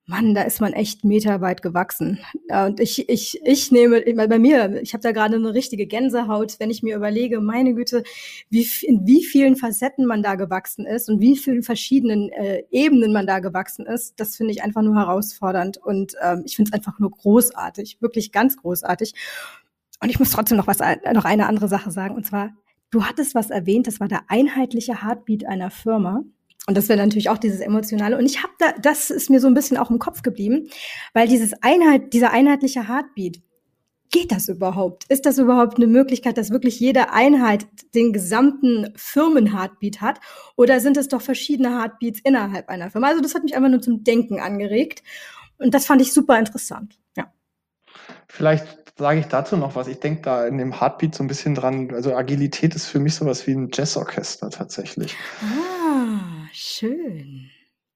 Mann, 0.07 0.33
da 0.33 0.41
ist 0.41 0.59
man 0.59 0.73
echt 0.73 1.05
meterweit 1.05 1.61
gewachsen. 1.61 2.19
Und 2.49 2.79
ich, 2.79 3.07
ich, 3.07 3.39
ich 3.45 3.71
nehme, 3.71 4.01
bei 4.01 4.39
mir, 4.39 4.81
ich 4.81 4.93
habe 4.93 5.03
da 5.03 5.11
gerade 5.11 5.35
eine 5.35 5.53
richtige 5.53 5.85
Gänsehaut, 5.87 6.59
wenn 6.59 6.69
ich 6.69 6.83
mir 6.83 6.95
überlege, 6.95 7.39
meine 7.39 7.73
Güte, 7.73 8.03
wie, 8.49 8.67
in 8.81 9.05
wie 9.05 9.23
vielen 9.23 9.55
Facetten 9.55 10.05
man 10.05 10.23
da 10.23 10.35
gewachsen 10.35 10.85
ist 10.85 11.09
und 11.09 11.21
wie 11.21 11.37
vielen 11.37 11.63
verschiedenen 11.63 12.29
äh, 12.29 12.63
Ebenen 12.71 13.13
man 13.13 13.27
da 13.27 13.39
gewachsen 13.39 13.85
ist, 13.85 14.19
das 14.19 14.35
finde 14.35 14.51
ich 14.53 14.63
einfach 14.63 14.81
nur 14.81 14.95
herausfordernd. 14.95 15.77
Und 15.77 16.15
ähm, 16.21 16.43
ich 16.45 16.55
finde 16.55 16.69
es 16.69 16.73
einfach 16.73 16.99
nur 16.99 17.11
großartig, 17.11 18.01
wirklich 18.01 18.31
ganz 18.31 18.57
großartig. 18.57 19.13
Und 20.01 20.09
ich 20.09 20.19
muss 20.19 20.31
trotzdem 20.31 20.57
noch 20.57 20.67
was, 20.67 20.79
noch 21.13 21.25
eine 21.25 21.47
andere 21.47 21.67
Sache 21.67 21.91
sagen. 21.91 22.15
Und 22.15 22.25
zwar, 22.25 22.51
Du 22.91 23.05
hattest 23.05 23.35
was 23.35 23.49
erwähnt, 23.49 23.87
das 23.87 24.01
war 24.01 24.09
der 24.09 24.23
einheitliche 24.27 25.01
Heartbeat 25.01 25.45
einer 25.45 25.71
Firma. 25.71 26.23
Und 26.67 26.77
das 26.77 26.89
wäre 26.89 26.99
natürlich 26.99 27.29
auch 27.29 27.39
dieses 27.39 27.59
emotionale. 27.59 28.17
Und 28.17 28.25
ich 28.25 28.43
habe 28.43 28.53
da, 28.59 28.71
das 28.73 29.09
ist 29.09 29.29
mir 29.29 29.39
so 29.39 29.47
ein 29.47 29.53
bisschen 29.53 29.77
auch 29.77 29.89
im 29.89 29.99
Kopf 29.99 30.21
geblieben, 30.21 30.69
weil 31.13 31.27
dieses 31.27 31.53
Einheit, 31.61 32.13
dieser 32.13 32.31
einheitliche 32.31 32.87
Heartbeat, 32.87 33.41
geht 34.11 34.31
das 34.31 34.49
überhaupt? 34.49 35.05
Ist 35.05 35.25
das 35.25 35.37
überhaupt 35.37 35.77
eine 35.77 35.87
Möglichkeit, 35.87 36.37
dass 36.37 36.51
wirklich 36.51 36.79
jede 36.79 37.11
Einheit 37.11 37.65
den 37.95 38.13
gesamten 38.13 38.93
Firmen-Heartbeat 38.95 40.01
hat? 40.01 40.19
Oder 40.55 40.79
sind 40.81 40.97
es 40.97 41.07
doch 41.07 41.21
verschiedene 41.21 41.79
Heartbeats 41.79 42.19
innerhalb 42.23 42.69
einer 42.69 42.91
Firma? 42.91 43.07
Also 43.07 43.21
das 43.21 43.33
hat 43.33 43.43
mich 43.43 43.55
einfach 43.55 43.69
nur 43.69 43.81
zum 43.81 44.03
Denken 44.03 44.39
angeregt. 44.39 45.01
Und 45.57 45.73
das 45.73 45.85
fand 45.85 46.01
ich 46.01 46.13
super 46.13 46.37
interessant. 46.37 46.99
Ja. 47.15 47.31
Vielleicht 48.27 48.67
sage 48.97 49.21
ich 49.21 49.27
dazu 49.27 49.57
noch 49.57 49.75
was. 49.75 49.87
Ich 49.87 49.99
denke 49.99 50.21
da 50.23 50.45
in 50.45 50.57
dem 50.57 50.79
Heartbeat 50.79 51.15
so 51.15 51.23
ein 51.23 51.27
bisschen 51.27 51.55
dran. 51.55 51.91
Also 51.93 52.13
Agilität 52.13 52.75
ist 52.75 52.87
für 52.87 52.99
mich 52.99 53.15
sowas 53.15 53.47
wie 53.47 53.53
ein 53.53 53.69
Jazzorchester 53.71 54.49
tatsächlich. 54.49 55.15
Ah, 55.41 55.80
schön. 56.71 57.49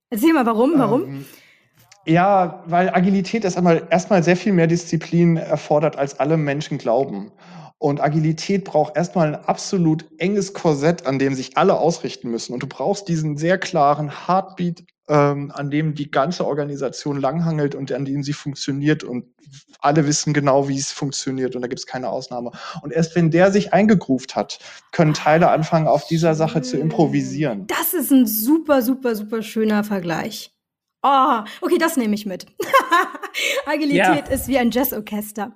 Erzähl 0.09 0.33
mal, 0.33 0.45
warum? 0.45 0.73
Warum? 0.77 1.03
Ähm, 1.03 1.25
ja, 2.05 2.63
weil 2.67 2.89
Agilität 2.89 3.45
ist 3.45 3.57
einmal 3.57 3.87
erstmal 3.89 4.23
sehr 4.23 4.37
viel 4.37 4.53
mehr 4.53 4.67
Disziplin 4.67 5.37
erfordert, 5.37 5.97
als 5.97 6.19
alle 6.19 6.37
Menschen 6.37 6.77
glauben. 6.77 7.31
Und 7.77 8.01
Agilität 8.01 8.63
braucht 8.63 8.95
erstmal 8.95 9.33
ein 9.33 9.45
absolut 9.45 10.05
enges 10.19 10.53
Korsett, 10.53 11.05
an 11.07 11.19
dem 11.19 11.33
sich 11.33 11.57
alle 11.57 11.77
ausrichten 11.77 12.29
müssen. 12.29 12.53
Und 12.53 12.63
du 12.63 12.67
brauchst 12.67 13.07
diesen 13.07 13.37
sehr 13.37 13.57
klaren 13.57 14.27
Heartbeat, 14.27 14.83
ähm, 15.07 15.51
an 15.53 15.69
dem 15.69 15.93
die 15.93 16.09
ganze 16.09 16.45
Organisation 16.45 17.19
langhangelt 17.19 17.75
und 17.75 17.91
an 17.91 18.05
dem 18.05 18.23
sie 18.23 18.33
funktioniert 18.33 19.03
und 19.03 19.25
alle 19.79 20.07
wissen 20.07 20.33
genau, 20.33 20.67
wie 20.67 20.77
es 20.77 20.91
funktioniert 20.91 21.55
und 21.55 21.61
da 21.61 21.67
gibt 21.67 21.79
es 21.79 21.85
keine 21.85 22.09
Ausnahme. 22.09 22.51
Und 22.81 22.91
erst 22.91 23.15
wenn 23.15 23.29
der 23.29 23.51
sich 23.51 23.73
eingegruft 23.73 24.35
hat, 24.35 24.59
können 24.91 25.13
Teile 25.13 25.49
anfangen, 25.49 25.87
auf 25.87 26.07
dieser 26.07 26.33
Sache 26.33 26.61
zu 26.61 26.77
improvisieren. 26.77 27.67
Das 27.67 27.93
ist 27.93 28.11
ein 28.11 28.25
super, 28.25 28.81
super, 28.81 29.15
super 29.15 29.43
schöner 29.43 29.83
Vergleich. 29.83 30.51
Oh, 31.03 31.43
okay, 31.61 31.77
das 31.77 31.97
nehme 31.97 32.15
ich 32.15 32.25
mit. 32.25 32.47
Agilität 33.67 34.27
ja. 34.27 34.33
ist 34.33 34.47
wie 34.47 34.57
ein 34.57 34.71
Jazzorchester. 34.71 35.53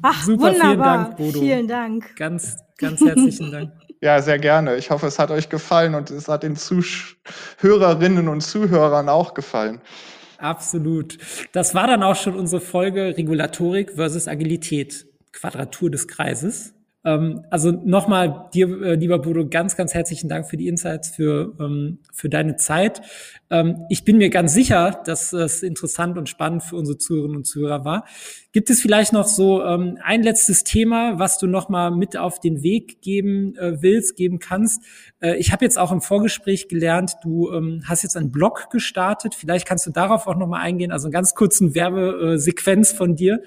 Ach, 0.00 0.22
Super, 0.22 0.52
wunderbar. 0.52 0.58
Vielen 0.60 0.78
Dank, 0.78 1.16
Bodo. 1.16 1.40
Vielen 1.40 1.68
Dank. 1.68 2.16
Ganz, 2.16 2.56
ganz 2.78 3.00
herzlichen 3.00 3.50
Dank. 3.50 3.72
Ja, 4.02 4.20
sehr 4.20 4.40
gerne. 4.40 4.76
Ich 4.76 4.90
hoffe, 4.90 5.06
es 5.06 5.20
hat 5.20 5.30
euch 5.30 5.48
gefallen 5.48 5.94
und 5.94 6.10
es 6.10 6.26
hat 6.26 6.42
den 6.42 6.56
Zuhörerinnen 6.56 8.26
und 8.26 8.40
Zuhörern 8.40 9.08
auch 9.08 9.32
gefallen. 9.32 9.80
Absolut. 10.38 11.18
Das 11.52 11.72
war 11.76 11.86
dann 11.86 12.02
auch 12.02 12.16
schon 12.16 12.34
unsere 12.34 12.60
Folge 12.60 13.16
Regulatorik 13.16 13.92
versus 13.92 14.26
Agilität, 14.26 15.06
Quadratur 15.30 15.88
des 15.88 16.08
Kreises. 16.08 16.74
Ähm, 17.04 17.44
also 17.50 17.72
nochmal 17.72 18.48
dir, 18.54 18.68
äh, 18.82 18.94
lieber 18.94 19.18
Bodo, 19.18 19.46
ganz, 19.48 19.76
ganz 19.76 19.92
herzlichen 19.92 20.28
Dank 20.28 20.48
für 20.48 20.56
die 20.56 20.68
Insights, 20.68 21.10
für, 21.10 21.54
ähm, 21.58 21.98
für 22.12 22.28
deine 22.28 22.56
Zeit. 22.56 23.02
Ähm, 23.50 23.84
ich 23.90 24.04
bin 24.04 24.18
mir 24.18 24.30
ganz 24.30 24.54
sicher, 24.54 25.02
dass 25.04 25.32
es 25.32 25.62
interessant 25.62 26.16
und 26.16 26.28
spannend 26.28 26.62
für 26.62 26.76
unsere 26.76 26.98
Zuhörerinnen 26.98 27.38
und 27.38 27.44
Zuhörer 27.44 27.84
war. 27.84 28.04
Gibt 28.52 28.70
es 28.70 28.80
vielleicht 28.80 29.12
noch 29.12 29.26
so 29.26 29.64
ähm, 29.64 29.98
ein 30.02 30.22
letztes 30.22 30.62
Thema, 30.62 31.18
was 31.18 31.38
du 31.38 31.46
nochmal 31.48 31.90
mit 31.90 32.16
auf 32.16 32.38
den 32.38 32.62
Weg 32.62 33.00
geben 33.00 33.56
äh, 33.56 33.82
willst, 33.82 34.14
geben 34.14 34.38
kannst? 34.38 34.82
Äh, 35.20 35.36
ich 35.38 35.50
habe 35.52 35.64
jetzt 35.64 35.78
auch 35.78 35.90
im 35.90 36.02
Vorgespräch 36.02 36.68
gelernt, 36.68 37.16
du 37.24 37.50
ähm, 37.50 37.82
hast 37.84 38.04
jetzt 38.04 38.16
einen 38.16 38.30
Blog 38.30 38.70
gestartet. 38.70 39.34
Vielleicht 39.34 39.66
kannst 39.66 39.86
du 39.86 39.90
darauf 39.90 40.28
auch 40.28 40.36
nochmal 40.36 40.60
eingehen, 40.60 40.92
also 40.92 41.06
einen 41.06 41.12
ganz 41.12 41.34
kurzen 41.34 41.74
Werbesequenz 41.74 42.92
von 42.92 43.16
dir. 43.16 43.42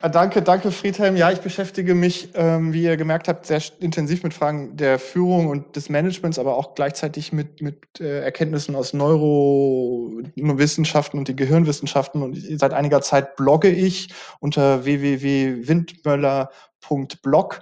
Danke, 0.00 0.42
danke 0.42 0.70
Friedhelm. 0.70 1.16
Ja, 1.16 1.32
ich 1.32 1.40
beschäftige 1.40 1.92
mich, 1.92 2.28
ähm, 2.34 2.72
wie 2.72 2.84
ihr 2.84 2.96
gemerkt 2.96 3.26
habt, 3.26 3.46
sehr 3.46 3.60
intensiv 3.80 4.22
mit 4.22 4.32
Fragen 4.32 4.76
der 4.76 5.00
Führung 5.00 5.48
und 5.48 5.74
des 5.74 5.88
Managements, 5.88 6.38
aber 6.38 6.56
auch 6.56 6.76
gleichzeitig 6.76 7.32
mit, 7.32 7.60
mit 7.60 7.98
äh, 7.98 8.20
Erkenntnissen 8.20 8.76
aus 8.76 8.92
Neurowissenschaften 8.92 11.18
und 11.18 11.26
den 11.26 11.34
Gehirnwissenschaften. 11.34 12.22
Und 12.22 12.38
seit 12.60 12.74
einiger 12.74 13.02
Zeit 13.02 13.34
blogge 13.34 13.70
ich 13.70 14.14
unter 14.38 14.84
www.windmöller.blog 14.84 17.60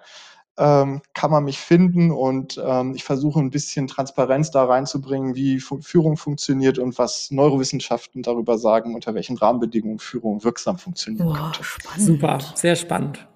ähm, 0.58 1.02
kann 1.14 1.30
man 1.30 1.44
mich 1.44 1.58
finden 1.58 2.10
und 2.10 2.60
ähm, 2.64 2.94
ich 2.94 3.04
versuche 3.04 3.40
ein 3.40 3.50
bisschen 3.50 3.86
Transparenz 3.86 4.50
da 4.50 4.64
reinzubringen, 4.64 5.34
wie 5.34 5.60
Fu 5.60 5.80
Führung 5.80 6.16
funktioniert 6.16 6.78
und 6.78 6.98
was 6.98 7.30
Neurowissenschaften 7.30 8.22
darüber 8.22 8.58
sagen, 8.58 8.94
unter 8.94 9.14
welchen 9.14 9.36
Rahmenbedingungen 9.36 9.98
Führung 9.98 10.44
wirksam 10.44 10.78
funktioniert. 10.78 11.28
Super, 11.98 12.38
sehr 12.54 12.76
spannend. 12.76 13.26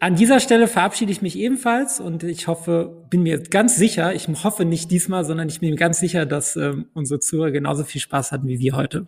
An 0.00 0.16
dieser 0.16 0.40
Stelle 0.40 0.66
verabschiede 0.66 1.12
ich 1.12 1.22
mich 1.22 1.38
ebenfalls 1.38 2.00
und 2.00 2.24
ich 2.24 2.48
hoffe, 2.48 3.06
bin 3.10 3.22
mir 3.22 3.38
ganz 3.38 3.76
sicher, 3.76 4.14
ich 4.14 4.28
hoffe 4.28 4.64
nicht 4.64 4.90
diesmal, 4.90 5.24
sondern 5.24 5.48
ich 5.48 5.60
bin 5.60 5.70
mir 5.70 5.76
ganz 5.76 6.00
sicher, 6.00 6.26
dass 6.26 6.56
ähm, 6.56 6.86
unsere 6.94 7.20
Zuhörer 7.20 7.52
genauso 7.52 7.84
viel 7.84 8.00
Spaß 8.00 8.32
hatten 8.32 8.48
wie 8.48 8.58
wir 8.58 8.76
heute. 8.76 9.06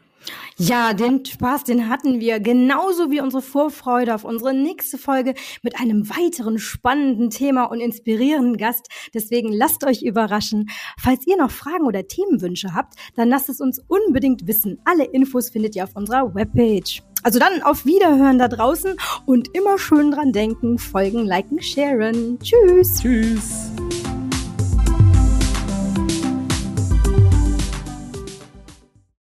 Ja, 0.56 0.94
den 0.94 1.24
Spaß, 1.24 1.64
den 1.64 1.88
hatten 1.88 2.20
wir 2.20 2.40
genauso 2.40 3.10
wie 3.10 3.20
unsere 3.20 3.42
Vorfreude 3.42 4.14
auf 4.14 4.24
unsere 4.24 4.54
nächste 4.54 4.98
Folge 4.98 5.34
mit 5.62 5.78
einem 5.78 6.08
weiteren 6.08 6.58
spannenden 6.58 7.30
Thema 7.30 7.64
und 7.64 7.80
inspirierenden 7.80 8.56
Gast. 8.56 8.88
Deswegen 9.12 9.52
lasst 9.52 9.84
euch 9.84 10.02
überraschen. 10.02 10.68
Falls 10.98 11.26
ihr 11.26 11.36
noch 11.36 11.50
Fragen 11.50 11.84
oder 11.84 12.08
Themenwünsche 12.08 12.74
habt, 12.74 12.94
dann 13.14 13.28
lasst 13.28 13.48
es 13.48 13.60
uns 13.60 13.80
unbedingt 13.86 14.46
wissen. 14.46 14.80
Alle 14.84 15.04
Infos 15.04 15.50
findet 15.50 15.76
ihr 15.76 15.84
auf 15.84 15.94
unserer 15.94 16.34
Webpage. 16.34 17.02
Also 17.22 17.38
dann 17.38 17.62
auf 17.62 17.84
Wiederhören 17.84 18.38
da 18.38 18.48
draußen 18.48 18.96
und 19.24 19.48
immer 19.54 19.78
schön 19.78 20.12
dran 20.12 20.32
denken, 20.32 20.78
folgen, 20.78 21.24
liken, 21.24 21.60
sharen. 21.60 22.38
Tschüss. 22.40 23.00
Tschüss. 23.00 23.70